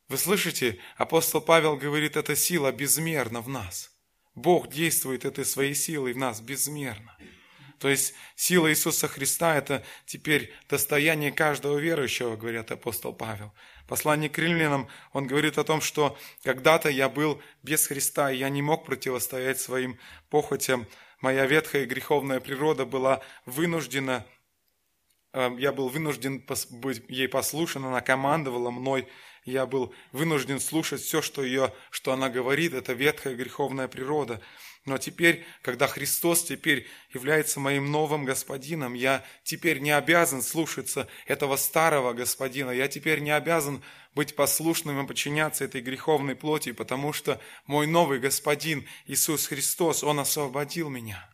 Вы 0.09 0.17
слышите, 0.17 0.79
апостол 0.97 1.41
Павел 1.41 1.77
говорит, 1.77 2.17
эта 2.17 2.35
сила 2.35 2.73
безмерна 2.73 3.41
в 3.43 3.49
нас. 3.49 3.91
Бог 4.35 4.69
действует 4.69 5.25
этой 5.25 5.45
своей 5.45 5.75
силой 5.75 6.13
в 6.13 6.17
нас 6.17 6.41
безмерно. 6.41 7.17
То 7.79 7.89
есть 7.89 8.15
сила 8.35 8.71
Иисуса 8.71 9.07
Христа– 9.07 9.57
это 9.59 9.85
теперь 10.07 10.53
достояние 10.69 11.31
каждого 11.31 11.79
верующего, 11.79 12.37
говорит 12.37 12.71
апостол 12.71 13.13
Павел. 13.13 13.53
Послание 13.89 14.29
к 14.29 14.37
римлянам, 14.37 14.87
он 15.15 15.27
говорит 15.27 15.57
о 15.57 15.65
том, 15.65 15.81
что 15.81 16.19
когда-то 16.45 16.91
я 16.91 17.09
был 17.09 17.41
без 17.63 17.87
Христа, 17.87 18.31
и 18.31 18.37
я 18.37 18.51
не 18.51 18.61
мог 18.61 18.85
противостоять 18.85 19.59
своим 19.59 19.99
похотям. 20.29 20.87
Моя 21.23 21.47
ветхая 21.47 21.87
греховная 21.87 22.39
природа 22.39 22.85
была 22.85 23.23
вынуждена, 23.47 24.27
э, 25.33 25.51
я 25.59 25.73
был 25.73 25.89
вынужден 25.89 26.45
быть 26.71 27.03
ей 27.09 27.29
послушан, 27.29 27.87
она 27.87 28.03
командовала 28.03 28.71
мной, 28.71 29.09
я 29.47 29.65
был 29.65 29.95
вынужден 30.13 30.61
слушать 30.61 31.01
все, 31.01 31.23
что, 31.23 31.43
ее, 31.43 31.73
что 31.91 32.13
она 32.13 32.29
говорит, 32.29 32.75
это 32.75 32.93
ветхая 32.93 33.35
греховная 33.35 33.89
природа. 33.89 34.43
Но 34.89 34.97
теперь, 34.97 35.45
когда 35.61 35.87
Христос 35.87 36.45
теперь 36.45 36.87
является 37.13 37.61
моим 37.61 37.93
новым 37.93 38.25
господином, 38.25 38.95
я 38.95 39.23
теперь 39.45 39.81
не 39.81 39.91
обязан 39.91 40.41
слушаться 40.41 41.09
этого 41.27 41.57
старого 41.57 42.15
господина, 42.15 42.71
я 42.71 42.89
теперь 42.89 43.21
не 43.21 43.31
обязан 43.31 43.83
быть 44.15 44.35
послушным 44.35 45.05
и 45.05 45.07
подчиняться 45.07 45.65
этой 45.65 45.83
греховной 45.83 46.37
плоти, 46.37 46.73
потому 46.73 47.13
что 47.13 47.39
мой 47.67 47.87
новый 47.87 48.19
господин 48.19 48.89
Иисус 49.07 49.47
Христос, 49.47 50.03
Он 50.03 50.21
освободил 50.21 50.89
меня. 50.89 51.29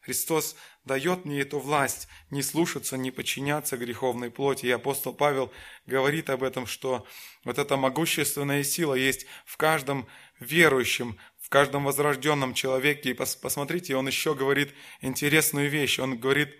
Христос 0.00 0.56
дает 0.84 1.24
мне 1.24 1.42
эту 1.42 1.60
власть 1.60 2.08
не 2.30 2.42
слушаться, 2.42 2.96
не 2.96 3.10
подчиняться 3.10 3.76
греховной 3.76 4.30
плоти. 4.30 4.66
И 4.66 4.70
апостол 4.70 5.12
Павел 5.12 5.52
говорит 5.86 6.30
об 6.30 6.42
этом, 6.42 6.66
что 6.66 7.06
вот 7.44 7.58
эта 7.58 7.76
могущественная 7.76 8.64
сила 8.64 8.94
есть 8.94 9.26
в 9.44 9.56
каждом 9.56 10.08
верующем, 10.40 11.18
каждом 11.50 11.84
возрожденном 11.84 12.54
человеке. 12.54 13.10
И 13.10 13.14
посмотрите, 13.14 13.96
он 13.96 14.06
еще 14.06 14.34
говорит 14.34 14.72
интересную 15.02 15.68
вещь. 15.68 15.98
Он 15.98 16.16
говорит 16.16 16.56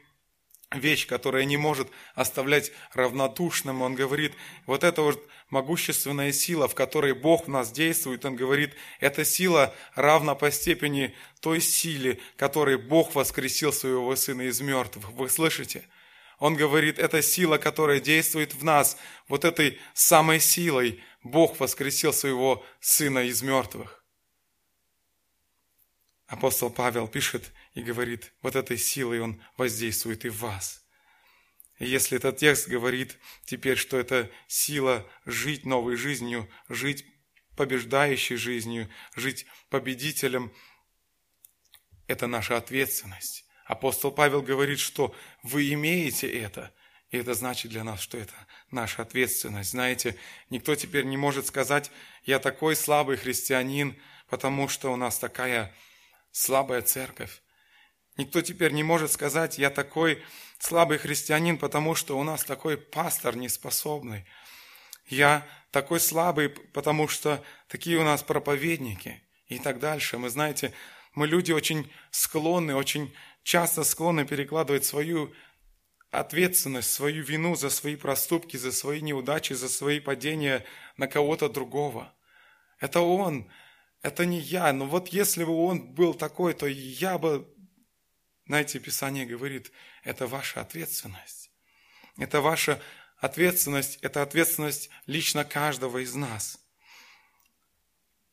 вещь, 0.74 1.06
которая 1.06 1.44
не 1.44 1.56
может 1.56 1.88
оставлять 2.14 2.72
равнодушным. 2.92 3.82
Он 3.82 3.94
говорит, 3.94 4.34
вот 4.66 4.84
эта 4.84 5.02
вот 5.02 5.26
могущественная 5.48 6.32
сила, 6.32 6.68
в 6.68 6.74
которой 6.74 7.14
Бог 7.14 7.46
в 7.46 7.48
нас 7.48 7.72
действует, 7.72 8.24
он 8.24 8.36
говорит, 8.36 8.74
эта 8.98 9.24
сила 9.24 9.74
равна 9.94 10.34
по 10.34 10.50
степени 10.50 11.14
той 11.40 11.60
силе, 11.60 12.18
которой 12.36 12.76
Бог 12.76 13.14
воскресил 13.14 13.72
своего 13.72 14.14
Сына 14.16 14.42
из 14.42 14.60
мертвых. 14.60 15.10
Вы 15.12 15.28
слышите? 15.28 15.84
Он 16.38 16.56
говорит, 16.56 16.98
это 16.98 17.22
сила, 17.22 17.58
которая 17.58 18.00
действует 18.00 18.54
в 18.54 18.64
нас, 18.64 18.96
вот 19.28 19.44
этой 19.44 19.78
самой 19.94 20.40
силой 20.40 21.00
Бог 21.22 21.60
воскресил 21.60 22.12
своего 22.12 22.64
Сына 22.80 23.20
из 23.20 23.42
мертвых 23.42 23.99
апостол 26.30 26.70
Павел 26.70 27.08
пишет 27.08 27.52
и 27.74 27.82
говорит, 27.82 28.32
вот 28.40 28.54
этой 28.54 28.78
силой 28.78 29.18
он 29.20 29.42
воздействует 29.56 30.24
и 30.24 30.28
в 30.28 30.38
вас. 30.38 30.86
И 31.80 31.86
если 31.86 32.18
этот 32.18 32.36
текст 32.36 32.68
говорит 32.68 33.18
теперь, 33.44 33.76
что 33.76 33.98
это 33.98 34.30
сила 34.46 35.04
жить 35.26 35.66
новой 35.66 35.96
жизнью, 35.96 36.48
жить 36.68 37.04
побеждающей 37.56 38.36
жизнью, 38.36 38.88
жить 39.16 39.44
победителем, 39.70 40.52
это 42.06 42.28
наша 42.28 42.56
ответственность. 42.56 43.44
Апостол 43.64 44.12
Павел 44.12 44.40
говорит, 44.40 44.78
что 44.78 45.12
вы 45.42 45.72
имеете 45.72 46.30
это, 46.30 46.72
и 47.10 47.16
это 47.16 47.34
значит 47.34 47.72
для 47.72 47.82
нас, 47.82 48.00
что 48.00 48.18
это 48.18 48.34
наша 48.70 49.02
ответственность. 49.02 49.70
Знаете, 49.70 50.16
никто 50.48 50.76
теперь 50.76 51.06
не 51.06 51.16
может 51.16 51.46
сказать, 51.48 51.90
я 52.24 52.38
такой 52.38 52.76
слабый 52.76 53.16
христианин, 53.16 54.00
потому 54.28 54.68
что 54.68 54.92
у 54.92 54.96
нас 54.96 55.18
такая 55.18 55.74
слабая 56.32 56.82
церковь. 56.82 57.42
Никто 58.16 58.42
теперь 58.42 58.72
не 58.72 58.82
может 58.82 59.12
сказать, 59.12 59.58
я 59.58 59.70
такой 59.70 60.22
слабый 60.58 60.98
христианин, 60.98 61.58
потому 61.58 61.94
что 61.94 62.18
у 62.18 62.22
нас 62.22 62.44
такой 62.44 62.76
пастор 62.76 63.36
неспособный. 63.36 64.26
Я 65.06 65.46
такой 65.70 66.00
слабый, 66.00 66.50
потому 66.50 67.08
что 67.08 67.42
такие 67.68 67.98
у 67.98 68.04
нас 68.04 68.22
проповедники 68.22 69.22
и 69.46 69.58
так 69.58 69.78
дальше. 69.78 70.18
Мы, 70.18 70.28
знаете, 70.28 70.72
мы 71.14 71.26
люди 71.26 71.52
очень 71.52 71.90
склонны, 72.10 72.74
очень 72.74 73.14
часто 73.42 73.84
склонны 73.84 74.26
перекладывать 74.26 74.84
свою 74.84 75.32
ответственность, 76.10 76.92
свою 76.92 77.24
вину 77.24 77.54
за 77.56 77.70
свои 77.70 77.96
проступки, 77.96 78.56
за 78.56 78.72
свои 78.72 79.00
неудачи, 79.00 79.52
за 79.52 79.68
свои 79.68 80.00
падения 80.00 80.64
на 80.96 81.06
кого-то 81.06 81.48
другого. 81.48 82.12
Это 82.78 83.00
он 83.00 83.50
это 84.02 84.24
не 84.24 84.38
я, 84.38 84.72
но 84.72 84.86
вот 84.86 85.08
если 85.08 85.44
бы 85.44 85.52
он 85.52 85.92
был 85.92 86.14
такой, 86.14 86.54
то 86.54 86.66
я 86.66 87.18
бы... 87.18 87.48
Знаете, 88.46 88.80
Писание 88.80 89.26
говорит, 89.26 89.70
это 90.02 90.26
ваша 90.26 90.60
ответственность. 90.60 91.50
Это 92.16 92.40
ваша 92.40 92.82
ответственность, 93.18 93.98
это 94.02 94.22
ответственность 94.22 94.90
лично 95.06 95.44
каждого 95.44 95.98
из 95.98 96.14
нас. 96.14 96.58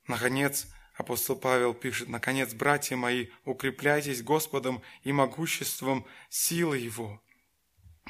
Наконец, 0.07 0.68
апостол 0.95 1.36
Павел 1.36 1.74
пишет, 1.74 2.07
наконец, 2.07 2.53
братья 2.53 2.95
мои, 2.95 3.28
укрепляйтесь 3.43 4.24
Господом 4.24 4.82
и 5.03 5.11
могуществом 5.11 6.07
силы 6.30 6.78
Его. 6.78 7.22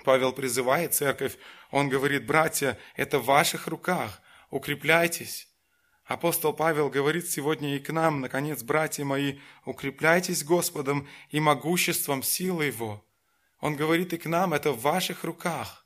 Павел 0.05 0.32
призывает 0.32 0.93
церковь, 0.93 1.38
он 1.72 1.89
говорит, 1.89 2.26
братья, 2.26 2.78
это 2.95 3.18
в 3.18 3.26
ваших 3.26 3.68
руках, 3.68 4.22
укрепляйтесь. 4.51 5.47
Апостол 6.08 6.53
Павел 6.53 6.89
говорит 6.89 7.30
сегодня 7.30 7.76
и 7.76 7.80
к 7.80 7.91
нам, 7.91 8.22
наконец, 8.22 8.64
братья 8.64 9.03
мои, 9.03 9.39
укрепляйтесь 9.66 10.45
Господом 10.45 11.05
и 11.32 11.41
могуществом 11.41 12.24
силы 12.24 12.66
Его. 12.66 13.05
Он 13.60 13.76
говорит 13.76 14.14
и 14.14 14.18
к 14.18 14.26
нам, 14.26 14.53
это 14.53 14.72
в 14.72 14.80
ваших 14.80 15.26
руках. 15.26 15.86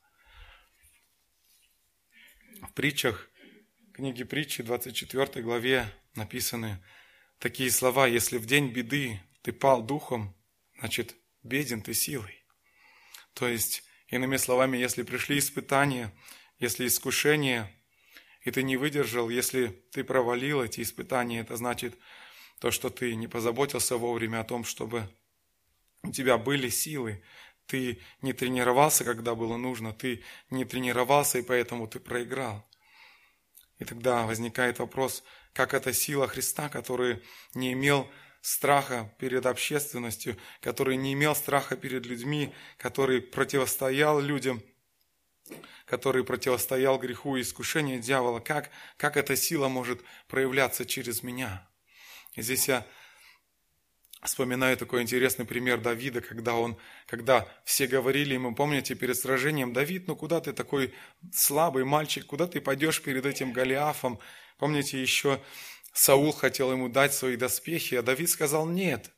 В 2.62 2.72
притчах, 2.74 3.32
книге 3.96 4.26
притчи, 4.26 4.62
24 4.62 5.44
главе 5.44 5.92
написаны 6.14 6.84
такие 7.40 7.72
слова, 7.72 8.06
если 8.06 8.38
в 8.38 8.46
день 8.46 8.72
беды 8.72 9.20
ты 9.42 9.52
пал 9.52 9.82
духом, 9.82 10.36
значит, 10.78 11.16
беден 11.42 11.82
ты 11.82 11.96
силой. 11.96 12.46
То 13.34 13.48
есть, 13.48 13.84
иными 14.08 14.38
словами, 14.38 14.78
если 14.78 15.02
пришли 15.02 15.40
испытания, 15.40 16.14
если 16.60 16.86
искушения– 16.86 17.76
и 18.44 18.52
ты 18.52 18.64
не 18.64 18.78
выдержал, 18.78 19.30
если 19.30 19.68
ты 19.92 20.04
провалил 20.04 20.64
эти 20.64 20.82
испытания, 20.82 21.42
это 21.42 21.58
значит 21.58 21.98
то, 22.60 22.72
что 22.72 22.90
ты 22.90 23.16
не 23.16 23.28
позаботился 23.28 23.98
вовремя 23.98 24.42
о 24.42 24.44
том, 24.44 24.64
чтобы 24.64 25.08
у 26.04 26.12
тебя 26.12 26.38
были 26.38 26.70
силы, 26.70 27.24
ты 27.68 28.02
не 28.22 28.34
тренировался, 28.34 29.04
когда 29.04 29.36
было 29.36 29.58
нужно, 29.58 29.94
ты 29.94 30.24
не 30.50 30.66
тренировался, 30.66 31.40
и 31.40 31.44
поэтому 31.44 31.88
ты 31.88 32.00
проиграл. 32.00 32.68
И 33.80 33.86
тогда 33.86 34.26
возникает 34.26 34.80
вопрос, 34.80 35.24
как 35.54 35.74
эта 35.74 35.94
сила 35.94 36.28
Христа, 36.28 36.70
который 36.70 37.24
не 37.54 37.74
имел 37.74 38.10
страха 38.42 39.14
перед 39.20 39.46
общественностью, 39.46 40.36
который 40.62 40.98
не 40.98 41.14
имел 41.14 41.36
страха 41.36 41.76
перед 41.76 42.06
людьми, 42.06 42.54
который 42.78 43.22
противостоял 43.22 44.20
людям, 44.20 44.62
который 45.86 46.24
противостоял 46.24 46.98
греху 46.98 47.36
и 47.36 47.42
искушению 47.42 48.00
дьявола. 48.00 48.40
Как, 48.40 48.70
как 48.98 49.18
эта 49.18 49.36
сила 49.36 49.68
может 49.68 50.02
проявляться 50.28 50.86
через 50.86 51.24
меня? 51.24 51.68
И 52.36 52.42
здесь 52.42 52.68
я 52.68 52.86
Вспоминаю 54.24 54.78
такой 54.78 55.02
интересный 55.02 55.46
пример 55.46 55.82
Давида, 55.82 56.22
когда 56.22 56.54
он, 56.54 56.78
когда 57.08 57.48
все 57.66 57.88
говорили 57.88 58.36
ему, 58.36 58.54
помните, 58.54 58.94
перед 58.94 59.18
сражением, 59.18 59.74
Давид, 59.74 60.08
ну 60.08 60.16
куда 60.16 60.40
ты 60.40 60.54
такой 60.54 60.94
слабый 61.34 61.86
мальчик, 61.86 62.28
куда 62.28 62.46
ты 62.46 62.62
пойдешь 62.62 63.02
перед 63.02 63.26
этим 63.26 63.52
Голиафом? 63.52 64.20
Помните, 64.60 65.02
еще 65.02 65.42
Саул 65.94 66.34
хотел 66.34 66.72
ему 66.72 66.88
дать 66.88 67.16
свои 67.16 67.36
доспехи, 67.36 67.96
а 67.96 68.04
Давид 68.04 68.30
сказал 68.30 68.68
нет. 68.68 69.10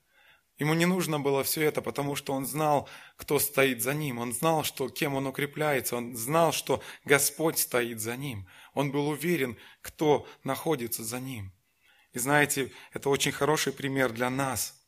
Ему 0.57 0.73
не 0.75 0.85
нужно 0.85 1.19
было 1.19 1.43
все 1.43 1.63
это, 1.63 1.81
потому 1.81 2.15
что 2.15 2.33
он 2.33 2.45
знал, 2.45 2.87
кто 3.17 3.39
стоит 3.39 3.81
за 3.81 3.93
ним. 3.93 4.19
Он 4.19 4.33
знал, 4.33 4.63
что 4.63 4.89
кем 4.89 5.15
он 5.15 5.27
укрепляется. 5.27 5.95
Он 5.95 6.15
знал, 6.15 6.51
что 6.51 6.81
Господь 7.05 7.57
стоит 7.57 7.99
за 7.99 8.15
ним. 8.15 8.47
Он 8.73 8.91
был 8.91 9.07
уверен, 9.09 9.57
кто 9.81 10.27
находится 10.43 11.03
за 11.03 11.19
ним. 11.19 11.51
И 12.11 12.19
знаете, 12.19 12.71
это 12.91 13.09
очень 13.09 13.31
хороший 13.31 13.73
пример 13.73 14.11
для 14.11 14.29
нас– 14.29 14.79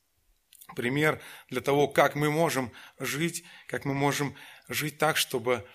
пример 0.74 1.22
для 1.50 1.62
того, 1.62 1.88
как 1.88 2.16
мы 2.16 2.32
можем 2.32 2.72
жить, 3.00 3.44
как 3.68 3.86
мы 3.86 3.94
можем 3.94 4.36
жить 4.68 4.98
так, 4.98 5.18
чтобы 5.18 5.68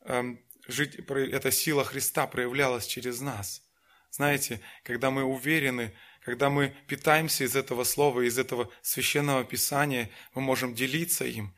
э, 0.00 0.36
жить, 0.68 0.96
эта 0.96 1.50
сила 1.50 1.84
Христа 1.84 2.26
проявлялась 2.26 2.86
через 2.86 3.20
нас. 3.20 3.62
Знаете, 4.10 4.60
когда 4.84 5.10
мы 5.10 5.24
уверены, 5.24 5.94
когда 6.24 6.50
мы 6.50 6.74
питаемся 6.86 7.44
из 7.44 7.56
этого 7.56 7.84
слова, 7.84 8.20
из 8.20 8.38
этого 8.38 8.70
священного 8.82 9.44
писания, 9.44 10.10
мы 10.34 10.42
можем 10.42 10.74
делиться 10.74 11.24
им. 11.24 11.54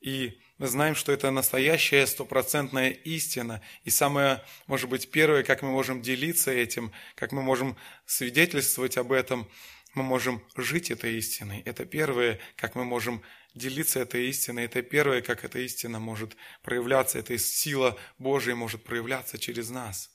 И 0.00 0.38
мы 0.58 0.66
знаем, 0.68 0.94
что 0.94 1.12
это 1.12 1.30
настоящая 1.30 2.06
стопроцентная 2.06 2.90
истина. 2.90 3.60
И 3.84 3.90
самое, 3.90 4.42
может 4.66 4.88
быть, 4.88 5.10
первое, 5.10 5.42
как 5.42 5.62
мы 5.62 5.70
можем 5.70 6.02
делиться 6.02 6.50
этим, 6.50 6.92
как 7.14 7.32
мы 7.32 7.42
можем 7.42 7.76
свидетельствовать 8.06 8.96
об 8.96 9.12
этом– 9.12 9.48
мы 9.96 10.02
можем 10.02 10.42
жить 10.56 10.90
этой 10.90 11.16
истиной. 11.16 11.62
Это 11.64 11.86
первое, 11.86 12.38
как 12.56 12.74
мы 12.74 12.84
можем 12.84 13.22
делиться 13.54 13.98
этой 13.98 14.28
истиной. 14.28 14.66
Это 14.66 14.82
первое, 14.82 15.22
как 15.22 15.42
эта 15.42 15.58
истина 15.58 15.98
может 15.98 16.36
проявляться, 16.62 17.18
эта 17.18 17.38
сила 17.38 17.98
Божия 18.18 18.54
может 18.54 18.84
проявляться 18.84 19.38
через 19.38 19.70
нас. 19.70 20.10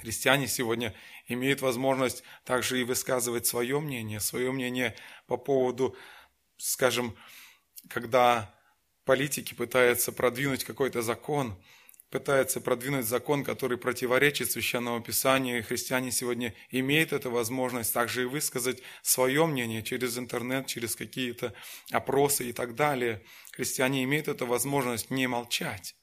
Христиане 0.00 0.46
сегодня 0.46 0.94
имеют 1.28 1.60
возможность 1.60 2.22
также 2.44 2.80
и 2.80 2.84
высказывать 2.84 3.46
свое 3.46 3.80
мнение, 3.80 4.20
свое 4.20 4.52
мнение 4.52 4.94
по 5.26 5.36
поводу, 5.36 5.96
скажем, 6.56 7.16
когда 7.88 8.54
политики 9.04 9.54
пытаются 9.54 10.12
продвинуть 10.12 10.64
какой-то 10.64 11.02
закон– 11.02 11.60
пытается 12.10 12.60
продвинуть 12.60 13.06
закон, 13.06 13.44
который 13.44 13.78
противоречит 13.78 14.50
Священному 14.50 15.02
Писанию, 15.02 15.58
и 15.58 15.62
христиане 15.62 16.12
сегодня 16.12 16.54
имеют 16.70 17.12
эту 17.12 17.30
возможность 17.30 17.92
также 17.92 18.22
и 18.22 18.26
высказать 18.26 18.82
свое 19.02 19.44
мнение 19.46 19.82
через 19.82 20.16
интернет, 20.16 20.66
через 20.66 20.94
какие-то 20.94 21.52
опросы 21.90 22.48
и 22.48 22.52
так 22.52 22.74
далее. 22.74 23.22
Христиане 23.52 24.04
имеют 24.04 24.28
эту 24.28 24.46
возможность 24.46 25.10
не 25.10 25.26
молчать. 25.26 25.96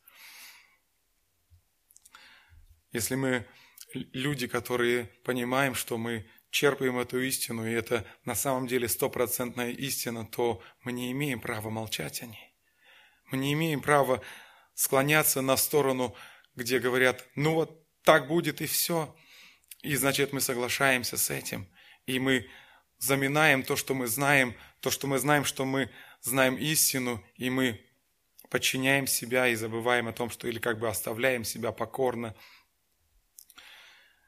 Если 2.92 3.16
мы 3.16 3.46
люди, 3.94 4.48
которые 4.48 5.06
понимаем, 5.24 5.76
что 5.76 5.98
мы 5.98 6.26
черпаем 6.50 7.00
эту 7.00 7.20
истину, 7.22 7.68
и 7.68 7.72
это 7.72 8.06
на 8.26 8.36
самом 8.36 8.68
деле 8.68 8.88
стопроцентная 8.88 9.72
истина, 9.72 10.26
то 10.26 10.62
мы 10.84 10.92
не 10.92 11.12
имеем 11.12 11.40
права 11.40 11.70
молчать 11.70 12.22
о 12.22 12.28
ней. 12.28 12.54
Мы 13.32 13.38
не 13.38 13.54
имеем 13.54 13.82
права 13.82 14.22
склоняться 14.76 15.42
на 15.42 15.58
сторону, 15.58 16.16
где 16.56 16.80
говорят, 16.80 17.28
ну 17.36 17.56
вот 17.56 17.84
так 18.04 18.28
будет 18.28 18.62
и 18.62 18.68
все. 18.68 19.16
И 19.82 19.96
значит, 19.96 20.34
мы 20.34 20.42
соглашаемся 20.42 21.18
с 21.18 21.30
этим. 21.30 21.68
И 22.06 22.20
мы 22.20 22.48
заминаем 23.00 23.64
то, 23.64 23.76
что 23.76 23.94
мы 23.94 24.08
знаем, 24.08 24.56
то, 24.80 24.92
что 24.92 25.08
мы 25.08 25.18
знаем, 25.18 25.46
что 25.46 25.66
мы 25.66 25.90
знаем 26.22 26.56
истину, 26.56 27.24
и 27.36 27.50
мы 27.50 27.84
подчиняем 28.50 29.08
себя 29.08 29.48
и 29.48 29.56
забываем 29.56 30.08
о 30.08 30.14
том, 30.14 30.30
что 30.30 30.48
или 30.48 30.60
как 30.60 30.80
бы 30.80 30.88
оставляем 30.88 31.44
себя 31.44 31.72
покорно, 31.72 32.36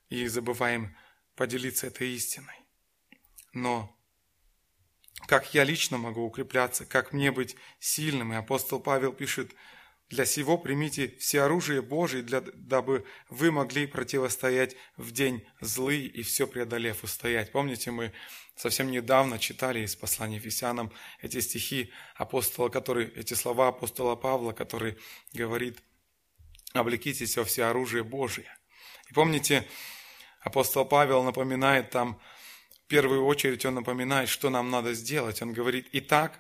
и 0.09 0.27
забываем 0.27 0.95
поделиться 1.35 1.87
этой 1.87 2.13
истиной. 2.13 2.55
Но 3.53 3.95
как 5.27 5.53
я 5.53 5.63
лично 5.63 5.97
могу 5.97 6.23
укрепляться, 6.23 6.85
как 6.85 7.13
мне 7.13 7.31
быть 7.31 7.55
сильным? 7.79 8.33
И 8.33 8.35
апостол 8.35 8.79
Павел 8.79 9.13
пишет 9.13 9.51
для 10.09 10.25
сего 10.25 10.57
примите 10.57 11.15
все 11.19 11.41
оружие 11.41 11.81
Божие, 11.81 12.21
для, 12.21 12.41
дабы 12.41 13.05
вы 13.29 13.51
могли 13.51 13.87
противостоять 13.87 14.75
в 14.97 15.11
день 15.11 15.47
злый 15.61 16.05
и 16.05 16.21
все 16.21 16.45
преодолев 16.45 17.03
устоять. 17.03 17.51
Помните, 17.51 17.89
мы 17.89 18.13
совсем 18.55 18.91
недавно 18.91 19.39
читали 19.39 19.79
из 19.79 19.95
послания 19.95 20.35
Ефесянам 20.35 20.91
эти 21.21 21.39
стихи 21.39 21.91
апостола, 22.15 22.69
который, 22.69 23.07
эти 23.07 23.33
слова 23.33 23.69
апостола 23.69 24.15
Павла, 24.15 24.51
который 24.51 24.97
говорит, 25.33 25.79
облекитесь 26.73 27.35
во 27.37 27.43
все 27.43 27.63
оружие 27.63 28.03
Божие. 28.03 28.55
И 29.09 29.13
помните, 29.13 29.67
апостол 30.45 30.85
Павел 30.85 31.23
напоминает 31.23 31.89
там, 31.89 32.21
в 32.85 32.87
первую 32.87 33.25
очередь 33.25 33.65
он 33.65 33.73
напоминает, 33.73 34.29
что 34.29 34.49
нам 34.49 34.69
надо 34.69 34.93
сделать. 34.93 35.41
Он 35.41 35.51
говорит, 35.53 35.89
итак, 35.91 36.39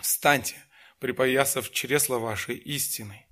встаньте, 0.00 0.56
припоясав 0.98 1.70
чресла 1.70 2.18
вашей 2.18 2.56
истиной. 2.56 3.26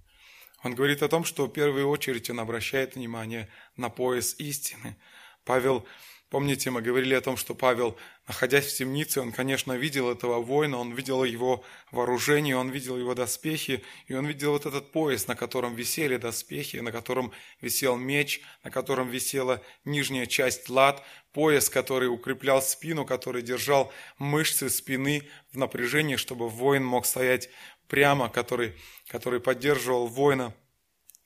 Он 0.65 0.75
говорит 0.75 1.03
о 1.03 1.09
том, 1.09 1.25
что 1.25 1.47
в 1.47 1.53
первую 1.53 1.89
очередь 1.89 2.31
он 2.31 2.41
обращает 2.41 2.97
внимание 2.97 3.49
на 3.77 3.91
пояс 3.91 4.35
истины. 4.39 4.97
Павел 5.45 5.87
Помните, 6.31 6.69
мы 6.69 6.83
говорили 6.83 7.15
о 7.15 7.23
том, 7.23 7.39
что 7.39 7.55
Павел, 7.55 7.97
находясь 8.27 8.67
в 8.67 8.77
темнице, 8.77 9.23
он, 9.23 9.33
конечно, 9.33 9.73
видел 9.73 10.11
этого 10.11 10.43
воина, 10.43 10.77
он 10.77 10.93
видел 10.93 11.25
его 11.25 11.65
вооружение, 11.91 12.55
он 12.55 12.69
видел 12.69 12.99
его 12.99 13.15
доспехи, 13.15 13.83
и 14.09 14.15
он 14.15 14.27
видел 14.27 14.53
вот 14.53 14.67
этот 14.67 14.93
пояс, 14.93 15.27
на 15.27 15.35
котором 15.35 15.75
висели 15.75 16.19
доспехи, 16.19 16.77
на 16.77 16.93
котором 16.93 17.33
висел 17.63 17.97
меч, 17.97 18.43
на 18.63 18.71
котором 18.71 19.09
висела 19.09 19.63
нижняя 19.87 20.27
часть 20.27 20.69
лад, 20.69 21.03
пояс, 21.33 21.71
который 21.71 22.11
укреплял 22.11 22.61
спину, 22.61 23.07
который 23.07 23.41
держал 23.41 23.91
мышцы 24.19 24.69
спины 24.69 25.27
в 25.51 25.57
напряжении, 25.57 26.17
чтобы 26.17 26.51
воин 26.51 26.85
мог 26.85 27.07
стоять 27.07 27.49
прямо, 27.87 28.29
который, 28.29 28.75
который 29.07 29.41
поддерживал 29.41 30.07
воина– 30.09 30.53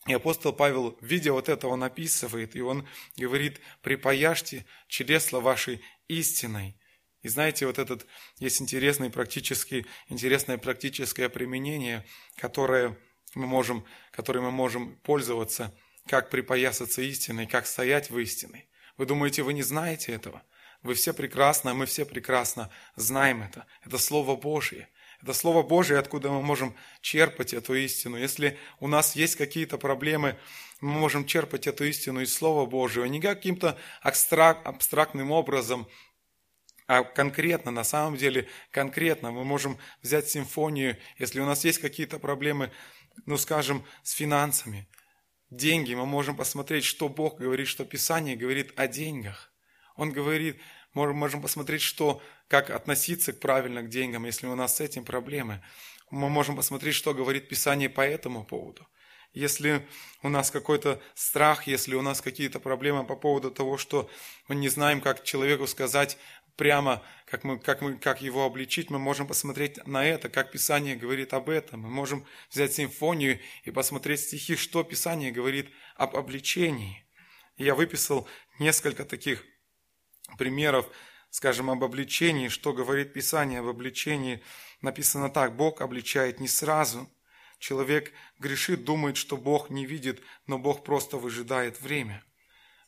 и 0.06 0.12
апостол 0.14 0.52
Павел, 0.52 0.98
видя 1.00 1.32
вот 1.32 1.48
это, 1.48 1.68
он 1.68 1.84
описывает, 1.84 2.56
и 2.56 2.60
он 2.60 2.88
говорит, 3.16 3.60
припаяшьте 3.82 4.66
чресла 4.88 5.40
вашей 5.40 5.80
истиной. 6.08 6.76
И 7.22 7.28
знаете, 7.28 7.66
вот 7.66 7.78
этот 7.78 8.06
есть 8.38 8.60
интересный 8.60 9.10
практический, 9.10 9.86
интересное 10.08 10.58
практическое 10.58 11.28
применение, 11.28 12.04
которое 12.36 12.98
мы 13.36 13.46
можем, 13.46 13.84
которым 14.10 14.44
мы 14.44 14.50
можем 14.50 14.96
пользоваться, 15.02 15.72
как 16.08 16.30
припоясаться 16.30 17.00
истиной, 17.00 17.46
как 17.46 17.66
стоять 17.66 18.10
в 18.10 18.18
истине. 18.18 18.68
Вы 18.96 19.06
думаете, 19.06 19.42
вы 19.42 19.52
не 19.52 19.62
знаете 19.62 20.12
этого? 20.12 20.42
Вы 20.82 20.94
все 20.94 21.14
прекрасно, 21.14 21.74
мы 21.74 21.86
все 21.86 22.04
прекрасно 22.04 22.70
знаем 22.96 23.42
это. 23.42 23.66
Это 23.82 23.98
Слово 23.98 24.34
Божье. 24.34 24.88
Это 25.22 25.34
Слово 25.34 25.62
Божие, 25.62 26.00
откуда 26.00 26.30
мы 26.30 26.42
можем 26.42 26.74
черпать 27.00 27.54
эту 27.54 27.74
истину. 27.74 28.16
Если 28.16 28.58
у 28.80 28.88
нас 28.88 29.14
есть 29.14 29.36
какие-то 29.36 29.78
проблемы, 29.78 30.36
мы 30.80 30.92
можем 30.98 31.26
черпать 31.26 31.68
эту 31.68 31.84
истину 31.84 32.22
из 32.22 32.34
Слова 32.34 32.66
Божьего. 32.66 33.04
Не 33.04 33.20
каким-то 33.20 33.78
абстрактным 34.02 35.30
образом, 35.30 35.86
а 36.88 37.04
конкретно, 37.04 37.70
на 37.70 37.84
самом 37.84 38.16
деле 38.16 38.48
конкретно. 38.72 39.30
Мы 39.30 39.44
можем 39.44 39.78
взять 40.02 40.28
симфонию, 40.28 40.98
если 41.18 41.38
у 41.38 41.46
нас 41.46 41.64
есть 41.64 41.78
какие-то 41.78 42.18
проблемы, 42.18 42.72
ну 43.24 43.36
скажем, 43.36 43.84
с 44.02 44.12
финансами, 44.12 44.88
деньги, 45.50 45.94
мы 45.94 46.04
можем 46.04 46.36
посмотреть, 46.36 46.84
что 46.84 47.08
Бог 47.08 47.38
говорит, 47.38 47.68
что 47.68 47.84
Писание 47.84 48.34
говорит 48.34 48.72
о 48.76 48.88
деньгах. 48.88 49.52
Он 49.94 50.10
говорит, 50.10 50.60
можем, 50.94 51.16
можем 51.16 51.42
посмотреть, 51.42 51.82
что 51.82 52.22
как 52.48 52.70
относиться 52.70 53.32
правильно 53.32 53.82
к 53.82 53.88
деньгам, 53.88 54.24
если 54.24 54.46
у 54.46 54.54
нас 54.54 54.76
с 54.76 54.80
этим 54.80 55.04
проблемы. 55.04 55.62
Мы 56.10 56.28
можем 56.28 56.56
посмотреть, 56.56 56.94
что 56.94 57.14
говорит 57.14 57.48
Писание 57.48 57.88
по 57.88 58.02
этому 58.02 58.44
поводу. 58.44 58.86
Если 59.32 59.86
у 60.22 60.28
нас 60.28 60.50
какой-то 60.50 61.00
страх, 61.14 61.66
если 61.66 61.94
у 61.94 62.02
нас 62.02 62.20
какие-то 62.20 62.60
проблемы 62.60 63.04
по 63.04 63.16
поводу 63.16 63.50
того, 63.50 63.78
что 63.78 64.10
мы 64.46 64.54
не 64.54 64.68
знаем, 64.68 65.00
как 65.00 65.24
человеку 65.24 65.66
сказать 65.66 66.18
прямо, 66.56 67.02
как, 67.24 67.44
мы, 67.44 67.58
как, 67.58 67.80
мы, 67.80 67.96
как 67.96 68.20
его 68.20 68.44
обличить, 68.44 68.90
мы 68.90 68.98
можем 68.98 69.26
посмотреть 69.26 69.84
на 69.86 70.04
это, 70.04 70.28
как 70.28 70.52
Писание 70.52 70.96
говорит 70.96 71.32
об 71.32 71.48
этом. 71.48 71.80
Мы 71.80 71.88
можем 71.88 72.26
взять 72.50 72.74
симфонию 72.74 73.40
и 73.64 73.70
посмотреть 73.70 74.20
стихи, 74.20 74.56
что 74.56 74.84
Писание 74.84 75.32
говорит 75.32 75.70
об 75.96 76.14
обличении. 76.14 77.06
Я 77.56 77.74
выписал 77.74 78.28
несколько 78.58 79.06
таких 79.06 79.44
примеров 80.36 80.88
скажем, 81.32 81.70
об 81.70 81.82
обличении, 81.82 82.48
что 82.48 82.74
говорит 82.74 83.14
Писание 83.14 83.60
об 83.60 83.66
обличении, 83.66 84.42
написано 84.82 85.30
так, 85.30 85.56
Бог 85.56 85.80
обличает 85.80 86.40
не 86.40 86.46
сразу. 86.46 87.10
Человек 87.58 88.12
грешит, 88.38 88.84
думает, 88.84 89.16
что 89.16 89.38
Бог 89.38 89.70
не 89.70 89.86
видит, 89.86 90.20
но 90.46 90.58
Бог 90.58 90.84
просто 90.84 91.16
выжидает 91.16 91.80
время. 91.80 92.22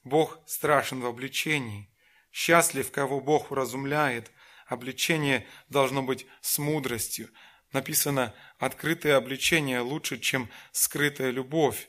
Бог 0.05 0.39
страшен 0.47 1.01
в 1.01 1.07
обличении. 1.07 1.91
Счастлив, 2.33 2.91
кого 2.91 3.23
Бог 3.23 3.51
уразумляет. 3.51 4.31
Обличение 4.67 5.47
должно 5.71 6.03
быть 6.03 6.27
с 6.43 6.59
мудростью. 6.59 7.31
Написано, 7.73 8.35
открытое 8.59 9.17
обличение 9.17 9.81
лучше, 9.81 10.19
чем 10.19 10.51
скрытая 10.71 11.31
любовь. 11.31 11.89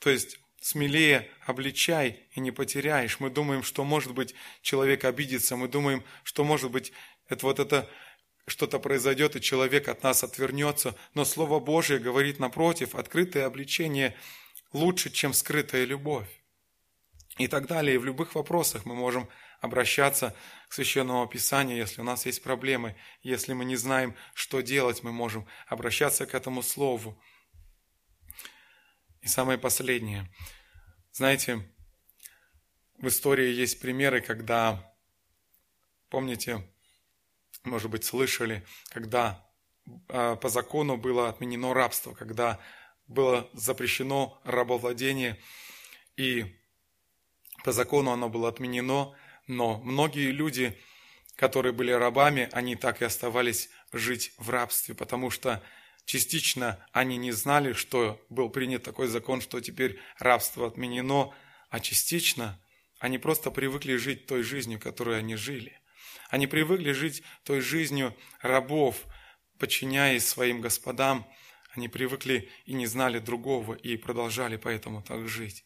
То 0.00 0.10
есть 0.10 0.38
смелее 0.66 1.30
обличай 1.42 2.24
и 2.32 2.40
не 2.40 2.50
потеряешь. 2.50 3.20
Мы 3.20 3.30
думаем, 3.30 3.62
что 3.62 3.84
может 3.84 4.12
быть 4.14 4.34
человек 4.62 5.04
обидится, 5.04 5.54
мы 5.56 5.68
думаем, 5.68 6.02
что 6.24 6.42
может 6.42 6.72
быть 6.72 6.92
это 7.28 7.46
вот 7.46 7.60
это 7.60 7.88
что-то 8.48 8.80
произойдет, 8.80 9.36
и 9.36 9.40
человек 9.40 9.86
от 9.86 10.02
нас 10.02 10.24
отвернется. 10.24 10.96
Но 11.14 11.24
Слово 11.24 11.60
Божье 11.60 12.00
говорит 12.00 12.40
напротив, 12.40 12.96
открытое 12.96 13.46
обличение 13.46 14.16
лучше, 14.72 15.10
чем 15.10 15.34
скрытая 15.34 15.84
любовь. 15.84 16.26
И 17.38 17.46
так 17.46 17.68
далее. 17.68 17.94
И 17.94 17.98
в 17.98 18.04
любых 18.04 18.34
вопросах 18.34 18.86
мы 18.86 18.96
можем 18.96 19.28
обращаться 19.60 20.34
к 20.68 20.72
Священному 20.72 21.28
Писанию, 21.28 21.76
если 21.76 22.00
у 22.00 22.04
нас 22.04 22.26
есть 22.26 22.42
проблемы, 22.42 22.96
если 23.22 23.52
мы 23.52 23.64
не 23.64 23.76
знаем, 23.76 24.16
что 24.34 24.62
делать, 24.62 25.04
мы 25.04 25.12
можем 25.12 25.46
обращаться 25.68 26.26
к 26.26 26.34
этому 26.34 26.64
Слову. 26.64 27.16
И 29.26 29.28
самое 29.28 29.58
последнее. 29.58 30.30
Знаете, 31.10 31.68
в 32.96 33.08
истории 33.08 33.52
есть 33.52 33.80
примеры, 33.80 34.20
когда, 34.20 34.94
помните, 36.10 36.64
может 37.64 37.90
быть, 37.90 38.04
слышали, 38.04 38.64
когда 38.90 39.44
а, 40.10 40.36
по 40.36 40.48
закону 40.48 40.96
было 40.96 41.28
отменено 41.28 41.74
рабство, 41.74 42.14
когда 42.14 42.60
было 43.08 43.50
запрещено 43.52 44.40
рабовладение, 44.44 45.42
и 46.16 46.56
по 47.64 47.72
закону 47.72 48.12
оно 48.12 48.28
было 48.28 48.48
отменено, 48.48 49.12
но 49.48 49.80
многие 49.82 50.30
люди, 50.30 50.78
которые 51.34 51.72
были 51.72 51.90
рабами, 51.90 52.48
они 52.52 52.76
так 52.76 53.02
и 53.02 53.04
оставались 53.04 53.70
жить 53.92 54.34
в 54.38 54.50
рабстве, 54.50 54.94
потому 54.94 55.30
что 55.30 55.64
частично 56.06 56.78
они 56.92 57.18
не 57.18 57.32
знали, 57.32 57.74
что 57.74 58.24
был 58.30 58.48
принят 58.48 58.82
такой 58.82 59.08
закон, 59.08 59.42
что 59.42 59.60
теперь 59.60 59.98
рабство 60.18 60.68
отменено, 60.68 61.34
а 61.68 61.80
частично 61.80 62.58
они 62.98 63.18
просто 63.18 63.50
привыкли 63.50 63.96
жить 63.96 64.26
той 64.26 64.42
жизнью, 64.42 64.80
которой 64.80 65.18
они 65.18 65.36
жили. 65.36 65.78
Они 66.30 66.46
привыкли 66.46 66.92
жить 66.92 67.22
той 67.44 67.60
жизнью 67.60 68.16
рабов, 68.40 69.04
подчиняясь 69.58 70.26
своим 70.26 70.60
господам. 70.60 71.26
Они 71.74 71.88
привыкли 71.88 72.48
и 72.64 72.72
не 72.72 72.86
знали 72.86 73.18
другого, 73.18 73.74
и 73.74 73.96
продолжали 73.96 74.56
поэтому 74.56 75.02
так 75.02 75.28
жить. 75.28 75.64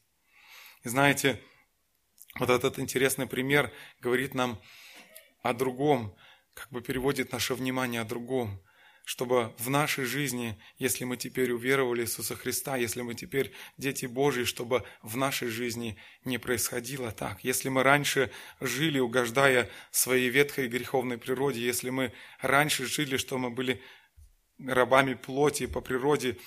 И 0.83 0.89
знаете, 0.89 1.41
вот 2.39 2.51
этот 2.51 2.79
интересный 2.79 3.27
пример 3.27 3.73
говорит 4.01 4.35
нам 4.35 4.61
о 5.43 5.53
другом, 5.53 6.17
как 6.55 6.71
бы 6.71 6.81
переводит 6.81 7.31
наше 7.31 7.55
внимание 7.55 8.01
о 8.01 8.05
другом 8.05 8.61
чтобы 9.11 9.53
в 9.59 9.69
нашей 9.71 10.05
жизни, 10.05 10.57
если 10.79 11.03
мы 11.03 11.17
теперь 11.17 11.51
уверовали 11.51 12.03
Иисуса 12.03 12.37
Христа, 12.37 12.77
если 12.77 13.03
мы 13.03 13.17
теперь 13.17 13.53
дети 13.77 14.07
Божьи, 14.07 14.45
чтобы 14.45 14.85
в 15.03 15.17
нашей 15.17 15.49
жизни 15.49 15.97
не 16.25 16.39
происходило 16.39 17.11
так. 17.11 17.43
Если 17.43 17.71
мы 17.71 17.83
раньше 17.83 18.31
жили, 18.61 19.01
угождая 19.01 19.69
своей 19.91 20.29
ветхой 20.29 20.69
греховной 20.69 21.19
природе, 21.19 21.61
если 21.61 21.91
мы 21.91 22.13
раньше 22.41 22.87
жили, 22.87 23.17
что 23.17 23.37
мы 23.37 23.51
были 23.51 23.83
рабами 24.65 25.15
плоти 25.15 25.67
по 25.67 25.81
природе, 25.81 26.39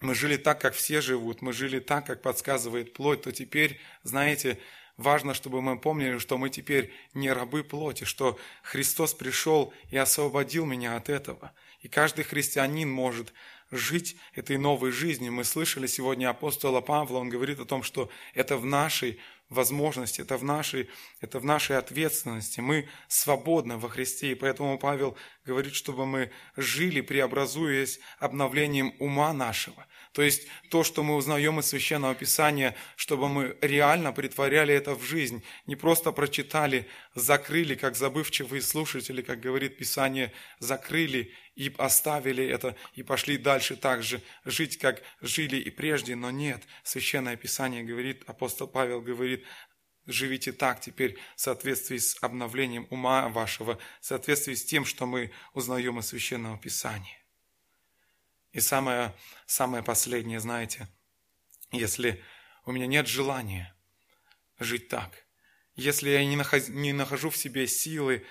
мы 0.00 0.16
жили 0.16 0.38
так, 0.38 0.60
как 0.60 0.74
все 0.74 1.00
живут, 1.00 1.40
мы 1.40 1.52
жили 1.52 1.78
так, 1.78 2.04
как 2.04 2.20
подсказывает 2.20 2.94
плоть, 2.94 3.22
то 3.22 3.30
теперь, 3.30 3.78
знаете, 4.02 4.58
Важно, 5.00 5.32
чтобы 5.32 5.62
мы 5.62 5.78
помнили, 5.78 6.18
что 6.18 6.36
мы 6.36 6.50
теперь 6.50 6.92
не 7.14 7.32
рабы 7.32 7.64
плоти, 7.64 8.04
что 8.04 8.38
Христос 8.62 9.14
пришел 9.14 9.72
и 9.88 9.96
освободил 9.96 10.66
меня 10.66 10.94
от 10.94 11.08
этого. 11.08 11.52
И 11.80 11.88
каждый 11.88 12.22
христианин 12.22 12.90
может 12.90 13.32
жить 13.70 14.18
этой 14.34 14.58
новой 14.58 14.90
жизнью. 14.90 15.32
Мы 15.32 15.44
слышали 15.44 15.86
сегодня 15.86 16.28
апостола 16.28 16.82
Павла, 16.82 17.16
он 17.16 17.30
говорит 17.30 17.60
о 17.60 17.64
том, 17.64 17.82
что 17.82 18.10
это 18.34 18.58
в 18.58 18.66
нашей 18.66 19.18
возможности, 19.50 20.22
это 20.22 20.36
в 20.36 20.44
нашей, 20.44 20.88
это 21.20 21.40
в 21.40 21.44
нашей 21.44 21.76
ответственности. 21.76 22.60
Мы 22.60 22.88
свободны 23.08 23.76
во 23.76 23.88
Христе, 23.88 24.32
и 24.32 24.34
поэтому 24.34 24.78
Павел 24.78 25.16
говорит, 25.44 25.74
чтобы 25.74 26.06
мы 26.06 26.30
жили, 26.56 27.00
преобразуясь 27.00 28.00
обновлением 28.18 28.94
ума 28.98 29.32
нашего. 29.32 29.86
То 30.12 30.22
есть 30.22 30.48
то, 30.70 30.82
что 30.82 31.04
мы 31.04 31.14
узнаем 31.14 31.60
из 31.60 31.66
Священного 31.66 32.14
Писания, 32.14 32.74
чтобы 32.96 33.28
мы 33.28 33.56
реально 33.60 34.12
притворяли 34.12 34.74
это 34.74 34.94
в 34.94 35.04
жизнь, 35.04 35.44
не 35.66 35.76
просто 35.76 36.10
прочитали, 36.10 36.88
закрыли, 37.14 37.76
как 37.76 37.94
забывчивые 37.94 38.62
слушатели, 38.62 39.22
как 39.22 39.40
говорит 39.40 39.76
Писание, 39.76 40.32
закрыли 40.58 41.32
и 41.54 41.72
оставили 41.78 42.44
это, 42.44 42.74
и 42.94 43.02
пошли 43.02 43.36
дальше 43.36 43.76
так 43.76 44.02
же 44.02 44.20
жить, 44.44 44.78
как 44.78 45.02
жили 45.20 45.58
и 45.58 45.70
прежде, 45.70 46.16
но 46.16 46.30
нет. 46.30 46.62
Священное 46.82 47.36
Писание 47.36 47.84
говорит, 47.84 48.24
апостол 48.26 48.66
Павел 48.66 49.00
говорит, 49.00 49.39
живите 50.06 50.52
так 50.52 50.80
теперь 50.80 51.18
в 51.36 51.40
соответствии 51.40 51.98
с 51.98 52.16
обновлением 52.20 52.86
ума 52.90 53.28
вашего, 53.28 53.78
в 54.00 54.06
соответствии 54.06 54.54
с 54.54 54.64
тем, 54.64 54.84
что 54.84 55.06
мы 55.06 55.30
узнаем 55.54 55.98
из 55.98 56.06
Священного 56.06 56.58
Писания. 56.58 57.18
И 58.52 58.60
самое, 58.60 59.14
самое 59.46 59.82
последнее, 59.82 60.40
знаете, 60.40 60.88
если 61.70 62.22
у 62.64 62.72
меня 62.72 62.86
нет 62.86 63.06
желания 63.06 63.74
жить 64.58 64.88
так, 64.88 65.24
если 65.76 66.10
я 66.10 66.24
не 66.24 66.36
нахожу, 66.36 66.72
не 66.72 66.92
нахожу 66.92 67.30
в 67.30 67.36
себе 67.36 67.66
силы, 67.66 68.26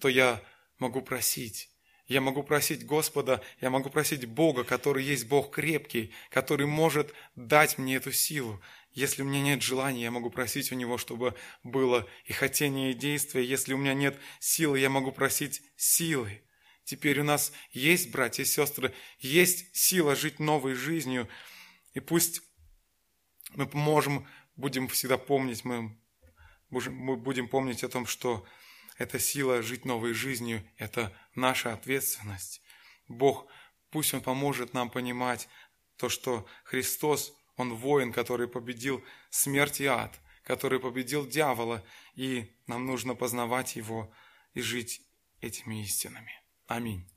то 0.00 0.08
я 0.08 0.42
могу 0.78 1.02
просить. 1.02 1.70
Я 2.06 2.20
могу 2.20 2.42
просить 2.42 2.84
Господа, 2.84 3.42
я 3.60 3.70
могу 3.70 3.88
просить 3.88 4.26
Бога, 4.26 4.62
который 4.62 5.02
есть 5.02 5.26
Бог 5.26 5.54
крепкий, 5.54 6.12
который 6.30 6.66
может 6.66 7.14
дать 7.34 7.78
мне 7.78 7.96
эту 7.96 8.12
силу. 8.12 8.60
Если 8.94 9.22
у 9.22 9.24
меня 9.24 9.42
нет 9.42 9.60
желания, 9.60 10.02
я 10.02 10.10
могу 10.12 10.30
просить 10.30 10.70
у 10.70 10.76
Него, 10.76 10.98
чтобы 10.98 11.34
было 11.64 12.08
и 12.24 12.32
хотение, 12.32 12.92
и 12.92 12.94
действие. 12.94 13.46
Если 13.46 13.74
у 13.74 13.76
меня 13.76 13.92
нет 13.92 14.16
силы, 14.38 14.78
я 14.78 14.88
могу 14.88 15.10
просить 15.10 15.62
силы. 15.76 16.42
Теперь 16.84 17.20
у 17.20 17.24
нас 17.24 17.52
есть, 17.72 18.12
братья 18.12 18.44
и 18.44 18.46
сестры, 18.46 18.94
есть 19.18 19.74
сила 19.74 20.14
жить 20.14 20.38
новой 20.38 20.74
жизнью. 20.74 21.28
И 21.92 22.00
пусть 22.00 22.40
мы 23.54 23.68
можем, 23.72 24.28
будем 24.54 24.86
всегда 24.86 25.18
помнить, 25.18 25.64
мы 25.64 25.96
будем 26.70 27.48
помнить 27.48 27.82
о 27.82 27.88
том, 27.88 28.06
что 28.06 28.46
эта 28.96 29.18
сила 29.18 29.60
жить 29.60 29.84
новой 29.84 30.12
жизнью– 30.12 30.62
это 30.76 31.12
наша 31.34 31.72
ответственность. 31.72 32.62
Бог, 33.08 33.46
пусть 33.90 34.14
Он 34.14 34.20
поможет 34.20 34.72
нам 34.72 34.88
понимать 34.88 35.48
то, 35.96 36.08
что 36.08 36.46
Христос, 36.62 37.34
Он 37.56 37.74
воин, 37.74 38.12
который 38.12 38.48
победил 38.48 39.04
смерть 39.30 39.80
и 39.80 39.86
ад, 39.86 40.20
который 40.42 40.80
победил 40.80 41.26
дьявола, 41.26 41.84
и 42.14 42.56
нам 42.66 42.86
нужно 42.86 43.14
познавать 43.14 43.76
Его 43.76 44.12
и 44.54 44.60
жить 44.60 45.02
этими 45.40 45.82
истинами. 45.82 46.32
Аминь. 46.66 47.08